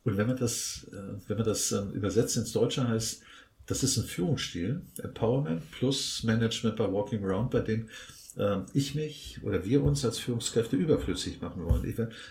Und 0.03 0.17
wenn 0.17 0.27
man 0.27 0.37
das, 0.37 0.87
äh, 0.93 1.29
wenn 1.29 1.37
man 1.37 1.47
das 1.47 1.73
übersetzt 1.93 2.37
ins 2.37 2.53
Deutsche 2.53 2.87
heißt, 2.87 3.23
das 3.67 3.83
ist 3.83 3.97
ein 3.97 4.05
Führungsstil, 4.05 4.83
Empowerment 5.03 5.71
plus 5.71 6.23
Management 6.25 6.77
by 6.77 6.93
Walking 6.93 7.25
Around, 7.25 7.51
bei 7.51 7.61
dem 7.61 7.89
ich 8.73 8.97
mich 8.97 9.39
oder 9.45 9.65
wir 9.65 9.85
uns 9.85 10.05
als 10.05 10.19
Führungskräfte 10.19 10.75
überflüssig 10.75 11.41
machen 11.41 11.65
wollen. 11.65 11.85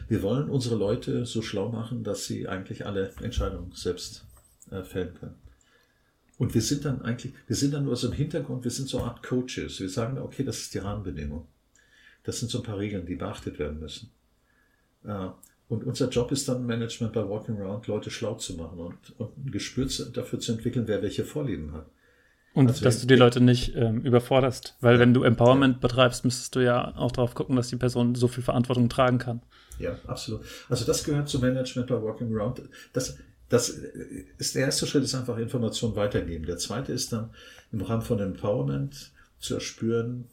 Wir 0.09 0.21
wollen 0.21 0.49
unsere 0.49 0.75
Leute 0.75 1.25
so 1.25 1.41
schlau 1.41 1.69
machen, 1.69 2.03
dass 2.03 2.25
sie 2.25 2.45
eigentlich 2.45 2.85
alle 2.85 3.13
Entscheidungen 3.21 3.71
selbst 3.71 4.25
fällen 4.83 5.13
können. 5.13 5.42
Und 6.37 6.53
wir 6.53 6.61
sind 6.61 6.85
dann 6.85 7.01
eigentlich, 7.01 7.33
wir 7.47 7.55
sind 7.55 7.73
dann 7.73 7.85
nur 7.85 7.95
so 7.95 8.07
im 8.07 8.13
Hintergrund, 8.13 8.63
wir 8.63 8.71
sind 8.71 8.89
so 8.89 8.99
eine 8.99 9.07
Art 9.07 9.23
Coaches. 9.23 9.79
Wir 9.79 9.89
sagen, 9.89 10.17
okay, 10.17 10.43
das 10.43 10.59
ist 10.59 10.73
die 10.73 10.79
Rahmenbedingung. 10.79 11.47
Das 12.23 12.39
sind 12.39 12.49
so 12.49 12.59
ein 12.59 12.63
paar 12.63 12.79
Regeln, 12.79 13.05
die 13.05 13.15
beachtet 13.15 13.59
werden 13.59 13.79
müssen. 13.79 14.09
Äh, 15.05 15.27
und 15.69 15.83
unser 15.85 16.09
Job 16.09 16.31
ist 16.31 16.47
dann 16.49 16.65
Management 16.65 17.13
bei 17.13 17.27
Walking 17.27 17.59
Around, 17.59 17.87
Leute 17.87 18.11
schlau 18.11 18.35
zu 18.35 18.55
machen 18.55 18.79
und, 18.79 18.95
und 19.17 19.37
ein 19.37 19.51
Gespür 19.51 19.87
dafür 20.13 20.39
zu 20.39 20.51
entwickeln, 20.51 20.87
wer 20.87 21.01
welche 21.01 21.23
Vorlieben 21.23 21.71
hat. 21.73 21.87
Und 22.53 22.67
also 22.67 22.83
dass 22.83 23.01
du 23.01 23.07
die 23.07 23.15
Leute 23.15 23.41
nicht 23.41 23.75
ähm, 23.75 24.01
überforderst. 24.01 24.77
Weil 24.79 24.95
ja, 24.95 24.99
wenn 24.99 25.13
du 25.13 25.23
Empowerment 25.23 25.75
ja. 25.75 25.79
betreibst, 25.79 26.23
müsstest 26.23 26.55
du 26.55 26.59
ja 26.59 26.95
auch 26.95 27.11
darauf 27.11 27.33
gucken, 27.33 27.55
dass 27.55 27.69
die 27.69 27.75
Person 27.75 28.13
so 28.13 28.27
viel 28.27 28.43
Verantwortung 28.43 28.89
tragen 28.89 29.17
kann. 29.17 29.41
Ja, 29.79 29.97
absolut. 30.05 30.41
Also 30.69 30.85
das 30.85 31.03
gehört 31.03 31.27
zu 31.27 31.39
Management 31.39 31.87
bei 31.87 31.99
Walking 31.99 32.35
Around. 32.35 32.61
Das, 32.93 33.17
das 33.49 33.69
ist 33.69 34.55
der 34.55 34.65
erste 34.65 34.87
Schritt, 34.87 35.03
ist 35.03 35.15
einfach 35.15 35.37
Information 35.37 35.95
weitergeben. 35.95 36.45
Der 36.45 36.57
zweite 36.57 36.91
ist 36.91 37.13
dann 37.13 37.29
im 37.71 37.81
Rahmen 37.81 38.01
von 38.01 38.19
Empowerment 38.19 39.11
zu 39.39 39.55
erspüren, 39.55 40.25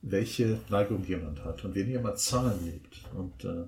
welche 0.00 0.58
Neigung 0.68 1.04
jemand 1.06 1.44
hat. 1.44 1.64
Und 1.64 1.74
wenn 1.74 1.88
jemand 1.88 2.18
Zahlen 2.18 2.64
liebt, 2.64 3.00
und 3.14 3.44
äh, 3.44 3.64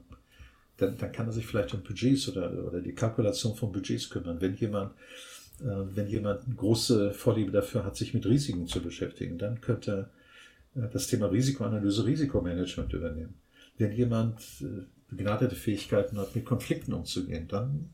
dann, 0.77 0.99
dann 0.99 1.13
kann 1.13 1.27
er 1.27 1.33
sich 1.33 1.47
vielleicht 1.47 1.73
um 1.73 1.83
Budgets 1.83 2.29
oder, 2.29 2.51
oder 2.65 2.81
die 2.81 2.95
Kalkulation 2.95 3.55
von 3.55 3.71
Budgets 3.71 4.11
kümmern. 4.11 4.41
Wenn 4.41 4.55
jemand 4.57 4.93
äh, 5.61 5.97
wenn 5.97 6.09
jemand 6.09 6.45
eine 6.45 6.55
große 6.55 7.13
Vorliebe 7.13 7.53
dafür 7.53 7.85
hat, 7.85 7.97
sich 7.97 8.15
mit 8.15 8.27
Risiken 8.27 8.67
zu 8.67 8.81
beschäftigen, 8.81 9.39
dann 9.39 9.61
könnte 9.61 10.11
er 10.75 10.89
das 10.89 11.07
Thema 11.07 11.27
Risikoanalyse, 11.27 12.05
Risikomanagement 12.05 12.93
übernehmen. 12.93 13.35
Wenn 13.79 13.93
jemand 13.93 14.41
äh, 14.61 14.85
begnadete 15.09 15.55
Fähigkeiten 15.55 16.19
hat, 16.19 16.35
mit 16.35 16.45
Konflikten 16.45 16.93
umzugehen, 16.93 17.47
dann 17.49 17.91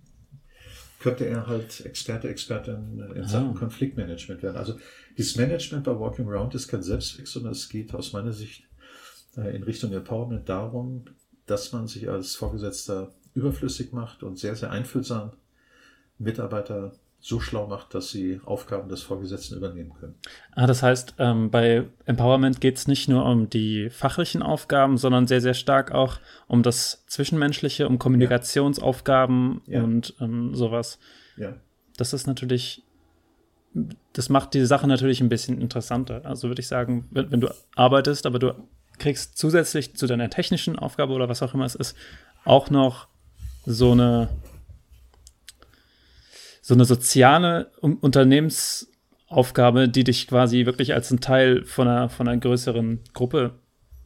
könnte 1.00 1.24
er 1.24 1.46
halt 1.46 1.84
Experte, 1.84 2.28
Expertin 2.28 3.00
in 3.14 3.26
Sachen 3.26 3.54
Konfliktmanagement 3.54 4.42
werden. 4.42 4.56
Also 4.56 4.78
dieses 5.16 5.34
Management 5.36 5.84
bei 5.84 5.98
Walking 5.98 6.28
Around 6.28 6.54
ist 6.54 6.68
kein 6.68 6.82
Selbstzweck, 6.82 7.26
sondern 7.26 7.52
es 7.52 7.68
geht 7.68 7.94
aus 7.94 8.12
meiner 8.12 8.32
Sicht 8.32 8.64
äh, 9.36 9.56
in 9.56 9.62
Richtung 9.62 9.92
Empowerment 9.92 10.48
darum, 10.48 11.06
dass 11.46 11.72
man 11.72 11.88
sich 11.88 12.08
als 12.08 12.36
Vorgesetzter 12.36 13.12
überflüssig 13.34 13.92
macht 13.92 14.22
und 14.22 14.38
sehr, 14.38 14.54
sehr 14.54 14.70
einfühlsam 14.70 15.32
Mitarbeiter 16.18 16.92
so 17.20 17.38
schlau 17.38 17.66
macht, 17.66 17.94
dass 17.94 18.10
sie 18.10 18.40
Aufgaben 18.46 18.88
des 18.88 19.02
Vorgesetzten 19.02 19.56
übernehmen 19.56 19.92
können. 20.00 20.14
Ah, 20.52 20.66
das 20.66 20.82
heißt, 20.82 21.14
ähm, 21.18 21.50
bei 21.50 21.84
Empowerment 22.06 22.60
geht 22.60 22.78
es 22.78 22.88
nicht 22.88 23.08
nur 23.08 23.26
um 23.26 23.50
die 23.50 23.90
fachlichen 23.90 24.42
Aufgaben, 24.42 24.96
sondern 24.96 25.26
sehr, 25.26 25.42
sehr 25.42 25.54
stark 25.54 25.92
auch 25.92 26.18
um 26.48 26.62
das 26.62 27.04
Zwischenmenschliche, 27.06 27.86
um 27.86 27.98
Kommunikationsaufgaben 27.98 29.60
ja. 29.66 29.82
und 29.82 30.14
ähm, 30.20 30.54
sowas. 30.54 30.98
Ja. 31.36 31.54
Das 31.98 32.14
ist 32.14 32.26
natürlich, 32.26 32.82
das 34.14 34.30
macht 34.30 34.54
die 34.54 34.64
Sache 34.64 34.86
natürlich 34.86 35.20
ein 35.20 35.28
bisschen 35.28 35.60
interessanter. 35.60 36.22
Also 36.24 36.48
würde 36.48 36.60
ich 36.60 36.68
sagen, 36.68 37.06
wenn, 37.10 37.30
wenn 37.30 37.40
du 37.42 37.48
arbeitest, 37.76 38.24
aber 38.24 38.38
du 38.38 38.54
kriegst 38.98 39.36
zusätzlich 39.36 39.94
zu 39.94 40.06
deiner 40.06 40.30
technischen 40.30 40.78
Aufgabe 40.78 41.12
oder 41.12 41.28
was 41.28 41.42
auch 41.42 41.52
immer 41.52 41.66
es 41.66 41.74
ist, 41.74 41.96
auch 42.44 42.70
noch 42.70 43.08
so 43.66 43.92
eine 43.92 44.30
so 46.60 46.74
eine 46.74 46.84
soziale 46.84 47.70
Unternehmensaufgabe, 47.80 49.88
die 49.88 50.04
dich 50.04 50.26
quasi 50.26 50.66
wirklich 50.66 50.94
als 50.94 51.10
ein 51.10 51.20
Teil 51.20 51.64
von 51.64 51.88
einer, 51.88 52.08
von 52.08 52.28
einer 52.28 52.40
größeren 52.40 53.00
Gruppe 53.12 53.54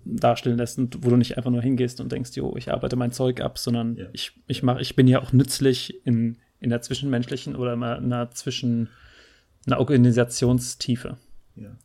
darstellen 0.05 0.59
lässt 0.59 0.79
und 0.79 1.05
wo 1.05 1.11
du 1.11 1.17
nicht 1.17 1.37
einfach 1.37 1.51
nur 1.51 1.63
hingehst 1.63 2.01
und 2.01 2.13
denkst, 2.13 2.33
jo, 2.35 2.57
ich 2.57 2.73
arbeite 2.73 2.97
mein 2.97 3.13
Zeug 3.13 3.41
ab, 3.41 3.59
sondern 3.59 3.97
ja. 3.97 4.07
ich, 4.13 4.33
ich 4.47 4.63
mache, 4.63 4.81
ich 4.81 4.97
bin 4.97 5.09
ja 5.09 5.21
auch 5.21 5.33
nützlich 5.33 6.07
in, 6.07 6.39
in 6.61 6.71
der 6.71 6.83
zwischenmenschlichen 6.83 7.57
oder 7.57 7.73
in 7.73 7.83
einer 7.83 8.31
zwischen 8.31 8.89
einer 9.67 9.81
Organisationstiefe. 9.81 11.17
Ja. 11.57 11.77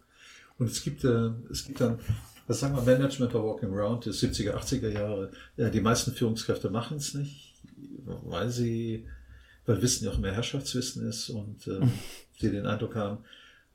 Und 0.58 0.70
es 0.70 0.84
gibt, 0.84 1.06
äh, 1.06 1.30
es 1.50 1.66
gibt 1.66 1.80
dann, 1.80 2.00
was 2.48 2.60
sagen 2.60 2.76
wir, 2.76 2.84
Management 2.84 3.32
by 3.32 3.38
Walking 3.38 3.74
Around, 3.74 4.06
die 4.06 4.10
70er, 4.10 4.54
80er 4.54 4.90
Jahre, 4.90 5.32
ja, 5.56 5.70
die 5.70 5.80
meisten 5.80 6.12
Führungskräfte 6.12 6.70
machen 6.70 6.98
es 6.98 7.14
nicht, 7.14 7.54
weil 8.06 8.50
sie 8.50 9.06
weil 9.70 9.82
Wissen 9.84 10.06
ja 10.06 10.12
auch 10.12 10.18
mehr 10.18 10.34
Herrschaftswissen 10.34 11.08
ist 11.08 11.30
und 11.30 11.68
äh, 11.68 11.80
sie 12.40 12.50
den 12.50 12.66
Eindruck 12.66 12.96
haben, 12.96 13.20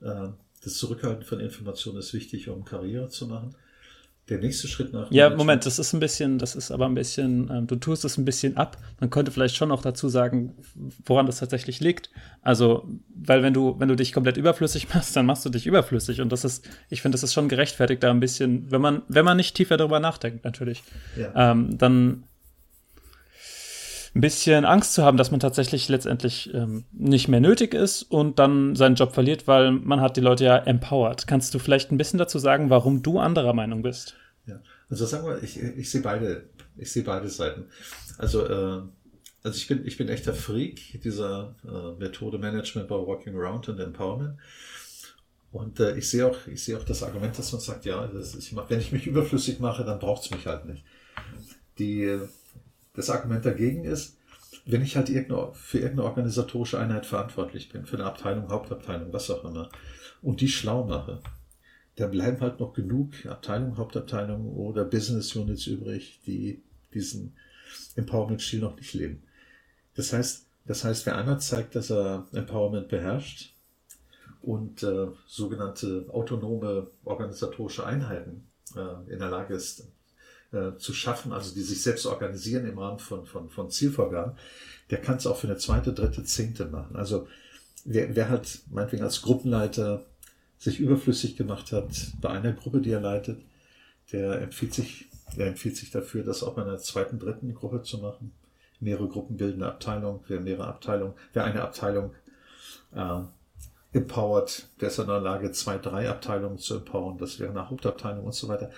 äh, 0.01 0.29
das 0.63 0.75
Zurückhalten 0.75 1.25
von 1.25 1.39
Informationen 1.41 1.99
ist 1.99 2.13
wichtig, 2.13 2.49
um 2.49 2.65
Karriere 2.65 3.09
zu 3.09 3.29
machen. 3.29 3.55
Der 4.29 4.39
nächste 4.39 4.69
Schritt 4.69 4.93
nach. 4.95 5.11
Ja, 5.13 5.29
Moment, 5.29 5.67
das 5.67 5.79
ist 5.79 5.93
ein 5.93 6.01
bisschen, 6.01 6.39
das 6.39 6.57
ist 6.57 6.71
aber 6.71 6.87
ein 6.87 6.95
bisschen, 6.95 7.51
ähm, 7.53 7.67
du 7.67 7.77
tust 7.77 8.07
es 8.07 8.17
ein 8.17 8.25
bisschen 8.25 8.57
ab. 8.57 8.79
Man 8.99 9.11
könnte 9.11 9.31
vielleicht 9.31 9.55
schon 9.55 9.71
auch 9.71 9.83
dazu 9.83 10.09
sagen, 10.09 10.55
woran 11.05 11.27
das 11.27 11.41
tatsächlich 11.41 11.81
liegt. 11.81 12.11
Also, 12.41 12.89
weil 13.15 13.43
wenn 13.43 13.53
du, 13.53 13.79
wenn 13.79 13.89
du 13.89 13.97
dich 13.97 14.15
komplett 14.15 14.39
überflüssig 14.39 14.93
machst, 14.95 15.15
dann 15.15 15.27
machst 15.27 15.45
du 15.45 15.51
dich 15.51 15.67
überflüssig. 15.67 16.23
Und 16.23 16.33
das 16.33 16.45
ist, 16.45 16.67
ich 16.89 17.03
finde, 17.03 17.17
das 17.17 17.23
ist 17.23 17.35
schon 17.35 17.51
gerechtfertigt, 17.51 18.03
da 18.03 18.11
ein 18.11 18.21
bisschen, 18.21 18.71
wenn 18.71 18.81
man, 18.81 19.03
wenn 19.09 19.27
man 19.27 19.37
nicht 19.37 19.55
tiefer 19.55 19.77
darüber 19.77 20.01
nachdenkt, 20.01 20.43
natürlich, 20.45 20.83
ja. 21.17 21.53
ähm, 21.53 21.77
dann 21.77 22.25
ein 24.15 24.21
bisschen 24.21 24.65
Angst 24.65 24.95
zu 24.95 25.03
haben, 25.03 25.17
dass 25.17 25.33
man 25.33 25.41
tatsächlich 25.41 25.89
letztendlich 25.89 26.53
ähm, 26.55 26.85
nicht 26.93 27.29
mehr 27.29 27.41
nötig 27.41 27.75
ist 27.75 28.03
und 28.03 28.39
dann 28.39 28.77
seinen 28.77 28.95
Job 28.95 29.13
verliert, 29.13 29.49
weil 29.49 29.73
man 29.73 30.01
hat 30.01 30.17
die 30.17 30.21
Leute 30.21 30.45
ja 30.45 30.57
empowered. 30.57 31.27
Kannst 31.27 31.53
du 31.53 31.59
vielleicht 31.59 31.91
ein 31.91 31.99
bisschen 31.99 32.19
dazu 32.19 32.39
sagen, 32.39 32.71
warum 32.71 33.03
du 33.03 33.19
anderer 33.19 33.55
Meinung 33.55 33.83
bist? 33.83 34.15
Ja, 34.47 34.61
also 34.89 35.05
sagen 35.07 35.27
wir, 35.27 35.43
ich, 35.43 35.61
ich 35.61 35.91
sehe 35.91 36.03
beide, 36.03 36.45
ich 36.77 36.93
sehe 36.93 37.03
beide 37.03 37.29
Seiten. 37.29 37.67
Also, 38.17 38.47
äh, 38.47 38.83
also 39.43 39.57
ich 39.57 39.67
bin, 39.67 39.85
ich 39.85 39.97
bin 39.97 40.09
echter 40.09 40.33
Freak 40.33 41.01
dieser 41.03 41.57
äh, 41.65 41.99
Methode 41.99 42.39
Management 42.39 42.87
by 42.87 42.95
Walking 42.95 43.35
Around 43.35 43.69
und 43.69 43.81
Empowerment. 43.81 44.39
Und 45.51 45.81
äh, 45.81 45.97
ich 45.97 46.09
sehe 46.09 46.27
auch, 46.27 46.37
ich 46.47 46.63
sehe 46.63 46.79
auch 46.79 46.85
das 46.85 47.03
Argument, 47.03 47.37
dass 47.37 47.53
man 47.53 47.61
sagt, 47.61 47.85
ja, 47.85 48.07
das, 48.07 48.37
ich 48.37 48.53
mach, 48.53 48.71
wenn 48.71 48.81
ich 48.81 48.93
mich 48.93 49.07
überflüssig 49.09 49.59
mache, 49.59 49.85
dann 49.85 49.99
braucht 49.99 50.25
es 50.25 50.31
mich 50.31 50.47
halt 50.47 50.67
nicht. 50.67 50.85
Die 51.79 52.19
das 52.95 53.11
Argument 53.11 53.45
dagegen 53.45 53.85
ist, 53.85 54.17
wenn 54.67 54.83
ich 54.83 54.97
halt 54.97 55.09
für 55.09 55.79
irgendeine 55.79 56.05
organisatorische 56.05 56.79
Einheit 56.79 57.07
verantwortlich 57.07 57.69
bin, 57.69 57.85
für 57.85 57.97
eine 57.97 58.07
Abteilung, 58.07 58.49
Hauptabteilung, 58.49 59.13
was 59.13 59.31
auch 59.31 59.45
immer, 59.45 59.69
und 60.23 60.41
die 60.41 60.49
schlau 60.49 60.85
mache, 60.85 61.21
dann 61.97 62.11
bleiben 62.11 62.41
halt 62.41 62.61
noch 62.61 62.73
genug 62.73 63.27
Abteilungen, 63.27 63.77
Hauptabteilungen 63.77 64.49
oder 64.49 64.85
Business 64.85 65.35
Units 65.37 65.67
übrig, 65.67 66.21
die 66.27 66.63
diesen 66.93 67.37
Empowerment-Stil 67.97 68.61
noch 68.61 68.77
nicht 68.77 68.95
leben. 68.95 69.23
Das 69.95 70.13
heißt, 70.13 70.47
das 70.67 70.85
heißt, 70.85 71.07
wer 71.07 71.17
einmal 71.19 71.41
zeigt, 71.41 71.75
dass 71.75 71.91
er 71.91 72.27
Empowerment 72.33 72.89
beherrscht 72.89 73.53
und 74.41 74.83
äh, 74.83 75.09
sogenannte 75.27 76.07
autonome 76.11 76.89
organisatorische 77.05 77.85
Einheiten 77.85 78.47
äh, 78.75 79.13
in 79.13 79.19
der 79.19 79.31
Lage 79.31 79.55
ist, 79.55 79.87
äh, 80.55 80.79
zu 80.79 80.95
schaffen, 80.95 81.33
also 81.33 81.55
die 81.55 81.63
sich 81.63 81.83
selbst 81.83 82.07
organisieren 82.07 82.67
im 82.67 82.79
Rahmen 82.79 82.99
von, 82.99 83.27
von, 83.27 83.51
von 83.51 83.71
Zielvorgaben, 83.71 84.35
der 84.91 85.01
kann 85.01 85.17
es 85.17 85.27
auch 85.27 85.37
für 85.37 85.47
eine 85.47 85.57
zweite, 85.57 85.93
dritte, 85.93 86.25
zehnte 86.25 86.67
machen. 86.67 86.97
Also 86.97 87.27
wer, 87.85 88.15
wer 88.15 88.29
halt 88.29 88.61
meinetwegen 88.71 89.03
als 89.03 89.23
Gruppenleiter 89.23 90.05
sich 90.59 90.81
überflüssig 90.81 91.37
gemacht 91.37 91.73
hat 91.73 91.89
bei 92.21 92.31
einer 92.31 92.53
Gruppe, 92.53 92.81
die 92.81 92.91
er 92.91 93.01
leitet, 93.01 93.43
der 94.13 94.41
empfiehlt 94.41 94.75
sich, 94.75 95.07
der 95.37 95.49
empfiehlt 95.49 95.77
sich 95.77 95.91
dafür, 95.91 96.23
das 96.23 96.43
auch 96.43 96.55
bei 96.55 96.63
einer 96.63 96.79
zweiten, 96.79 97.19
dritten 97.19 97.55
Gruppe 97.55 97.83
zu 97.83 97.99
machen. 97.99 98.33
Mehrere 98.81 99.09
Gruppen 99.09 99.37
bilden 99.37 99.63
eine 99.63 99.73
Abteilung, 99.73 100.25
wer 100.29 100.41
mehrere 100.41 100.67
Abteilungen, 100.67 101.15
wer 101.33 101.45
eine 101.45 101.63
Abteilung 101.63 102.13
äh, 102.95 103.21
empowert, 103.93 104.69
der 104.81 104.89
ist 104.89 104.99
in 104.99 105.07
der 105.07 105.21
Lage, 105.21 105.53
zwei, 105.53 105.79
drei 105.79 106.09
Abteilungen 106.09 106.59
zu 106.59 106.77
empowern, 106.77 107.17
das 107.19 107.39
wäre 107.39 107.51
eine 107.51 107.71
Hauptabteilung 107.71 108.25
und 108.25 108.35
so 108.35 108.49
weiter. 108.49 108.71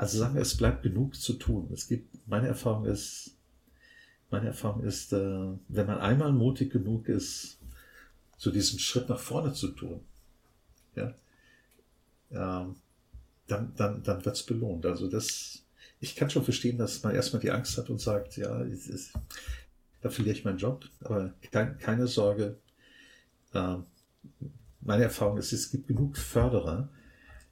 Also 0.00 0.16
sagen 0.16 0.34
wir, 0.34 0.40
es 0.40 0.56
bleibt 0.56 0.82
genug 0.82 1.14
zu 1.14 1.34
tun. 1.34 1.68
Es 1.74 1.86
gibt, 1.86 2.26
meine 2.26 2.48
Erfahrung 2.48 2.86
ist, 2.86 3.36
meine 4.30 4.46
Erfahrung 4.46 4.82
ist, 4.82 5.12
äh, 5.12 5.18
wenn 5.68 5.86
man 5.86 5.98
einmal 5.98 6.32
mutig 6.32 6.72
genug 6.72 7.06
ist, 7.06 7.58
so 8.38 8.50
diesen 8.50 8.78
Schritt 8.78 9.10
nach 9.10 9.18
vorne 9.18 9.52
zu 9.52 9.68
tun, 9.68 10.00
ja, 10.94 11.14
ähm, 12.30 12.76
dann, 13.46 13.74
dann, 13.76 14.02
dann 14.02 14.24
wird 14.24 14.36
es 14.36 14.42
belohnt. 14.42 14.86
Also 14.86 15.06
das, 15.06 15.66
ich 16.00 16.16
kann 16.16 16.30
schon 16.30 16.44
verstehen, 16.44 16.78
dass 16.78 17.02
man 17.02 17.14
erstmal 17.14 17.42
die 17.42 17.50
Angst 17.50 17.76
hat 17.76 17.90
und 17.90 18.00
sagt, 18.00 18.38
ja, 18.38 18.62
ist, 18.62 19.12
da 20.00 20.08
verliere 20.08 20.34
ich 20.34 20.46
meinen 20.46 20.56
Job, 20.56 20.86
aber 21.00 21.34
kein, 21.52 21.76
keine 21.76 22.06
Sorge. 22.06 22.56
Ähm, 23.52 23.84
meine 24.80 25.04
Erfahrung 25.04 25.36
ist, 25.36 25.52
es 25.52 25.70
gibt 25.70 25.88
genug 25.88 26.16
Förderer, 26.16 26.88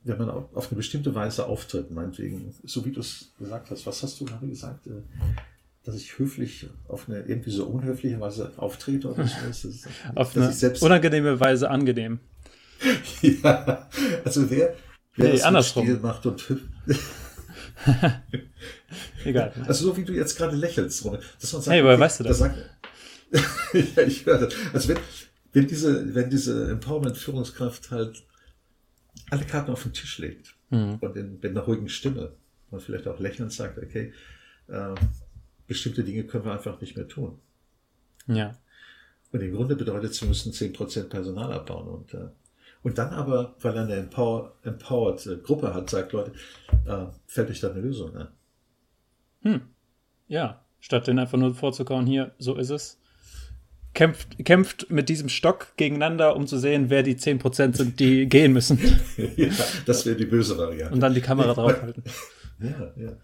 wenn 0.05 0.19
man 0.19 0.31
auf 0.31 0.69
eine 0.71 0.77
bestimmte 0.77 1.15
Weise 1.15 1.47
auftritt, 1.47 1.91
meinetwegen, 1.91 2.55
so 2.65 2.85
wie 2.85 2.93
du 2.93 3.01
es 3.01 3.33
gesagt 3.39 3.71
hast, 3.71 3.87
was 3.87 4.03
hast 4.03 4.21
du 4.21 4.25
gerade 4.25 4.47
gesagt? 4.47 4.87
Äh, 4.87 5.03
dass 5.85 5.97
ich 5.97 6.19
höflich 6.19 6.69
auf 6.87 7.09
eine 7.09 7.21
irgendwie 7.21 7.51
so 7.51 7.65
unhöfliche 7.65 8.21
Weise 8.21 8.53
auftrete 8.57 9.11
oder 9.11 9.27
so. 9.27 9.49
Ist, 9.69 9.89
auf 10.15 10.37
eine 10.37 10.55
unangenehme 10.81 11.41
Weise 11.41 11.71
angenehm. 11.71 12.21
ja, 13.23 13.89
also 14.25 14.51
wer, 14.51 14.75
wer 15.17 15.27
nee, 15.27 15.33
das 15.33 15.43
andersrum. 15.43 15.85
Spiel 15.85 15.99
macht 15.99 16.27
und 16.27 16.47
Egal. 19.25 19.53
Also 19.67 19.87
so 19.87 19.97
wie 19.97 20.05
du 20.05 20.13
jetzt 20.13 20.37
gerade 20.37 20.57
lächelst, 20.57 21.05
Robin, 21.05 21.21
dass 21.41 21.53
man 21.53 21.63
sagt, 21.63 21.75
hey, 21.75 21.83
woher 21.83 21.95
okay, 21.95 22.03
weißt 22.03 22.21
du 22.21 22.25
das? 22.25 22.39
Sagt, 22.39 22.59
ja, 23.73 24.03
ich 24.03 24.27
höre 24.27 24.39
das. 24.39 24.55
Also 24.73 24.89
wenn, 24.89 24.99
wenn 25.53 25.67
diese, 25.67 26.15
wenn 26.15 26.31
diese 26.31 26.71
Empowerment-Führungskraft 26.71 27.91
halt 27.91 28.23
alle 29.31 29.45
Karten 29.45 29.71
auf 29.71 29.83
den 29.83 29.93
Tisch 29.93 30.19
legt 30.19 30.55
mhm. 30.71 30.99
und 31.01 31.17
in, 31.17 31.35
mit 31.35 31.47
einer 31.47 31.61
ruhigen 31.61 31.89
Stimme 31.89 32.33
und 32.71 32.83
vielleicht 32.83 33.07
auch 33.07 33.19
lächelnd 33.19 33.53
sagt, 33.53 33.79
okay, 33.79 34.13
äh, 34.69 34.95
bestimmte 35.67 36.05
Dinge 36.05 36.25
können 36.25 36.45
wir 36.45 36.53
einfach 36.53 36.81
nicht 36.81 36.97
mehr 36.97 37.09
tun. 37.09 37.39
Ja. 38.27 38.57
Und 39.33 39.41
im 39.43 39.55
Grunde 39.55 39.77
bedeutet, 39.77 40.15
sie 40.15 40.27
müssen 40.27 40.53
10% 40.53 41.09
Personal 41.09 41.53
abbauen 41.53 41.89
und, 41.89 42.15
äh, 42.15 42.29
Und 42.83 42.97
dann 42.97 43.11
aber, 43.11 43.57
weil 43.61 43.77
er 43.77 43.83
eine 43.83 43.97
Empower, 43.97 44.55
empowered 44.63 45.27
äh, 45.27 45.37
Gruppe 45.39 45.75
hat, 45.75 45.91
sagt 45.91 46.13
Leute, 46.13 46.33
äh, 46.87 47.07
fällt 47.27 47.51
euch 47.51 47.61
da 47.61 47.71
eine 47.71 47.81
Lösung 47.81 48.17
an. 48.17 48.29
Hm. 49.43 49.61
Ja, 50.29 50.65
statt 50.81 51.07
den 51.07 51.19
einfach 51.19 51.39
nur 51.39 51.55
vorzukauen, 51.55 52.07
hier, 52.07 52.35
so 52.39 52.57
ist 52.57 52.71
es. 52.71 53.01
Kämpft, 53.99 54.45
kämpft 54.45 54.93
mit 54.93 55.09
diesem 55.09 55.29
Stock 55.29 55.77
gegeneinander, 55.77 56.37
um 56.37 56.47
zu 56.47 56.57
sehen, 56.57 56.89
wer 56.89 57.03
die 57.03 57.17
10% 57.17 57.77
sind, 57.77 57.99
die 57.99 58.27
gehen 58.29 58.53
müssen. 58.53 58.79
ja, 59.35 59.49
das 59.87 60.07
wäre 60.07 60.15
die 60.15 60.25
böse 60.25 60.57
Variante. 60.57 60.95
Und 60.95 61.01
dann 61.01 61.15
die 61.15 61.21
Kamera 61.21 61.53
draufhalten. 61.53 62.05
Ja, 62.61 62.93
ja, 62.97 63.17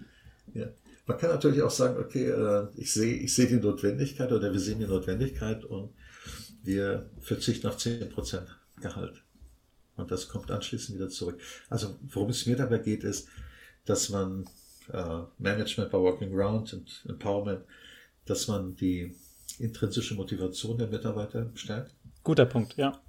ja. 0.53 0.67
Man 1.07 1.19
kann 1.19 1.31
natürlich 1.31 1.63
auch 1.63 1.71
sagen, 1.71 1.97
okay, 1.99 2.29
äh, 2.29 2.67
ich 2.77 2.93
sehe 2.93 3.15
ich 3.15 3.35
sehe 3.35 3.47
die 3.47 3.57
Notwendigkeit 3.57 4.33
oder 4.33 4.53
wir 4.53 4.59
sehen 4.59 4.81
die 4.81 4.87
Notwendigkeit 4.87 5.65
und 5.65 5.91
wir 6.65 7.09
verzichten 7.21 7.69
auf 7.69 7.77
10% 7.77 8.41
Gehalt. 8.81 9.23
Und 9.97 10.11
das 10.11 10.29
kommt 10.29 10.51
anschließend 10.51 10.99
wieder 10.99 11.09
zurück. 11.09 11.41
Also 11.69 11.99
worum 12.13 12.31
es 12.31 12.47
mir 12.47 12.57
dabei 12.57 12.79
geht, 12.79 13.05
ist, 13.05 13.29
dass 13.85 14.09
man 14.09 14.45
äh, 14.93 15.21
Management 15.39 15.93
bei 15.93 15.99
Walking 15.99 16.33
Ground 16.33 16.73
und 16.75 17.05
Empowerment, 17.09 17.63
dass 18.25 18.49
man 18.49 18.75
die 18.75 19.15
intrinsische 19.59 20.15
Motivation 20.15 20.79
der 20.79 20.89
Mitarbeiter 20.89 21.51
stärkt. 21.55 21.95
Guter 22.23 22.47
Punkt, 22.47 22.77
ja. 22.77 23.01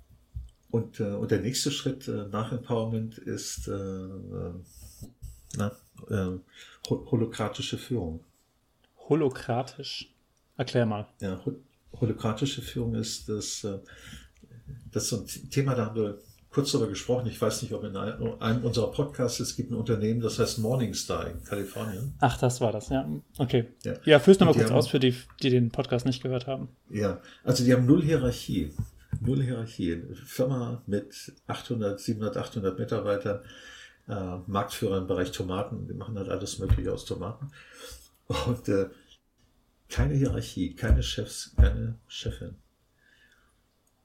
Und, 0.71 0.99
äh, 0.99 1.03
und 1.03 1.31
der 1.31 1.39
nächste 1.39 1.71
Schritt 1.71 2.07
äh, 2.07 2.27
nach 2.27 2.51
Empowerment 2.51 3.17
ist 3.17 3.67
äh, 3.67 3.73
äh 3.73 4.53
na, 5.57 5.71
äh, 6.09 6.37
holokratische 6.89 7.77
Führung. 7.77 8.21
Holokratisch? 9.07 10.13
Erklär 10.57 10.85
mal. 10.85 11.07
Ja, 11.21 11.41
holokratische 11.93 12.61
Führung 12.61 12.95
ist 12.95 13.29
das, 13.29 13.65
das 14.91 15.03
ist 15.03 15.09
so 15.09 15.21
ein 15.21 15.49
Thema, 15.49 15.75
da 15.75 15.85
haben 15.85 15.95
wir 15.95 16.19
kurz 16.55 16.71
darüber 16.71 16.87
gesprochen. 16.87 17.27
Ich 17.27 17.41
weiß 17.41 17.63
nicht, 17.63 17.73
ob 17.73 17.83
in 17.83 17.97
einem 17.97 18.63
unserer 18.63 18.89
Podcasts 18.89 19.41
es 19.41 19.57
gibt 19.57 19.71
ein 19.71 19.75
Unternehmen, 19.75 20.21
das 20.21 20.39
heißt 20.39 20.59
Morningstar 20.59 21.27
in 21.27 21.43
Kalifornien. 21.43 22.13
Ach, 22.21 22.37
das 22.37 22.61
war 22.61 22.71
das, 22.71 22.87
ja. 22.87 23.05
Okay. 23.37 23.65
Ja, 23.83 23.95
ja 24.05 24.19
führ's 24.19 24.39
nochmal 24.39 24.55
kurz 24.55 24.69
haben, 24.69 24.77
aus 24.77 24.87
für 24.87 24.99
die, 24.99 25.13
die 25.43 25.49
den 25.49 25.69
Podcast 25.69 26.05
nicht 26.05 26.23
gehört 26.23 26.47
haben. 26.47 26.69
Ja, 26.89 27.19
also 27.43 27.65
die 27.65 27.73
haben 27.73 27.85
null 27.85 28.01
Hierarchie. 28.01 28.73
Null 29.19 29.43
Hierarchie. 29.43 29.95
Eine 29.95 30.15
Firma 30.15 30.81
mit 30.87 31.33
800, 31.47 31.99
700, 31.99 32.37
800 32.37 32.79
Mitarbeitern, 32.79 33.41
äh, 34.07 34.37
Marktführer 34.47 34.99
im 34.99 35.07
Bereich 35.07 35.31
Tomaten. 35.33 35.89
Die 35.89 35.93
machen 35.93 36.17
halt 36.17 36.29
alles 36.29 36.57
Mögliche 36.59 36.93
aus 36.93 37.03
Tomaten. 37.03 37.51
Und 38.47 38.69
äh, 38.69 38.87
keine 39.89 40.13
Hierarchie, 40.13 40.73
keine 40.73 41.03
Chefs, 41.03 41.53
keine 41.57 41.99
Chefin 42.07 42.55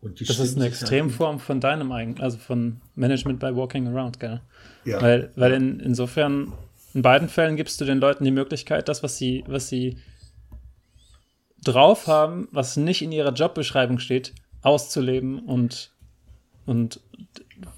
das 0.03 0.39
ist 0.39 0.57
eine 0.57 0.67
Extremform 0.67 1.39
von 1.39 1.61
deinem 1.61 1.93
eigenen, 1.93 2.21
also 2.21 2.39
von 2.39 2.81
Management 2.95 3.39
by 3.39 3.55
Walking 3.55 3.87
Around, 3.87 4.19
gell? 4.19 4.41
Ja. 4.85 5.01
Weil, 5.03 5.31
weil 5.37 5.53
in, 5.53 5.81
insofern, 5.81 6.53
in 6.95 7.03
beiden 7.03 7.29
Fällen 7.29 7.57
gibst 7.57 7.81
du 7.81 7.85
den 7.85 7.99
Leuten 7.99 8.25
die 8.25 8.31
Möglichkeit, 8.31 8.89
das, 8.89 9.03
was 9.03 9.19
sie, 9.19 9.45
was 9.47 9.69
sie 9.69 9.99
drauf 11.63 12.07
haben, 12.07 12.49
was 12.51 12.79
nicht 12.79 13.03
in 13.03 13.13
ihrer 13.13 13.33
Jobbeschreibung 13.33 13.99
steht, 13.99 14.33
auszuleben 14.63 15.41
und, 15.41 15.91
und 16.65 17.01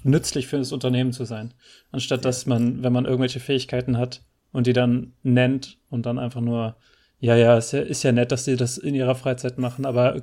nützlich 0.03 0.47
für 0.47 0.57
das 0.57 0.71
Unternehmen 0.71 1.11
zu 1.11 1.25
sein. 1.25 1.53
Anstatt 1.91 2.19
ja. 2.19 2.23
dass 2.23 2.45
man, 2.45 2.83
wenn 2.83 2.93
man 2.93 3.05
irgendwelche 3.05 3.41
Fähigkeiten 3.41 3.97
hat 3.97 4.21
und 4.53 4.67
die 4.67 4.73
dann 4.73 5.13
nennt 5.23 5.77
und 5.89 6.05
dann 6.05 6.19
einfach 6.19 6.41
nur, 6.41 6.77
ja, 7.19 7.35
ja, 7.35 7.57
ist 7.57 7.73
ja, 7.73 7.81
ist 7.81 8.03
ja 8.03 8.13
nett, 8.13 8.31
dass 8.31 8.45
sie 8.45 8.55
das 8.55 8.77
in 8.77 8.95
ihrer 8.95 9.15
Freizeit 9.15 9.57
machen, 9.57 9.85
aber 9.85 10.15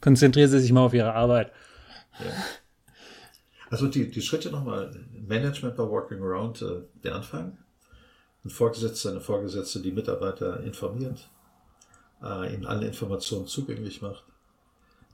konzentrieren 0.00 0.50
Sie 0.50 0.60
sich 0.60 0.72
mal 0.72 0.84
auf 0.84 0.94
Ihre 0.94 1.12
Arbeit. 1.12 1.52
Ja. 2.18 2.26
Also 3.70 3.86
die, 3.86 4.10
die 4.10 4.22
Schritte 4.22 4.50
nochmal, 4.50 4.94
Management 5.26 5.76
by 5.76 5.82
Walking 5.82 6.22
Around, 6.22 6.62
äh, 6.62 6.82
der 7.04 7.16
Anfang. 7.16 7.58
Ein 8.44 8.50
Vorgesetzter, 8.50 9.10
eine 9.10 9.20
Vorgesetzte, 9.20 9.80
die 9.80 9.92
Mitarbeiter 9.92 10.60
informiert, 10.60 11.28
äh, 12.22 12.54
ihnen 12.54 12.64
alle 12.64 12.86
Informationen 12.86 13.46
zugänglich 13.46 14.00
macht. 14.00 14.24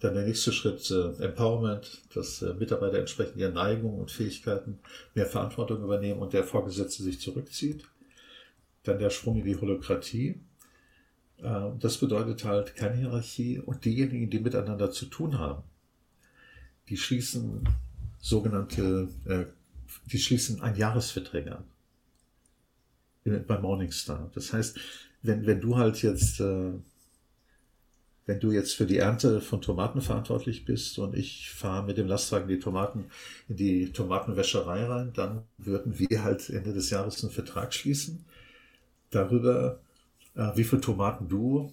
Dann 0.00 0.14
der 0.14 0.24
nächste 0.24 0.52
Schritt, 0.52 0.90
äh, 0.90 1.24
Empowerment, 1.24 2.02
dass 2.14 2.42
äh, 2.42 2.52
Mitarbeiter 2.54 2.98
entsprechend 2.98 3.36
ihren 3.36 3.54
Neigungen 3.54 3.98
und 4.00 4.10
Fähigkeiten 4.10 4.78
mehr 5.14 5.26
Verantwortung 5.26 5.82
übernehmen 5.82 6.20
und 6.20 6.32
der 6.32 6.44
Vorgesetzte 6.44 7.02
sich 7.02 7.20
zurückzieht. 7.20 7.84
Dann 8.82 8.98
der 8.98 9.10
Sprung 9.10 9.36
in 9.38 9.44
die 9.44 9.56
Holokratie, 9.56 10.40
das 11.44 11.98
bedeutet 11.98 12.44
halt 12.44 12.74
keine 12.74 12.96
Hierarchie 12.96 13.58
und 13.58 13.84
diejenigen, 13.84 14.30
die 14.30 14.38
miteinander 14.38 14.90
zu 14.90 15.06
tun 15.06 15.38
haben, 15.38 15.62
die 16.88 16.96
schließen 16.96 17.68
sogenannte, 18.18 19.08
äh, 19.26 19.44
die 20.06 20.18
schließen 20.18 20.62
ein 20.62 20.76
Jahresverträge 20.76 21.56
an. 21.56 21.64
Bei 23.46 23.58
Morningstar. 23.58 24.30
Das 24.34 24.52
heißt, 24.52 24.78
wenn, 25.22 25.46
wenn 25.46 25.60
du 25.60 25.76
halt 25.76 26.02
jetzt, 26.02 26.40
äh, 26.40 26.72
wenn 28.26 28.40
du 28.40 28.52
jetzt 28.52 28.74
für 28.74 28.86
die 28.86 28.98
Ernte 28.98 29.40
von 29.40 29.62
Tomaten 29.62 30.00
verantwortlich 30.00 30.64
bist 30.64 30.98
und 30.98 31.14
ich 31.14 31.50
fahre 31.50 31.84
mit 31.84 31.96
dem 31.98 32.06
Lastwagen 32.06 32.48
die 32.48 32.58
Tomaten 32.58 33.06
in 33.48 33.56
die 33.56 33.92
Tomatenwäscherei 33.92 34.84
rein, 34.84 35.12
dann 35.14 35.42
würden 35.58 35.98
wir 35.98 36.22
halt 36.22 36.48
Ende 36.50 36.72
des 36.72 36.90
Jahres 36.90 37.22
einen 37.22 37.32
Vertrag 37.32 37.72
schließen 37.72 38.24
darüber, 39.10 39.80
äh, 40.34 40.50
wie 40.54 40.64
viel 40.64 40.80
Tomaten 40.80 41.28
du, 41.28 41.72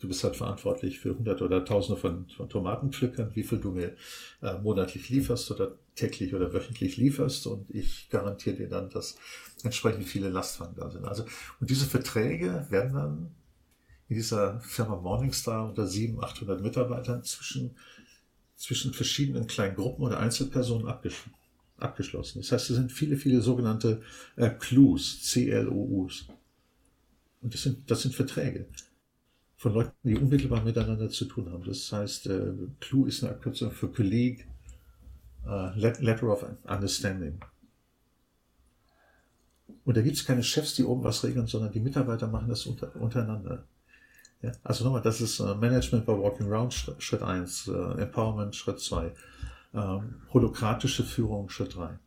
du 0.00 0.08
bist 0.08 0.24
halt 0.24 0.36
verantwortlich 0.36 0.98
für 0.98 1.16
hunderte 1.16 1.44
oder 1.44 1.64
tausende 1.64 2.00
von, 2.00 2.28
von 2.28 2.48
Tomatenpflückern, 2.48 3.30
wie 3.34 3.42
viel 3.42 3.58
du 3.58 3.72
mir 3.72 3.94
äh, 4.42 4.58
monatlich 4.58 5.08
lieferst 5.10 5.50
oder 5.50 5.76
täglich 5.94 6.34
oder 6.34 6.52
wöchentlich 6.52 6.96
lieferst 6.96 7.46
und 7.46 7.68
ich 7.70 8.08
garantiere 8.08 8.56
dir 8.56 8.68
dann, 8.68 8.88
dass 8.88 9.16
entsprechend 9.62 10.04
viele 10.04 10.30
Lastwagen 10.30 10.74
da 10.76 10.90
sind. 10.90 11.04
Also, 11.04 11.24
und 11.60 11.68
diese 11.68 11.86
Verträge 11.86 12.66
werden 12.70 12.94
dann 12.94 13.34
in 14.08 14.16
dieser 14.16 14.60
Firma 14.60 14.96
Morningstar 14.96 15.68
unter 15.68 15.86
700, 15.86 16.30
800 16.30 16.62
Mitarbeitern 16.62 17.22
zwischen, 17.22 17.76
zwischen 18.56 18.92
verschiedenen 18.94 19.46
kleinen 19.46 19.76
Gruppen 19.76 20.02
oder 20.02 20.18
Einzelpersonen 20.18 20.88
abgeschlossen 20.88 21.34
abgeschlossen. 21.82 22.40
Das 22.40 22.52
heißt, 22.52 22.70
es 22.70 22.76
sind 22.76 22.92
viele, 22.92 23.16
viele 23.16 23.40
sogenannte 23.40 24.02
äh, 24.36 24.50
Clues, 24.50 25.22
C-L-O-Us. 25.22 26.26
Und 27.40 27.54
das 27.54 27.62
sind, 27.62 27.90
das 27.90 28.02
sind 28.02 28.14
Verträge 28.14 28.66
von 29.56 29.74
Leuten, 29.74 29.92
die 30.04 30.16
unmittelbar 30.16 30.62
miteinander 30.62 31.08
zu 31.08 31.26
tun 31.26 31.50
haben. 31.50 31.64
Das 31.64 31.92
heißt, 31.92 32.26
äh, 32.26 32.52
CLU 32.80 33.06
ist 33.06 33.22
eine 33.22 33.32
Abkürzung 33.32 33.70
für 33.70 33.88
Colleague, 33.88 34.46
äh, 35.46 35.78
Letter 35.78 36.28
of 36.28 36.46
Understanding. 36.64 37.40
Und 39.84 39.96
da 39.96 40.02
gibt 40.02 40.16
es 40.16 40.24
keine 40.24 40.42
Chefs, 40.42 40.74
die 40.74 40.84
oben 40.84 41.04
was 41.04 41.24
regeln, 41.24 41.46
sondern 41.46 41.72
die 41.72 41.80
Mitarbeiter 41.80 42.26
machen 42.26 42.48
das 42.48 42.66
unter, 42.66 42.94
untereinander. 42.96 43.66
Ja? 44.42 44.52
Also 44.62 44.84
nochmal, 44.84 45.02
das 45.02 45.20
ist 45.20 45.40
äh, 45.40 45.54
Management 45.54 46.06
by 46.06 46.12
Walking 46.12 46.46
Around, 46.46 46.72
Schritt 46.98 47.22
1, 47.22 47.68
äh, 47.68 48.02
Empowerment, 48.02 48.54
Schritt 48.56 48.80
2, 48.80 49.12
ähm, 49.74 50.22
holokratische 50.32 51.04
Führung, 51.04 51.48
Schritt 51.48 51.76
3. 51.76 51.98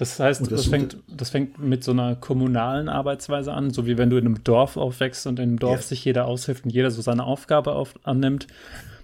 Das 0.00 0.18
heißt, 0.18 0.40
das, 0.40 0.48
das, 0.48 0.66
fängt, 0.66 0.96
das 1.08 1.28
fängt 1.28 1.58
mit 1.58 1.84
so 1.84 1.90
einer 1.90 2.16
kommunalen 2.16 2.88
Arbeitsweise 2.88 3.52
an, 3.52 3.68
so 3.68 3.84
wie 3.84 3.98
wenn 3.98 4.08
du 4.08 4.16
in 4.16 4.24
einem 4.24 4.42
Dorf 4.42 4.78
aufwächst 4.78 5.26
und 5.26 5.38
in 5.38 5.50
einem 5.50 5.58
Dorf 5.58 5.80
ja. 5.80 5.86
sich 5.88 6.02
jeder 6.06 6.24
aushilft 6.24 6.64
und 6.64 6.70
jeder 6.70 6.90
so 6.90 7.02
seine 7.02 7.24
Aufgabe 7.24 7.72
auf, 7.72 7.92
annimmt. 8.02 8.46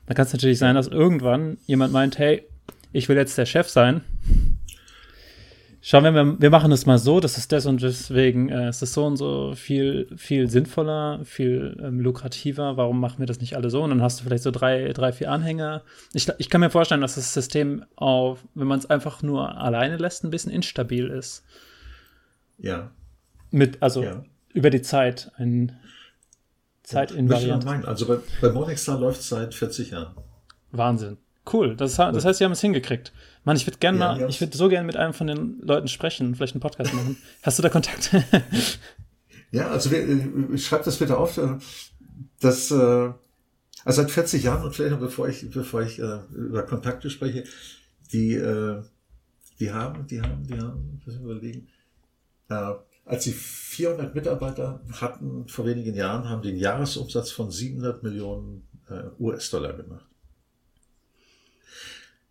Da 0.07 0.14
kann 0.14 0.24
es 0.24 0.32
natürlich 0.32 0.59
sein, 0.59 0.74
dass 0.74 0.86
irgendwann 0.86 1.59
jemand 1.66 1.92
meint, 1.92 2.16
hey, 2.16 2.44
ich 2.94 3.11
will 3.11 3.16
jetzt 3.18 3.36
der 3.36 3.44
Chef 3.44 3.68
sein 3.68 4.01
Schauen 5.89 6.03
wir, 6.03 6.41
wir 6.41 6.51
machen 6.51 6.72
es 6.72 6.84
mal 6.84 6.99
so, 6.99 7.20
das 7.20 7.39
ist 7.39 7.53
das 7.53 7.64
und 7.64 7.80
deswegen 7.80 8.49
äh, 8.49 8.70
ist 8.70 8.82
es 8.82 8.93
so 8.93 9.07
und 9.07 9.16
so 9.16 9.55
viel, 9.55 10.09
viel 10.16 10.51
sinnvoller, 10.51 11.24
viel 11.24 11.80
ähm, 11.80 12.01
lukrativer. 12.01 12.76
Warum 12.76 12.99
machen 12.99 13.20
wir 13.20 13.26
das 13.26 13.39
nicht 13.39 13.55
alle 13.55 13.70
so? 13.70 13.84
Und 13.84 13.91
dann 13.91 14.03
hast 14.03 14.18
du 14.18 14.24
vielleicht 14.24 14.43
so 14.43 14.51
drei, 14.51 14.93
drei 14.93 15.12
vier 15.12 15.30
Anhänger. 15.30 15.84
Ich, 16.12 16.28
ich 16.39 16.51
kann 16.51 16.61
mir 16.61 16.70
vorstellen, 16.70 17.03
dass 17.03 17.14
das 17.14 17.32
System 17.32 17.84
auf, 17.95 18.41
wenn 18.55 18.66
man 18.66 18.80
es 18.80 18.91
einfach 18.91 19.22
nur 19.22 19.57
alleine 19.59 19.97
lässt, 19.97 20.24
ein 20.24 20.30
bisschen 20.30 20.51
instabil 20.51 21.07
ist. 21.07 21.45
Ja. 22.59 22.91
Mit, 23.53 23.80
also 23.80 24.03
ja. 24.03 24.24
über 24.55 24.70
die 24.70 24.82
Zeit 24.82 25.30
ein 25.37 25.78
Zeitinvariant. 26.82 27.62
Ja, 27.62 27.82
also 27.82 28.09
bei, 28.09 28.16
bei 28.41 28.51
Morningstar 28.51 28.99
läuft 28.99 29.20
es 29.20 29.28
seit 29.28 29.55
40 29.55 29.93
Jahren. 29.93 30.16
Wahnsinn. 30.72 31.18
Cool. 31.53 31.76
Das, 31.76 31.97
das 31.97 32.24
heißt, 32.24 32.38
sie 32.38 32.44
haben 32.44 32.53
es 32.53 32.61
hingekriegt. 32.61 33.12
Mann, 33.44 33.57
ich 33.57 33.66
würde 33.66 33.78
gerne 33.78 33.99
ja, 33.99 34.05
mal, 34.07 34.20
ja. 34.20 34.28
ich 34.28 34.40
würde 34.40 34.57
so 34.57 34.68
gerne 34.68 34.86
mit 34.86 34.97
einem 34.97 35.12
von 35.12 35.26
den 35.26 35.61
Leuten 35.61 35.88
sprechen, 35.88 36.34
vielleicht 36.34 36.55
einen 36.55 36.61
Podcast 36.61 36.92
machen. 36.92 37.16
Hast 37.42 37.59
du 37.59 37.62
da 37.62 37.68
Kontakt? 37.68 38.11
ja, 39.53 39.68
also 39.68 39.90
wir, 39.90 40.59
schreib 40.59 40.84
das 40.84 40.97
bitte 40.97 41.16
auf. 41.16 41.38
Äh, 41.38 41.59
dass, 42.40 42.70
äh, 42.70 42.74
also 43.84 44.03
seit 44.03 44.11
40 44.11 44.42
Jahren 44.42 44.64
und 44.64 44.74
vielleicht 44.74 44.92
noch 44.92 45.01
bevor 45.01 45.28
ich, 45.28 45.49
bevor 45.51 45.82
ich 45.82 45.99
äh, 45.99 46.18
über 46.34 46.62
Kontakte 46.64 47.09
spreche, 47.11 47.44
die, 48.12 48.34
äh, 48.34 48.82
die 49.61 49.72
haben, 49.72 50.07
die 50.07 50.20
haben, 50.20 50.47
die 50.47 50.59
haben, 50.59 51.01
muss 51.05 51.14
ich 51.14 51.20
überlegen, 51.20 51.68
äh, 52.49 52.72
als 53.05 53.24
sie 53.24 53.32
400 53.32 54.14
Mitarbeiter 54.14 54.80
hatten 55.01 55.47
vor 55.47 55.64
wenigen 55.64 55.94
Jahren, 55.94 56.28
haben 56.28 56.42
die 56.42 56.49
einen 56.49 56.59
Jahresumsatz 56.59 57.30
von 57.30 57.51
700 57.53 58.03
Millionen 58.03 58.66
äh, 58.88 59.05
US-Dollar 59.20 59.74
gemacht. 59.74 60.07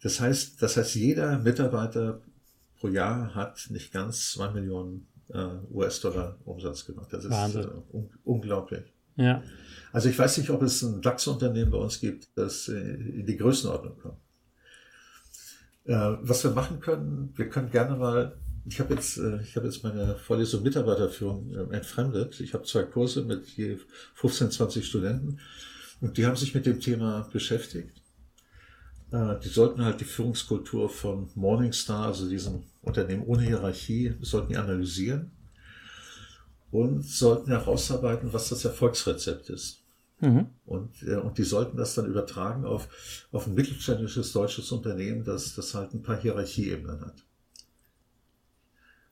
Das 0.06 0.20
heißt, 0.20 0.62
das 0.62 0.78
heißt, 0.78 0.94
jeder 0.94 1.40
Mitarbeiter 1.40 2.22
pro 2.80 2.90
Jahr 2.90 3.34
hat 3.34 3.66
nicht 3.72 3.92
ganz 3.92 4.34
zwei 4.34 4.52
Millionen 4.52 5.08
äh, 5.30 5.48
US-Dollar 5.74 6.38
Umsatz 6.46 6.86
gemacht. 6.86 7.08
Das 7.12 7.26
ist 7.26 7.56
äh, 7.56 7.66
un 7.92 8.12
unglaublich. 8.24 8.84
Ja. 9.16 9.42
Also 9.92 10.08
ich 10.08 10.20
weiß 10.20 10.38
nicht, 10.38 10.52
ob 10.52 10.62
es 10.62 10.84
ein 10.84 11.02
DAX-Unternehmen 11.02 11.72
bei 11.72 11.80
uns 11.80 12.00
gibt, 12.00 12.28
das 12.36 12.68
in 12.68 13.26
die 13.26 13.36
Größenordnung 13.36 13.98
kommt. 13.98 14.20
Äh, 15.86 16.18
was 16.22 16.44
wir 16.44 16.52
machen 16.52 16.80
können, 16.82 17.34
wir 17.36 17.50
können 17.50 17.72
gerne 17.72 17.96
mal, 17.96 18.38
ich 18.66 18.80
habe 18.80 18.94
jetzt, 18.94 19.18
äh, 19.18 19.42
ich 19.42 19.56
habe 19.56 19.66
jetzt 19.66 19.82
meine 19.84 20.18
Vorlesung 20.18 20.62
Mitarbeiterführung 20.62 21.52
äh, 21.52 21.76
entfremdet. 21.76 22.40
Ich 22.42 22.54
habe 22.54 22.64
zwei 22.66 22.84
Kurse 22.84 23.24
mit 23.24 23.48
je 23.58 23.80
15, 24.14 24.52
20 24.52 24.86
Studenten 24.86 25.40
und 26.00 26.16
die 26.20 26.28
haben 26.28 26.36
sich 26.36 26.54
mit 26.54 26.68
dem 26.68 26.80
Thema 26.80 27.28
beschäftigt. 27.34 28.05
Äh, 29.16 29.40
die 29.40 29.50
sollten 29.50 29.84
halt 29.86 30.02
die 30.02 30.06
Führungskultur 30.06 30.90
von 30.90 31.30
Morningstar, 31.36 32.08
also 32.08 32.28
diesem 32.28 32.64
Unternehmen 32.82 33.24
ohne 33.24 33.44
Hierarchie, 33.44 34.14
sollten 34.22 34.50
die 34.50 34.58
analysieren 34.58 35.32
und 36.72 37.06
sollten 37.06 37.52
herausarbeiten, 37.52 38.34
was 38.34 38.50
das 38.50 38.66
Erfolgsrezept 38.66 39.50
ist. 39.50 39.82
Mhm. 40.20 40.48
Und, 40.66 41.04
äh, 41.04 41.16
und 41.16 41.38
die 41.38 41.44
sollten 41.44 41.78
das 41.78 41.96
dann 41.96 42.08
übertragen 42.08 42.66
auf, 42.66 43.28
auf 43.32 43.48
ein 43.48 43.54
mittelständisches 43.54 44.34
deutsches 44.34 44.72
Unternehmen, 44.72 45.24
das, 45.24 45.56
das 45.56 45.74
halt 45.74 45.94
ein 45.94 46.04
paar 46.04 46.20
Hierarchieebenen 46.20 47.00
hat. 47.02 47.24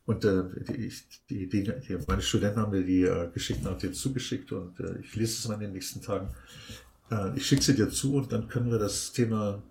Und 0.05 0.25
äh, 0.25 0.43
die, 0.67 0.91
die, 1.29 1.47
die, 1.47 1.63
die, 1.63 1.97
meine 2.07 2.21
Studenten 2.21 2.59
haben 2.59 2.71
mir 2.71 2.83
die 2.83 3.03
äh, 3.03 3.29
Geschichten 3.33 3.67
auch 3.67 3.81
jetzt 3.81 4.01
zugeschickt 4.01 4.51
und 4.51 4.77
äh, 4.81 4.99
ich 4.99 5.15
lese 5.15 5.37
es 5.39 5.47
mal 5.47 5.53
in 5.53 5.61
den 5.61 5.71
nächsten 5.71 6.01
Tagen. 6.01 6.27
Äh, 7.09 7.37
ich 7.37 7.45
schicke 7.45 7.63
sie 7.63 7.75
dir 7.75 7.89
zu 7.89 8.15
und 8.15 8.33
dann 8.33 8.49
können 8.49 8.69
wir 8.69 8.79
das 8.79 9.13
Thema 9.13 9.63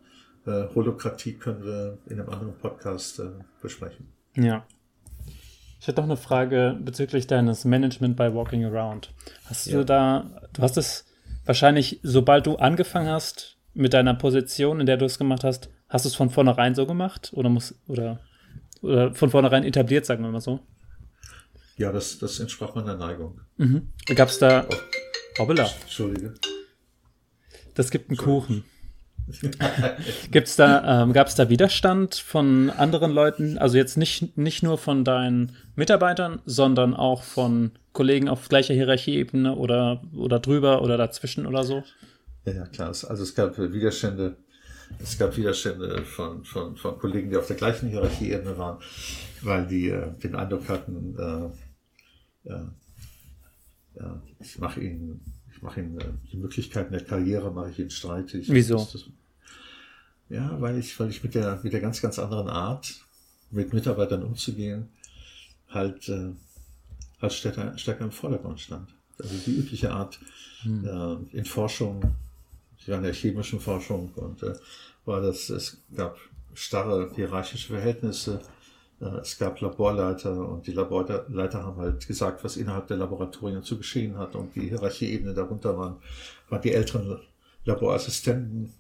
äh, 0.47 0.75
Holokratie 0.75 1.35
können 1.35 1.65
wir 1.65 1.99
in 2.07 2.21
einem 2.21 2.29
anderen 2.29 2.59
Podcast 2.59 3.19
äh, 3.19 3.31
besprechen. 3.61 4.09
Ja. 4.35 4.67
Ich 5.81 5.89
hätte 5.89 6.01
noch 6.01 6.09
eine 6.09 6.17
Frage 6.17 6.79
bezüglich 6.81 7.27
deines 7.27 7.65
Management 7.65 8.17
bei 8.17 8.33
Walking 8.33 8.65
Around. 8.65 9.13
Hast 9.47 9.67
ja. 9.67 9.79
du 9.79 9.85
da, 9.85 10.49
du 10.53 10.63
hast 10.63 10.77
es 10.77 11.07
wahrscheinlich, 11.45 12.01
sobald 12.03 12.47
du 12.47 12.57
angefangen 12.57 13.09
hast 13.09 13.59
mit 13.75 13.93
deiner 13.93 14.15
Position, 14.15 14.81
in 14.81 14.87
der 14.87 14.97
du 14.97 15.07
es 15.07 15.19
gemacht 15.19 15.45
hast, 15.45 15.71
hast 15.89 16.05
du 16.05 16.09
es 16.09 16.15
von 16.15 16.31
vornherein 16.31 16.75
so 16.75 16.87
gemacht 16.87 17.33
oder 17.35 17.49
muss 17.49 17.75
oder, 17.89 18.21
oder 18.81 19.15
von 19.15 19.31
vornherein 19.31 19.65
etabliert, 19.65 20.07
sagen 20.07 20.23
wir 20.23 20.31
mal 20.31 20.41
so? 20.41 20.61
Ja, 21.77 21.91
das, 21.91 22.19
das 22.19 22.39
entsprach 22.39 22.75
meiner 22.75 22.97
Neigung. 22.97 23.41
Mhm. 23.57 23.89
Gab 24.15 24.29
es 24.29 24.39
da. 24.39 24.67
Oh. 24.71 24.75
Hoppala. 25.39 25.69
Entschuldige. 25.83 26.35
Das 27.75 27.91
gibt 27.91 28.11
einen 28.11 28.19
Kuchen. 28.19 28.65
Gibt's 30.31 30.57
da, 30.57 31.03
ähm, 31.03 31.13
gab 31.13 31.29
es 31.29 31.35
da 31.35 31.49
Widerstand 31.49 32.15
von 32.17 32.71
anderen 32.71 33.13
Leuten? 33.13 33.59
Also 33.59 33.77
jetzt 33.77 33.97
nicht, 33.97 34.37
nicht 34.37 34.63
nur 34.63 34.79
von 34.79 35.05
deinen 35.05 35.57
Mitarbeitern, 35.77 36.41
sondern 36.45 36.95
auch 36.95 37.23
von 37.23 37.73
Kollegen 37.93 38.29
auf 38.29 38.49
gleicher 38.49 38.75
Hierarchieebene 38.75 39.55
oder, 39.55 40.03
oder 40.17 40.41
drüber 40.41 40.83
oder 40.83 40.97
dazwischen 40.97 41.47
oder 41.47 41.65
so? 41.65 41.85
Ja, 42.45 42.67
klar. 42.67 42.89
Also 42.89 43.23
es 43.23 43.35
gab 43.35 43.59
Widerstände, 43.59 44.37
es 44.99 45.19
gab 45.19 45.37
Widerstände 45.37 46.03
von, 46.05 46.45
von, 46.45 46.77
von 46.77 46.99
Kollegen, 46.99 47.31
die 47.31 47.37
auf 47.37 47.47
der 47.47 47.57
gleichen 47.57 47.89
Hierarchieebene 47.89 48.59
waren, 48.59 48.79
weil 49.43 49.67
die 49.67 49.89
äh, 49.89 50.11
den 50.23 50.35
Eindruck 50.35 50.69
hatten, 50.69 51.17
äh, 51.19 52.49
ja, 52.49 52.73
ich 54.41 54.59
mache 54.59 54.81
ihnen 54.81 55.21
mache 55.63 55.81
ihm 55.81 55.99
äh, 55.99 56.05
die 56.31 56.37
Möglichkeiten 56.37 56.93
der 56.93 57.05
Karriere, 57.05 57.51
mache 57.51 57.71
ich 57.71 57.79
ihn 57.79 57.91
streitig. 57.91 58.47
Wieso? 58.51 58.77
Das, 58.77 59.07
ja, 60.29 60.61
weil 60.61 60.79
ich, 60.79 60.99
weil 60.99 61.11
ich 61.11 61.23
mit 61.23 61.35
der, 61.35 61.61
mit 61.63 61.73
der 61.73 61.81
ganz, 61.81 62.01
ganz 62.03 62.19
anderen 62.19 62.49
Art, 62.49 62.95
mit 63.51 63.73
Mitarbeitern 63.73 64.23
umzugehen, 64.23 64.89
halt, 65.69 66.09
äh, 66.09 66.31
halt 67.21 67.33
stärker, 67.33 67.77
stärker 67.79 68.05
im 68.05 68.13
Vordergrund 68.13 68.61
stand. 68.61 68.95
Also 69.19 69.37
die 69.47 69.59
übliche 69.59 69.93
Art 69.93 70.19
hm. 70.63 70.85
äh, 71.33 71.37
in 71.37 71.45
Forschung, 71.45 72.03
ich 72.79 72.89
war 72.89 72.97
in 72.97 73.05
der 73.05 73.13
chemischen 73.13 73.61
Forschung 73.61 74.11
und 74.15 74.43
äh, 74.43 74.55
war 75.05 75.21
das, 75.21 75.49
es 75.51 75.83
gab 75.95 76.19
starre 76.55 77.11
hierarchische 77.15 77.69
Verhältnisse, 77.69 78.41
es 79.23 79.39
gab 79.39 79.61
Laborleiter 79.61 80.49
und 80.49 80.67
die 80.67 80.73
Laborleiter 80.73 81.65
haben 81.65 81.77
halt 81.77 82.07
gesagt, 82.07 82.45
was 82.45 82.57
innerhalb 82.57 82.87
der 82.87 82.99
Laboratorien 82.99 83.63
zu 83.63 83.77
geschehen 83.77 84.17
hat 84.17 84.35
und 84.37 84.55
die 84.55 84.69
Hierarchieebene 84.69 85.35
darunter 85.35 85.77
waren, 85.77 85.97
waren 86.49 86.63
die 86.63 86.73
älteren 86.73 87.19
Laborassistenten 87.65 88.73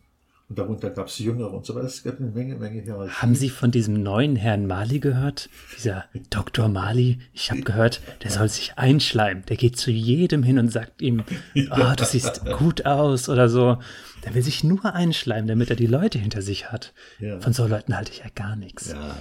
und 0.53 0.59
darunter 0.59 0.91
gab 0.91 1.07
es 1.07 1.19
Jüngere 1.19 1.51
und 1.51 1.65
so 1.65 1.75
weiter. 1.75 1.87
Es 1.87 2.05
gab 2.05 2.21
eine 2.21 2.29
Menge, 2.29 2.57
Menge 2.57 2.83
Hierarchie. 2.83 3.15
Haben 3.23 3.35
Sie 3.35 3.49
von 3.49 3.71
diesem 3.71 4.03
neuen 4.03 4.37
Herrn 4.37 4.67
Mali 4.67 5.01
gehört? 5.01 5.49
Dieser 5.79 6.05
Dr. 6.29 6.69
Mali? 6.69 7.21
Ich 7.33 7.51
habe 7.51 7.63
gehört, 7.63 8.03
der 8.23 8.31
soll 8.31 8.51
sich 8.51 8.75
einschleimen. 8.77 9.47
Der 9.47 9.57
geht 9.57 9.79
zu 9.79 9.91
jedem 9.91 10.43
hin 10.43 10.59
und 10.59 10.71
sagt 10.71 11.01
ihm, 11.01 11.25
oh, 11.71 11.93
du 11.97 12.05
siehst 12.05 12.45
gut 12.59 12.85
aus 12.85 13.31
oder 13.31 13.49
so. 13.49 13.79
Der 14.27 14.35
will 14.35 14.43
sich 14.43 14.63
nur 14.63 14.95
einschleimen, 14.95 15.49
damit 15.49 15.71
er 15.71 15.77
die 15.77 15.87
Leute 15.87 16.19
hinter 16.19 16.43
sich 16.43 16.71
hat. 16.71 16.93
Ja. 17.19 17.41
Von 17.41 17.55
so 17.55 17.67
Leuten 17.67 17.97
halte 17.97 18.13
ich 18.13 18.19
ja 18.19 18.27
gar 18.35 18.55
nichts. 18.55 18.93
Ja, 18.93 19.17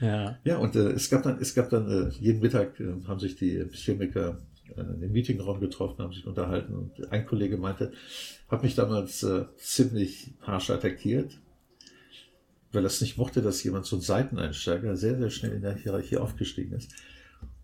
ja. 0.00 0.38
ja 0.42 0.56
und 0.56 0.74
äh, 0.74 0.92
es 0.92 1.10
gab 1.10 1.22
dann, 1.22 1.38
es 1.38 1.54
gab 1.54 1.68
dann 1.68 1.86
äh, 1.86 2.08
jeden 2.18 2.40
Mittag 2.40 2.80
äh, 2.80 2.94
haben 3.06 3.20
sich 3.20 3.36
die 3.36 3.62
Chemiker 3.72 4.38
in 4.76 5.00
den 5.00 5.12
Meetingraum 5.12 5.60
getroffen, 5.60 6.02
haben 6.02 6.12
sich 6.12 6.26
unterhalten 6.26 6.74
und 6.74 7.12
ein 7.12 7.26
Kollege 7.26 7.56
meinte, 7.56 7.92
hat 8.48 8.62
mich 8.62 8.74
damals 8.74 9.22
äh, 9.22 9.44
ziemlich 9.56 10.32
harsch 10.42 10.70
attackiert, 10.70 11.38
weil 12.72 12.84
es 12.84 13.00
nicht 13.00 13.18
mochte, 13.18 13.42
dass 13.42 13.62
jemand 13.64 13.86
so 13.86 13.96
ein 13.96 14.02
Seiteneinsteiger 14.02 14.96
sehr, 14.96 15.18
sehr 15.18 15.30
schnell 15.30 15.52
in 15.52 15.62
der 15.62 15.74
Hierarchie 15.74 16.16
aufgestiegen 16.16 16.72
ist. 16.72 16.92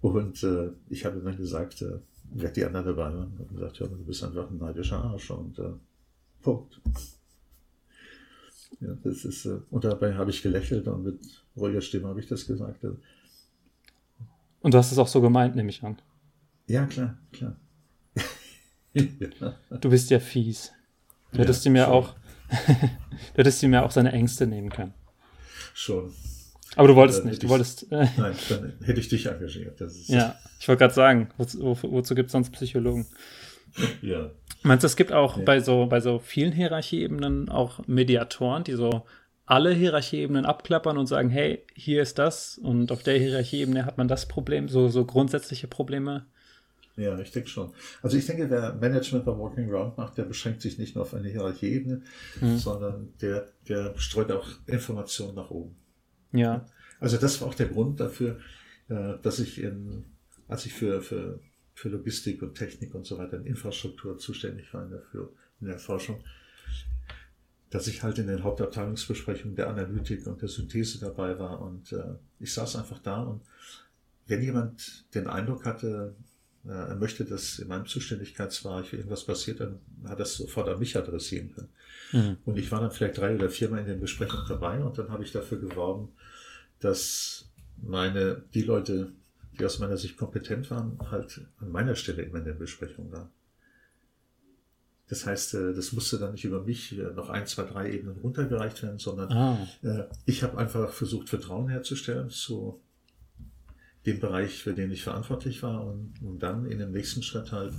Und 0.01 0.43
äh, 0.43 0.71
ich 0.89 1.05
habe 1.05 1.21
dann 1.21 1.37
gesagt, 1.37 1.83
äh, 1.83 1.99
wer 2.31 2.51
die 2.51 2.65
anderen 2.65 2.87
dabei 2.87 3.15
waren, 3.15 3.33
und 3.39 3.55
gesagt, 3.55 3.79
ja, 3.79 3.87
du 3.87 3.97
bist 4.05 4.23
einfach 4.23 4.51
ein 4.51 4.59
neidischer 4.59 5.03
Arsch 5.03 5.31
und 5.31 5.59
äh, 5.59 5.73
Punkt. 6.43 6.81
Ja, 8.81 8.97
das 9.03 9.25
ist, 9.25 9.47
äh, 9.47 9.59
und 9.71 9.85
dabei 9.85 10.15
habe 10.15 10.31
ich 10.31 10.43
gelächelt 10.43 10.87
und 10.87 11.05
mit 11.05 11.19
ruhiger 11.57 11.81
Stimme 11.81 12.09
habe 12.09 12.21
ich 12.21 12.29
das 12.29 12.47
gesagt. 12.47 12.85
Und 14.61 14.75
du 14.75 14.79
hast 14.79 14.93
es 14.93 14.99
auch 14.99 15.09
so 15.09 15.21
gemeint, 15.21 15.57
nehme 15.57 15.71
ich 15.71 15.83
an. 15.83 15.97
Ja, 16.69 16.87
klar, 16.87 17.19
klar. 17.33 17.57
ja. 18.95 19.55
Du 19.81 19.91
bist 19.91 20.11
ja 20.11 20.21
fies. 20.21 20.73
Du 21.33 21.39
hättest 21.39 21.65
ja, 21.65 21.71
ihm 21.71 21.77
ja 21.77 21.85
schon. 21.87 21.95
auch, 21.95 22.15
du 22.51 23.39
hättest 23.39 23.63
ihm 23.63 23.73
ja 23.73 23.85
auch 23.85 23.91
seine 23.91 24.13
Ängste 24.13 24.47
nehmen 24.47 24.71
können. 24.71 24.95
Schon. 25.75 26.13
Aber 26.77 26.89
du 26.89 26.95
wolltest 26.95 27.25
nicht. 27.25 27.43
Du 27.43 27.49
wolltest. 27.49 27.91
Äh, 27.91 28.09
nein, 28.17 28.35
dann 28.49 28.75
hätte 28.85 29.01
ich 29.01 29.09
dich 29.09 29.27
engagiert. 29.27 29.81
ja, 30.07 30.37
ich 30.61 30.69
wollte 30.69 30.81
gerade 30.81 30.95
sagen, 30.95 31.31
wo, 31.37 31.77
wozu 31.83 32.15
gibt 32.15 32.27
es 32.27 32.33
sonst 32.33 32.51
Psychologen? 32.51 33.07
Ja. 34.03 34.31
Meinst 34.63 34.83
du, 34.83 34.87
es 34.87 34.97
gibt 34.97 35.13
auch 35.13 35.39
ja. 35.39 35.45
bei 35.45 35.61
so 35.61 35.87
bei 35.87 36.01
so 36.01 36.19
vielen 36.19 36.53
Hierarchieebenen 36.53 37.49
auch 37.49 37.87
Mediatoren, 37.87 38.65
die 38.65 38.75
so 38.75 39.07
alle 39.47 39.73
Hierarchieebenen 39.73 40.45
abklappern 40.45 40.99
und 40.99 41.07
sagen, 41.07 41.31
hey, 41.31 41.65
hier 41.75 42.03
ist 42.03 42.19
das 42.19 42.59
und 42.59 42.93
auf 42.93 43.03
der 43.03 43.19
Hierarchieebene 43.19 43.87
hat 43.87 43.97
man 43.97 44.09
das 44.09 44.29
Problem, 44.29 44.69
so, 44.69 44.89
so 44.89 45.07
grundsätzliche 45.07 45.69
Probleme 45.69 46.27
ja, 46.99 47.19
ich 47.19 47.31
denke 47.31 47.49
schon. 47.49 47.73
Also 48.03 48.17
ich 48.17 48.27
denke, 48.27 48.49
der 48.49 48.75
Management 48.75 49.25
bei 49.25 49.33
Walking 49.33 49.71
Around 49.73 49.97
macht, 49.97 50.19
der 50.19 50.25
beschränkt 50.25 50.63
sich 50.63 50.79
nicht 50.79 50.95
nur 50.95 51.03
auf 51.03 51.15
eine 51.15 51.29
Hierarchieebene, 51.29 52.03
mhm. 52.41 52.59
sondern 52.59 53.13
der, 53.21 53.49
der 53.69 53.97
streut 53.99 54.33
auch 54.33 54.49
Informationen 54.67 55.35
nach 55.37 55.51
oben. 55.51 55.77
Ja. 56.33 56.67
Also 57.01 57.17
das 57.17 57.41
war 57.41 57.49
auch 57.49 57.55
der 57.55 57.69
Grund 57.69 58.01
dafür, 58.01 58.39
äh, 58.89 59.15
dass 59.23 59.39
ich 59.39 59.63
in, 59.63 60.05
als 60.49 60.67
ich 60.67 60.75
für, 60.75 61.01
für, 61.01 61.41
für 61.75 61.89
Logistik 61.89 62.43
und 62.43 62.55
Technik 62.55 62.95
und 62.95 63.07
so 63.07 63.17
weiter 63.19 63.37
in 63.37 63.47
Infrastruktur 63.47 64.19
zuständig 64.19 64.73
war 64.75 64.85
in 64.85 64.91
der, 64.91 65.03
in 65.61 65.67
der 65.69 65.79
Forschung, 65.79 66.23
dass 67.71 67.87
ich 67.87 68.03
halt 68.03 68.19
in 68.19 68.27
den 68.27 68.43
Hauptabteilungsbesprechungen 68.43 69.55
der 69.55 69.69
Analytik 69.69 70.27
und 70.27 70.43
der 70.43 70.49
Synthese 70.49 70.99
dabei 70.99 71.39
war 71.39 71.61
und 71.61 71.93
äh, 71.93 72.17
ich 72.41 72.53
saß 72.53 72.77
einfach 72.77 72.99
da 72.99 73.23
und 73.23 73.43
wenn 74.27 74.43
jemand 74.43 75.07
den 75.15 75.27
Eindruck 75.27 75.65
hatte, 75.65 76.15
er 76.69 76.97
möchte, 76.97 77.25
dass 77.25 77.59
in 77.59 77.69
meinem 77.69 77.87
Zuständigkeitsbereich 77.87 78.93
irgendwas 78.93 79.25
passiert, 79.25 79.61
dann 79.61 79.81
hat 80.05 80.19
er 80.19 80.25
es 80.25 80.35
sofort 80.35 80.69
an 80.69 80.79
mich 80.79 80.97
adressieren 80.97 81.53
können. 81.55 81.69
Mhm. 82.13 82.37
Und 82.45 82.59
ich 82.59 82.71
war 82.71 82.81
dann 82.81 82.91
vielleicht 82.91 83.19
drei 83.19 83.35
oder 83.35 83.49
viermal 83.49 83.81
in 83.81 83.87
den 83.87 84.01
Besprechungen 84.01 84.47
dabei 84.49 84.83
und 84.83 84.99
dann 84.99 85.09
habe 85.11 85.25
ich 85.25 85.33
dafür 85.33 85.59
geworben, 85.59 86.11
dass 86.81 87.49
meine, 87.83 88.43
die 88.55 88.63
Leute, 88.63 89.13
die 89.59 89.65
aus 89.65 89.79
meiner 89.79 89.97
Sicht 89.97 90.17
kompetent 90.17 90.71
waren, 90.71 90.99
halt 91.11 91.41
an 91.61 91.71
meiner 91.71 91.95
Stelle 91.95 92.23
immer 92.23 92.39
in 92.39 92.45
den 92.45 92.59
Besprechungen 92.59 93.13
waren. 93.13 93.31
Das 95.09 95.25
heißt, 95.25 95.55
äh, 95.55 95.75
das 95.75 95.93
musste 95.93 96.19
dann 96.19 96.33
nicht 96.33 96.45
über 96.45 96.63
mich 96.63 96.99
äh, 96.99 97.03
noch 97.15 97.31
ein, 97.31 97.47
zwei, 97.47 97.65
drei 97.65 97.91
Ebenen 97.93 98.19
runtergereicht 98.19 98.83
werden, 98.83 98.99
sondern 98.99 99.33
ah. 99.33 99.69
Äh, 99.83 100.05
ich 100.27 100.43
habe 100.43 100.59
einfach 100.59 100.93
versucht, 100.93 101.29
Vertrauen 101.29 101.69
herzustellen 101.69 102.29
zu 102.31 102.81
dem 104.13 104.21
Bereich, 104.21 104.63
für 104.63 104.75
den 104.75 104.91
ich 104.91 105.03
verantwortlich 105.03 105.63
war 105.63 105.85
und, 105.85 106.15
und 106.23 106.43
dann 106.43 106.67
in 106.67 106.79
dem 106.79 106.93
nächsten 106.93 107.23
Schritt 107.23 107.53
halt 107.53 107.75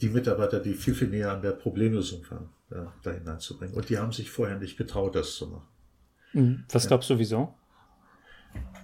die 0.00 0.08
Mitarbeiter, 0.08 0.60
die 0.60 0.74
viel, 0.74 0.94
viel 0.94 1.08
näher 1.08 1.32
an 1.32 1.42
der 1.42 1.52
Problemlösung 1.52 2.22
waren, 2.30 2.48
ja, 2.70 2.92
da 3.02 3.12
hineinzubringen. 3.12 3.74
Und 3.74 3.88
die 3.88 3.98
haben 3.98 4.12
sich 4.12 4.30
vorher 4.30 4.58
nicht 4.58 4.76
getraut, 4.76 5.14
das 5.14 5.34
zu 5.34 5.46
machen. 5.48 5.68
Mhm. 6.32 6.64
Was 6.70 6.84
ja. 6.84 6.88
glaubst 6.88 7.10
du, 7.10 7.18
wieso? 7.18 7.54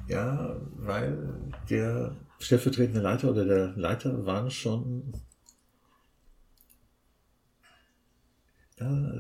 Ja, 0.09 0.57
weil 0.77 1.53
der 1.71 2.17
stellvertretende 2.39 3.01
Leiter 3.01 3.31
oder 3.31 3.45
der 3.45 3.69
Leiter 3.77 4.27
waren 4.27 4.51
schon. 4.51 5.13
Ja, 8.81 9.15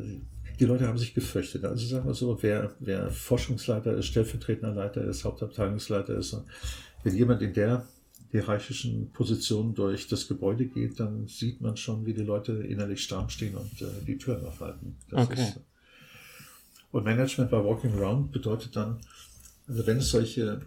die 0.59 0.65
Leute 0.65 0.87
haben 0.87 0.99
sich 0.99 1.15
gefürchtet. 1.15 1.65
Also 1.65 1.87
sagen 1.87 2.07
wir 2.07 2.15
so, 2.15 2.43
wer, 2.43 2.75
wer 2.81 3.11
Forschungsleiter 3.11 3.95
ist, 3.95 4.07
stellvertretender 4.07 4.75
Leiter 4.75 5.03
ist, 5.03 5.25
Hauptabteilungsleiter 5.25 6.17
ist, 6.17 6.37
wenn 7.03 7.17
jemand 7.17 7.43
in 7.43 7.53
der 7.53 7.87
hierarchischen 8.31 9.11
Position 9.13 9.75
durch 9.75 10.09
das 10.09 10.27
Gebäude 10.27 10.67
geht, 10.67 10.99
dann 10.99 11.27
sieht 11.27 11.61
man 11.61 11.77
schon, 11.77 12.07
wie 12.07 12.15
die 12.15 12.23
Leute 12.23 12.53
innerlich 12.53 13.03
stramm 13.05 13.29
stehen 13.29 13.55
und 13.55 13.83
äh, 13.83 14.05
die 14.07 14.17
Türen 14.17 14.45
aufhalten. 14.47 14.97
Das 15.11 15.27
okay. 15.27 15.43
Ist, 15.43 15.61
und 16.93 17.05
Management 17.05 17.51
bei 17.51 17.63
Walking 17.63 17.95
Around 17.99 18.33
bedeutet 18.33 18.77
dann, 18.77 19.01
also 19.67 19.87
wenn 19.87 19.99
es 19.99 20.11
solche 20.11 20.61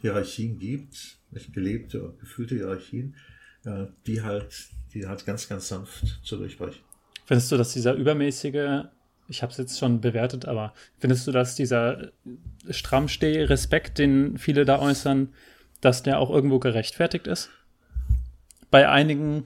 Hierarchien 0.00 0.58
gibt, 0.58 1.18
gelebte 1.52 2.02
und 2.02 2.18
gefühlte 2.18 2.56
Hierarchien, 2.56 3.14
äh, 3.64 3.86
die 4.06 4.22
halt, 4.22 4.68
die 4.92 5.06
halt 5.06 5.24
ganz, 5.24 5.48
ganz 5.48 5.68
sanft 5.68 6.20
zu 6.22 6.36
durchbrechen. 6.36 6.82
Findest 7.26 7.52
du, 7.52 7.56
dass 7.56 7.72
dieser 7.72 7.94
übermäßige, 7.94 8.84
ich 9.28 9.42
habe 9.42 9.52
es 9.52 9.58
jetzt 9.58 9.78
schon 9.78 10.00
bewertet, 10.00 10.46
aber 10.46 10.72
findest 10.98 11.26
du, 11.26 11.32
dass 11.32 11.54
dieser 11.54 12.12
Strammsteh-Respekt, 12.70 13.98
den 13.98 14.38
viele 14.38 14.64
da 14.64 14.80
äußern, 14.80 15.28
dass 15.80 16.02
der 16.02 16.18
auch 16.18 16.30
irgendwo 16.30 16.58
gerechtfertigt 16.58 17.26
ist? 17.26 17.50
Bei 18.70 18.88
einigen? 18.88 19.44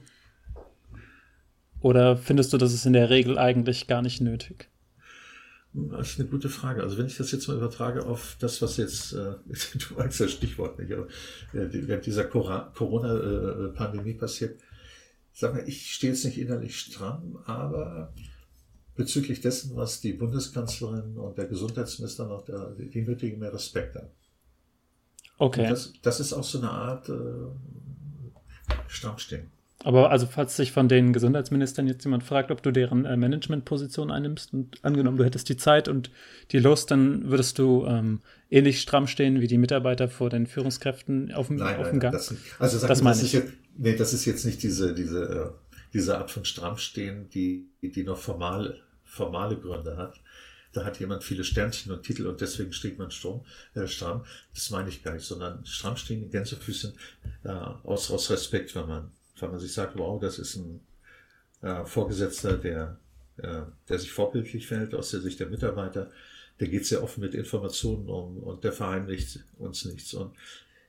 Oder 1.79 2.17
findest 2.17 2.53
du, 2.53 2.57
das 2.57 2.73
ist 2.73 2.85
in 2.85 2.93
der 2.93 3.09
Regel 3.09 3.37
eigentlich 3.37 3.87
gar 3.87 4.01
nicht 4.01 4.21
nötig? 4.21 4.69
Das 5.73 6.11
ist 6.11 6.19
eine 6.19 6.29
gute 6.29 6.49
Frage. 6.49 6.83
Also 6.83 6.97
wenn 6.97 7.07
ich 7.07 7.17
das 7.17 7.31
jetzt 7.31 7.47
mal 7.47 7.57
übertrage 7.57 8.05
auf 8.05 8.37
das, 8.39 8.61
was 8.61 8.77
jetzt, 8.77 9.13
äh, 9.13 9.15
du 9.47 9.95
meinst 9.97 10.19
das 10.19 10.31
Stichwort 10.31 10.77
nicht, 10.79 10.91
aber 10.91 11.07
äh, 11.53 11.67
während 11.71 12.05
dieser 12.05 12.25
Corona-Pandemie 12.25 14.13
passiert, 14.13 14.59
sag 15.33 15.53
mal, 15.53 15.67
ich 15.67 15.93
stehe 15.93 16.13
jetzt 16.13 16.25
nicht 16.25 16.37
innerlich 16.37 16.79
stramm, 16.79 17.39
aber 17.45 18.13
bezüglich 18.95 19.41
dessen, 19.41 19.75
was 19.75 19.99
die 19.99 20.13
Bundeskanzlerin 20.13 21.17
und 21.17 21.37
der 21.37 21.45
Gesundheitsminister 21.45 22.27
noch 22.27 22.45
da, 22.45 22.75
die 22.77 23.01
nötigen 23.01 23.39
mehr 23.39 23.53
Respekt 23.53 23.97
an. 23.97 24.09
Okay. 25.37 25.67
Das, 25.69 25.93
das, 26.01 26.19
ist 26.19 26.33
auch 26.33 26.43
so 26.43 26.59
eine 26.59 26.69
Art 26.69 27.09
äh, 27.09 27.13
Stammstehen. 28.87 29.51
Aber 29.83 30.11
also 30.11 30.25
falls 30.25 30.55
sich 30.55 30.71
von 30.71 30.87
den 30.87 31.11
Gesundheitsministern 31.11 31.87
jetzt 31.87 32.05
jemand 32.05 32.23
fragt, 32.23 32.51
ob 32.51 32.63
du 32.63 32.71
deren 32.71 33.03
äh, 33.05 33.17
Managementposition 33.17 34.11
einnimmst 34.11 34.53
und 34.53 34.79
angenommen, 34.81 35.17
du 35.17 35.25
hättest 35.25 35.49
die 35.49 35.57
Zeit 35.57 35.89
und 35.89 36.09
die 36.51 36.59
Lust, 36.59 36.89
dann 36.89 37.29
würdest 37.29 37.59
du 37.59 37.85
ähm, 37.85 38.21
ähnlich 38.49 38.79
stramm 38.79 39.07
stehen 39.07 39.41
wie 39.41 39.47
die 39.47 39.57
Mitarbeiter 39.57 40.07
vor 40.07 40.29
den 40.29 40.47
Führungskräften 40.47 41.33
auf 41.33 41.47
dem, 41.47 41.57
nein, 41.57 41.77
auf 41.77 41.89
dem 41.89 41.99
Gang. 41.99 42.13
Das, 42.13 42.33
also 42.59 42.77
sag 42.77 42.87
das 42.87 43.01
meine 43.01 43.15
das 43.15 43.23
ich. 43.23 43.33
Ist 43.33 43.43
jetzt, 43.43 43.53
nee, 43.77 43.95
das 43.95 44.13
ist 44.13 44.25
jetzt 44.25 44.45
nicht 44.45 44.63
diese, 44.63 44.93
diese, 44.93 45.23
äh, 45.23 45.49
diese 45.93 46.17
Art 46.17 46.31
von 46.31 46.45
Strammstehen, 46.45 47.29
die, 47.29 47.67
die 47.81 48.03
noch 48.03 48.17
formale, 48.17 48.79
formale 49.03 49.57
Gründe 49.57 49.97
hat. 49.97 50.22
Da 50.73 50.83
hat 50.83 50.99
jemand 50.99 51.23
viele 51.23 51.43
Sternchen 51.43 51.91
und 51.91 52.03
Titel 52.03 52.27
und 52.27 52.41
deswegen 52.41 52.73
steht 52.73 52.97
man 52.97 53.11
stramm. 53.11 53.41
Äh, 53.75 53.87
stramm. 53.87 54.25
Das 54.53 54.69
meine 54.69 54.89
ich 54.89 55.03
gar 55.03 55.13
nicht, 55.13 55.25
sondern 55.25 55.65
stramm 55.65 55.95
stehen 55.97 56.23
in 56.23 56.31
Gänsefüßen 56.31 56.93
äh, 57.43 57.49
aus, 57.49 58.11
aus 58.11 58.29
Respekt, 58.29 58.75
wenn 58.75 58.87
man 58.87 59.11
weil 59.39 59.49
man 59.49 59.59
sich 59.59 59.73
sagt, 59.73 59.97
wow, 59.97 60.19
das 60.19 60.39
ist 60.39 60.55
ein 60.55 60.79
äh, 61.61 61.85
Vorgesetzter, 61.85 62.57
der, 62.57 62.97
äh, 63.37 63.61
der 63.89 63.99
sich 63.99 64.11
vorbildlich 64.11 64.67
verhält 64.67 64.93
aus 64.95 65.11
der 65.11 65.21
Sicht 65.21 65.39
der 65.39 65.47
Mitarbeiter, 65.47 66.09
der 66.59 66.67
geht 66.67 66.85
sehr 66.85 67.03
offen 67.03 67.21
mit 67.21 67.33
Informationen 67.33 68.09
um 68.09 68.37
und 68.37 68.63
der 68.63 68.71
verheimlicht 68.71 69.39
uns 69.57 69.85
nichts. 69.85 70.13
Und 70.13 70.35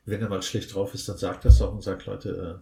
wenn 0.05 0.20
er 0.20 0.28
mal 0.28 0.43
schlecht 0.43 0.74
drauf 0.74 0.95
ist, 0.95 1.09
dann 1.09 1.16
sagt 1.16 1.45
das 1.45 1.61
auch 1.62 1.72
und 1.72 1.82
sagt, 1.82 2.07
Leute, 2.07 2.61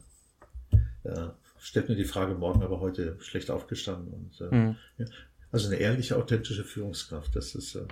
äh, 1.05 1.09
äh, 1.09 1.29
stellt 1.59 1.89
mir 1.89 1.97
die 1.97 2.05
Frage 2.05 2.35
morgen, 2.35 2.62
aber 2.62 2.81
heute 2.81 3.16
schlecht 3.20 3.51
aufgestanden. 3.51 4.12
Und, 4.12 4.41
äh, 4.41 4.55
mhm. 4.55 4.77
ja, 4.99 5.07
also 5.53 5.68
eine 5.68 5.76
ehrliche, 5.76 6.16
authentische 6.16 6.64
Führungskraft, 6.64 7.36
das 7.36 7.55
ist 7.55 7.76
äh, 7.76 7.84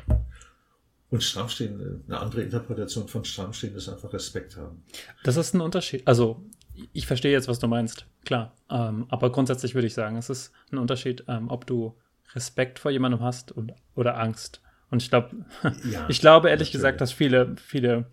und 1.10 1.24
Strammstehen, 1.24 2.04
eine 2.06 2.20
andere 2.20 2.42
Interpretation 2.42 3.08
von 3.08 3.24
Strammstehen 3.24 3.74
ist 3.74 3.88
einfach 3.88 4.12
Respekt 4.12 4.56
haben. 4.56 4.84
Das 5.24 5.36
ist 5.36 5.54
ein 5.54 5.60
Unterschied. 5.60 6.06
Also 6.06 6.44
ich 6.92 7.06
verstehe 7.06 7.32
jetzt, 7.32 7.48
was 7.48 7.58
du 7.58 7.66
meinst, 7.66 8.06
klar. 8.24 8.54
Ähm, 8.70 9.06
aber 9.08 9.32
grundsätzlich 9.32 9.74
würde 9.74 9.88
ich 9.88 9.94
sagen, 9.94 10.16
es 10.16 10.30
ist 10.30 10.52
ein 10.70 10.78
Unterschied, 10.78 11.24
ähm, 11.26 11.50
ob 11.50 11.66
du 11.66 11.96
Respekt 12.34 12.78
vor 12.78 12.92
jemandem 12.92 13.20
hast 13.22 13.50
und, 13.50 13.72
oder 13.96 14.18
Angst. 14.18 14.62
Und 14.90 15.02
ich 15.02 15.10
glaube, 15.10 15.44
ja, 15.90 16.06
ich 16.08 16.20
glaube 16.20 16.48
ehrlich 16.48 16.68
natürlich. 16.68 16.72
gesagt, 16.72 17.00
dass 17.00 17.12
viele, 17.12 17.56
viele 17.56 18.06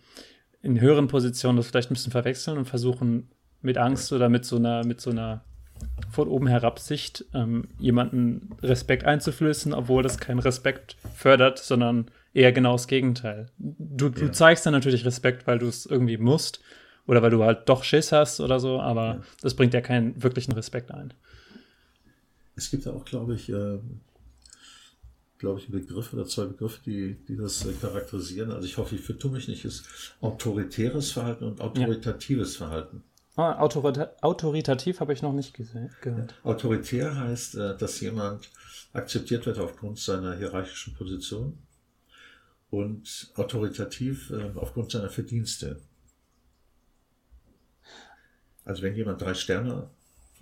in 0.64 0.82
höheren 0.82 1.08
Positionen 1.08 1.58
das 1.58 1.68
vielleicht 1.68 1.92
ein 1.92 1.94
bisschen 1.94 2.12
verwechseln 2.12 2.58
und 2.58 2.66
versuchen 2.66 3.30
mit 3.62 3.78
Angst 3.78 4.12
oder 4.12 4.28
mit 4.28 4.44
so 4.44 4.56
einer, 4.56 4.84
mit 4.84 5.02
so 5.02 5.12
einer 5.12 5.44
von 6.12 6.28
oben 6.28 6.48
herab 6.48 6.80
Sicht 6.80 7.26
ähm, 7.34 7.66
jemanden 7.80 8.56
Respekt 8.62 9.04
einzuflößen, 9.04 9.74
obwohl 9.74 10.04
das 10.04 10.18
keinen 10.18 10.40
Respekt 10.40 10.96
fördert, 11.16 11.60
sondern 11.60 12.10
eher 12.34 12.52
genau 12.52 12.74
das 12.74 12.88
Gegenteil. 12.88 13.48
Du, 13.58 14.10
du 14.10 14.32
zeigst 14.32 14.66
dann 14.66 14.74
natürlich 14.74 15.06
Respekt, 15.06 15.48
weil 15.48 15.60
du 15.60 15.68
es 15.68 15.86
irgendwie 15.86 16.18
musst, 16.18 16.62
oder 17.08 17.22
weil 17.22 17.32
du 17.32 17.44
halt 17.44 17.68
doch 17.70 17.84
Schiss 17.84 18.12
hast 18.12 18.40
oder 18.40 18.60
so, 18.60 18.80
aber 18.80 19.06
ja. 19.06 19.22
das 19.42 19.56
bringt 19.56 19.74
ja 19.74 19.82
keinen 19.82 20.22
wirklichen 20.22 20.52
Respekt 20.52 20.92
ein. 20.92 21.14
Es 22.56 22.70
gibt 22.70 22.86
ja 22.86 22.92
auch, 22.92 23.06
glaube 23.06 23.36
ich, 23.36 23.50
äh, 23.50 23.80
glaube 25.38 25.60
ich, 25.60 25.70
einen 25.70 25.80
Begriff 25.80 26.14
oder 26.14 26.26
zwei 26.26 26.46
Begriffe, 26.46 26.80
die, 26.86 27.16
die 27.28 27.38
das 27.38 27.66
äh, 27.66 27.74
charakterisieren. 27.74 28.52
Also 28.52 28.66
ich 28.66 28.78
hoffe, 28.78 28.96
ich 28.96 29.02
vertue 29.02 29.32
mich 29.32 29.48
nicht, 29.48 29.64
ist 29.64 29.86
autoritäres 30.22 31.12
Verhalten 31.12 31.46
und 31.46 31.62
autoritatives 31.62 32.60
ja. 32.60 32.66
Verhalten. 32.66 33.04
Ah, 33.38 33.60
autorita 33.60 34.10
autoritativ 34.22 35.00
habe 35.00 35.14
ich 35.14 35.22
noch 35.22 35.32
nicht 35.32 35.54
gehört. 35.54 36.34
Autoritär 36.44 37.16
heißt, 37.16 37.56
äh, 37.56 37.78
dass 37.78 38.00
jemand 38.02 38.50
akzeptiert 38.94 39.46
wird 39.46 39.60
aufgrund 39.60 40.00
seiner 40.00 40.36
hierarchischen 40.36 40.96
Position 40.96 41.60
und 42.72 43.32
autoritativ 43.36 44.32
äh, 44.32 44.50
aufgrund 44.56 44.92
seiner 44.92 45.10
Verdienste. 45.10 45.80
Also 48.66 48.82
wenn 48.82 48.96
jemand 48.96 49.22
drei 49.22 49.36
Sterne 49.36 49.92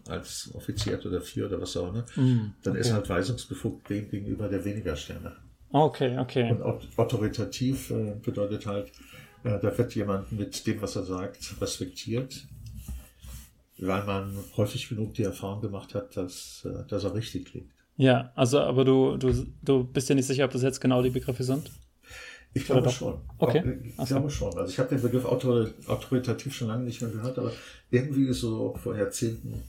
als 0.07 0.49
Offizier 0.55 0.93
hat 0.93 1.05
oder 1.05 1.19
vier 1.19 1.47
oder 1.47 1.59
was 1.59 1.75
auch 1.75 1.89
immer, 1.89 2.05
mm, 2.15 2.53
dann 2.63 2.71
okay. 2.71 2.79
ist 2.79 2.93
halt 2.93 3.09
weisungsbefugt 3.09 3.89
dem 3.89 4.09
gegenüber, 4.09 4.47
der 4.47 4.63
weniger 4.63 4.95
Sterne. 4.95 5.35
Okay, 5.69 6.17
okay. 6.17 6.49
Und 6.49 6.61
autoritativ 6.97 7.91
äh, 7.91 8.15
bedeutet 8.21 8.65
halt, 8.65 8.87
äh, 9.43 9.59
da 9.59 9.77
wird 9.77 9.93
jemand 9.95 10.31
mit 10.31 10.65
dem, 10.65 10.81
was 10.81 10.95
er 10.95 11.03
sagt, 11.03 11.59
respektiert, 11.59 12.47
weil 13.79 14.03
man 14.05 14.37
häufig 14.57 14.87
genug 14.89 15.13
die 15.13 15.23
Erfahrung 15.23 15.61
gemacht 15.61 15.93
hat, 15.95 16.15
dass, 16.15 16.65
äh, 16.65 16.87
dass 16.87 17.03
er 17.03 17.13
richtig 17.13 17.53
liegt. 17.53 17.73
Ja, 17.97 18.31
also 18.35 18.59
aber 18.59 18.83
du, 18.83 19.17
du, 19.17 19.45
du 19.61 19.83
bist 19.83 20.09
ja 20.09 20.15
nicht 20.15 20.27
sicher, 20.27 20.45
ob 20.45 20.51
das 20.51 20.61
jetzt 20.61 20.81
genau 20.81 21.01
die 21.01 21.09
Begriffe 21.09 21.43
sind? 21.43 21.71
Ich 22.53 22.65
glaube 22.65 22.89
schon. 22.89 23.19
Okay. 23.37 23.93
Ich 23.97 24.05
glaube 24.05 24.29
schon. 24.29 24.57
Also 24.57 24.71
ich 24.71 24.79
habe 24.79 24.89
den 24.89 25.01
Begriff 25.01 25.25
autoritativ 25.25 26.53
schon 26.53 26.69
lange 26.69 26.85
nicht 26.85 27.01
mehr 27.01 27.11
gehört, 27.11 27.37
aber 27.37 27.51
irgendwie 27.91 28.31
so 28.31 28.73
vor 28.81 28.97
Jahrzehnten 28.97 29.61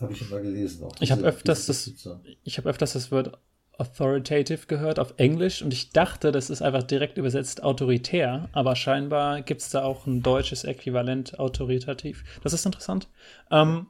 habe 0.00 0.12
ich 0.12 0.22
ihn 0.22 0.30
mal 0.30 0.42
gelesen. 0.42 0.84
Auch 0.84 0.94
ich 1.00 1.12
habe 1.12 1.22
öfters 1.22 1.66
das, 1.66 1.92
ich 2.42 2.58
habe 2.58 2.68
öfters 2.68 2.94
das 2.94 3.12
Wort 3.12 3.38
authoritative 3.78 4.66
gehört 4.66 4.98
auf 4.98 5.14
Englisch 5.16 5.62
und 5.62 5.72
ich 5.72 5.90
dachte, 5.90 6.32
das 6.32 6.50
ist 6.50 6.62
einfach 6.62 6.82
direkt 6.82 7.18
übersetzt 7.18 7.62
autoritär, 7.62 8.48
aber 8.52 8.76
scheinbar 8.76 9.42
gibt 9.42 9.60
es 9.60 9.70
da 9.70 9.82
auch 9.82 10.06
ein 10.06 10.22
deutsches 10.22 10.64
Äquivalent 10.64 11.38
autoritativ. 11.38 12.24
Das 12.42 12.52
ist 12.52 12.66
interessant. 12.66 13.08
Ähm, 13.50 13.86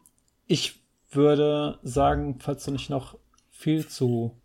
ich 0.46 0.80
würde 1.10 1.78
sagen, 1.82 2.38
falls 2.40 2.64
du 2.64 2.70
nicht 2.70 2.90
noch 2.90 3.16
viel 3.50 3.86
zu 3.86 4.36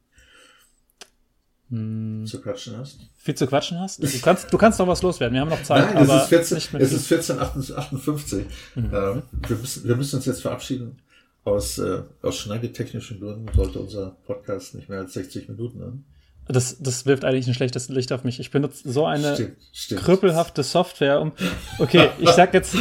hm. 1.69 2.25
zu 2.25 2.41
quatschen 2.41 2.77
hast. 2.77 2.99
Viel 3.15 3.35
zu 3.35 3.45
quatschen 3.45 3.79
hast? 3.79 4.01
Du 4.01 4.07
kannst, 4.21 4.51
du 4.51 4.57
kannst 4.57 4.79
noch 4.79 4.87
was 4.87 5.01
loswerden. 5.03 5.35
Wir 5.35 5.41
haben 5.41 5.49
noch 5.49 5.61
Zeit. 5.61 5.93
Nein, 5.93 6.03
es 6.03 6.23
ist 6.23 6.27
14, 6.27 6.57
es 6.57 6.91
ist 6.91 7.11
1458. 7.11 8.45
Mhm. 8.75 8.85
Ähm, 8.85 9.23
wir, 9.47 9.55
müssen, 9.55 9.87
wir 9.87 9.95
müssen 9.95 10.15
uns 10.15 10.25
jetzt 10.25 10.41
verabschieden. 10.41 10.99
Aus, 11.49 11.77
äh, 11.79 12.03
aus 12.21 12.37
schneidetechnischen 12.37 13.19
Gründen 13.19 13.47
sollte 13.55 13.79
unser 13.79 14.17
Podcast 14.25 14.75
nicht 14.75 14.87
mehr 14.87 14.99
als 14.99 15.13
60 15.13 15.49
Minuten 15.49 15.81
haben. 15.81 16.05
Das, 16.47 16.77
das 16.79 17.05
wirft 17.05 17.25
eigentlich 17.25 17.47
ein 17.47 17.53
schlechtes 17.53 17.89
Licht 17.89 18.11
auf 18.11 18.23
mich. 18.23 18.39
Ich 18.39 18.49
benutze 18.49 18.91
so 18.91 19.05
eine 19.05 19.35
stimmt, 19.35 19.57
stimmt. 19.71 20.01
krüppelhafte 20.01 20.63
Software, 20.63 21.21
um. 21.21 21.31
Okay, 21.77 22.09
ich 22.19 22.29
sag 22.29 22.53
jetzt. 22.53 22.75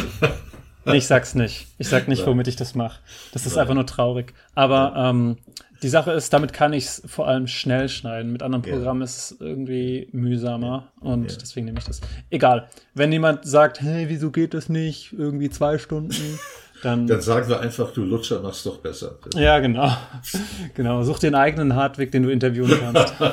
Nee, 0.85 0.97
ich 0.97 1.05
sag's 1.05 1.35
nicht. 1.35 1.67
Ich 1.77 1.87
sag 1.87 2.07
nicht, 2.07 2.25
womit 2.25 2.47
ich 2.47 2.55
das 2.55 2.73
mache. 2.73 2.99
Das 3.31 3.45
ist 3.45 3.57
einfach 3.57 3.75
nur 3.75 3.85
traurig. 3.85 4.33
Aber 4.55 4.93
ähm, 4.97 5.37
die 5.81 5.89
Sache 5.89 6.11
ist, 6.11 6.33
damit 6.33 6.51
kann 6.51 6.73
ich 6.73 6.85
es 6.85 7.03
vor 7.05 7.27
allem 7.27 7.47
schnell 7.47 7.89
schneiden. 7.89 8.31
Mit 8.31 8.43
anderen 8.43 8.63
Programmen 8.63 9.01
ja. 9.01 9.05
ist 9.05 9.17
es 9.17 9.37
irgendwie 9.39 10.09
mühsamer 10.11 10.91
und 10.99 11.31
ja. 11.31 11.37
deswegen 11.39 11.65
nehme 11.65 11.79
ich 11.79 11.85
das. 11.85 12.01
Egal. 12.29 12.67
Wenn 12.93 13.11
jemand 13.11 13.45
sagt, 13.45 13.81
hey, 13.81 14.09
wieso 14.09 14.31
geht 14.31 14.53
das 14.53 14.67
nicht? 14.67 15.13
Irgendwie 15.13 15.49
zwei 15.49 15.77
Stunden. 15.77 16.13
Dann, 16.83 17.07
dann 17.07 17.21
sagen 17.21 17.49
wir 17.49 17.59
einfach, 17.59 17.91
du 17.91 18.03
Lutscher 18.03 18.41
machst 18.41 18.65
doch 18.65 18.77
besser. 18.77 19.17
Ja, 19.35 19.59
genau. 19.59 19.91
genau. 20.75 21.03
Such 21.03 21.19
den 21.19 21.35
eigenen 21.35 21.75
Hardweg, 21.75 22.11
den 22.11 22.23
du 22.23 22.29
interviewen 22.29 22.71
kannst. 22.79 23.13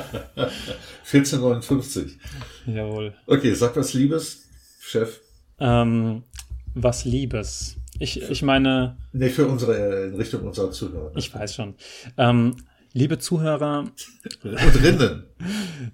1459. 1.12 2.18
Jawohl. 2.66 3.14
Okay, 3.26 3.54
sag 3.54 3.76
was 3.76 3.94
Liebes, 3.94 4.48
Chef. 4.80 5.20
ähm, 5.60 6.24
was 6.74 7.04
Liebes. 7.04 7.76
Ich, 7.98 8.20
ich 8.20 8.42
meine. 8.42 8.96
Nee, 9.12 9.30
für 9.30 9.46
unsere, 9.46 10.06
in 10.06 10.16
Richtung 10.16 10.42
unserer 10.42 10.70
Zuhörer. 10.70 11.12
Ich 11.14 11.34
weiß 11.34 11.54
schon. 11.54 11.74
Ähm, 12.18 12.56
liebe 12.96 13.18
Zuhörer. 13.18 13.84
Und 14.42 14.82
Rinnen. 14.82 15.24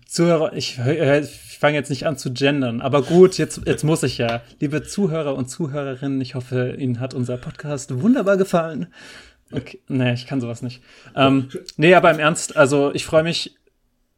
Zuhörer, 0.07 0.53
ich, 0.55 0.79
ich 0.79 1.59
fange 1.59 1.77
jetzt 1.77 1.91
nicht 1.91 2.07
an 2.07 2.17
zu 2.17 2.33
gendern, 2.33 2.81
aber 2.81 3.03
gut, 3.03 3.39
jetzt, 3.39 3.63
jetzt 3.67 3.83
muss 3.83 4.03
ich 4.05 4.19
ja. 4.19 4.41
Liebe 4.61 4.83
Zuhörer 4.85 5.35
und 5.35 5.49
Zuhörerinnen, 5.51 6.21
ich 6.21 6.35
hoffe, 6.37 6.77
Ihnen 6.79 7.01
hat 7.01 7.13
unser 7.13 7.37
Podcast 7.37 8.01
wunderbar 8.01 8.37
gefallen. 8.37 8.87
Okay, 9.51 9.81
nee, 9.89 10.15
ich 10.15 10.27
kann 10.27 10.41
sowas 10.41 10.63
nicht. 10.63 10.81
Ähm, 11.15 11.49
nee, 11.77 11.95
aber 11.95 12.11
im 12.11 12.21
Ernst, 12.21 12.57
also 12.57 12.95
ich 12.95 13.05
freue 13.05 13.25
mich 13.25 13.57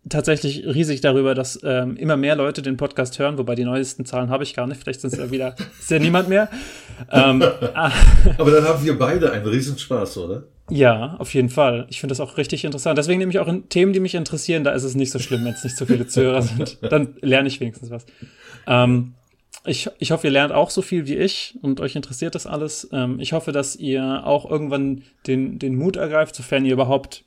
tatsächlich 0.09 0.67
riesig 0.67 1.01
darüber, 1.01 1.35
dass 1.35 1.59
ähm, 1.65 1.97
immer 1.97 2.19
mehr 2.19 2.37
Leute 2.37 2.61
den 2.61 2.77
Podcast 2.77 3.19
hören, 3.19 3.39
wobei 3.39 3.55
die 3.55 3.65
neuesten 3.65 4.05
Zahlen 4.05 4.29
habe 4.29 4.45
ich 4.45 4.55
gar 4.55 4.67
nicht. 4.67 4.83
Vielleicht 4.83 5.01
sind 5.01 5.13
es 5.13 5.19
ja 5.19 5.31
wieder, 5.31 5.57
ist 5.81 5.91
ja 5.91 5.99
niemand 5.99 6.29
mehr. 6.29 6.51
Ähm, 7.11 7.43
Aber 8.39 8.51
dann 8.51 8.65
haben 8.65 8.85
wir 8.85 8.99
beide 8.99 9.33
einen 9.33 9.47
Riesenspaß, 9.47 10.19
oder? 10.19 10.45
Ja, 10.71 11.17
auf 11.19 11.35
jeden 11.35 11.51
Fall. 11.51 11.87
Ich 11.91 12.01
finde 12.01 12.13
das 12.13 12.21
auch 12.21 12.39
richtig 12.39 12.65
interessant. 12.65 12.97
Deswegen 12.97 13.19
nehme 13.19 13.31
ich 13.31 13.39
auch 13.39 13.49
in 13.49 13.69
Themen, 13.69 13.93
die 13.93 14.01
mich 14.01 14.15
interessieren, 14.15 14.65
da 14.65 14.71
ist 14.73 14.85
es 14.85 14.95
nicht 14.95 15.11
so 15.11 15.19
schlimm, 15.19 15.45
wenn 15.45 15.53
es 15.53 15.63
nicht 15.63 15.77
so 15.77 15.85
viele 15.85 16.07
Zuhörer 16.07 16.43
sind. 16.43 16.79
Dann 16.83 17.17
lerne 17.21 17.49
ich 17.49 17.61
wenigstens 17.61 17.91
was. 17.91 18.07
Ähm, 18.67 19.15
ich, 19.67 19.91
ich 19.99 20.11
hoffe, 20.11 20.27
ihr 20.27 20.33
lernt 20.33 20.53
auch 20.53 20.71
so 20.71 20.81
viel 20.83 21.07
wie 21.07 21.17
ich 21.17 21.59
und 21.63 21.81
euch 21.81 21.97
interessiert 21.97 22.35
das 22.35 22.47
alles. 22.47 22.89
Ähm, 22.93 23.21
ich 23.21 23.35
hoffe, 23.35 23.53
dass 23.53 23.77
ihr 23.77 24.27
auch 24.27 24.51
irgendwann 24.51 25.03
den, 25.27 25.59
den 25.59 25.77
Mut 25.77 25.97
ergreift, 25.97 26.35
sofern 26.35 26.65
ihr 26.65 26.73
überhaupt 26.73 27.25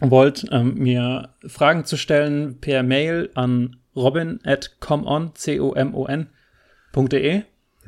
wollt, 0.00 0.46
ähm, 0.50 0.74
mir 0.74 1.30
Fragen 1.46 1.84
zu 1.84 1.96
stellen 1.96 2.60
per 2.60 2.82
Mail 2.82 3.30
an 3.34 3.76
robin 3.94 4.40
at 4.44 4.80
comon, 4.80 5.32
C-O-M-O-N.de. 5.34 6.32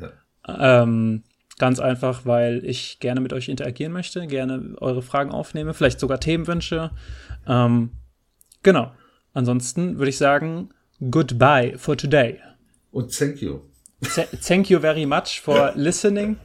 Ja. 0.00 0.82
Ähm, 0.82 1.24
ganz 1.58 1.80
einfach, 1.80 2.26
weil 2.26 2.64
ich 2.64 3.00
gerne 3.00 3.20
mit 3.20 3.32
euch 3.32 3.48
interagieren 3.48 3.92
möchte, 3.92 4.26
gerne 4.26 4.74
eure 4.80 5.02
Fragen 5.02 5.30
aufnehme, 5.30 5.74
vielleicht 5.74 6.00
sogar 6.00 6.20
Themenwünsche. 6.20 6.90
Ähm, 7.46 7.92
genau. 8.62 8.92
Ansonsten 9.32 9.98
würde 9.98 10.10
ich 10.10 10.18
sagen, 10.18 10.70
goodbye 11.10 11.74
for 11.76 11.96
today. 11.96 12.40
Und 12.90 13.16
thank 13.16 13.40
you. 13.42 13.60
thank 14.42 14.70
you 14.70 14.78
very 14.78 15.06
much 15.06 15.40
for 15.40 15.72
listening. 15.74 16.36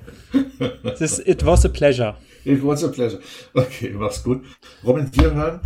This, 0.98 1.20
it 1.20 1.46
was 1.46 1.66
a 1.66 1.70
pleasure. 1.70 2.16
It 2.44 2.64
was 2.64 2.84
a 2.84 2.90
pleasure. 2.90 3.22
Okay, 3.54 3.92
mach's 3.94 4.24
gut. 4.24 4.44
Robin, 4.84 5.10
wir 5.14 5.34
hören. 5.34 5.62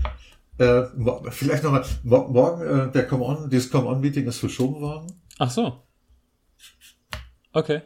Äh, 0.57 0.83
vielleicht 1.31 1.63
nochmal, 1.63 1.83
morgen, 2.03 2.61
äh, 2.61 2.91
der 2.91 3.07
Come 3.07 3.23
On, 3.23 3.49
dieses 3.49 3.69
Come 3.69 3.87
On-Meeting 3.87 4.25
ist 4.25 4.37
verschoben 4.37 4.79
worden. 4.79 5.11
Ach 5.37 5.49
so. 5.49 5.83
Okay. 7.51 7.81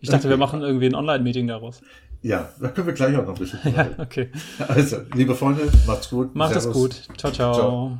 Ich 0.00 0.08
dachte, 0.08 0.26
okay. 0.26 0.30
wir 0.30 0.36
machen 0.36 0.62
irgendwie 0.62 0.86
ein 0.86 0.94
Online-Meeting 0.94 1.46
daraus. 1.46 1.82
Ja, 2.22 2.50
da 2.60 2.68
können 2.68 2.86
wir 2.86 2.94
gleich 2.94 3.16
auch 3.16 3.24
noch 3.24 3.34
ein 3.34 3.38
bisschen. 3.38 3.60
ja, 3.76 3.88
okay. 3.98 4.30
Also, 4.68 4.98
liebe 5.14 5.34
Freunde, 5.34 5.70
macht's 5.86 6.10
gut. 6.10 6.34
Macht 6.34 6.56
es 6.56 6.70
gut. 6.70 6.92
ciao. 7.16 7.32
ciao. 7.32 7.54
ciao. 7.54 7.98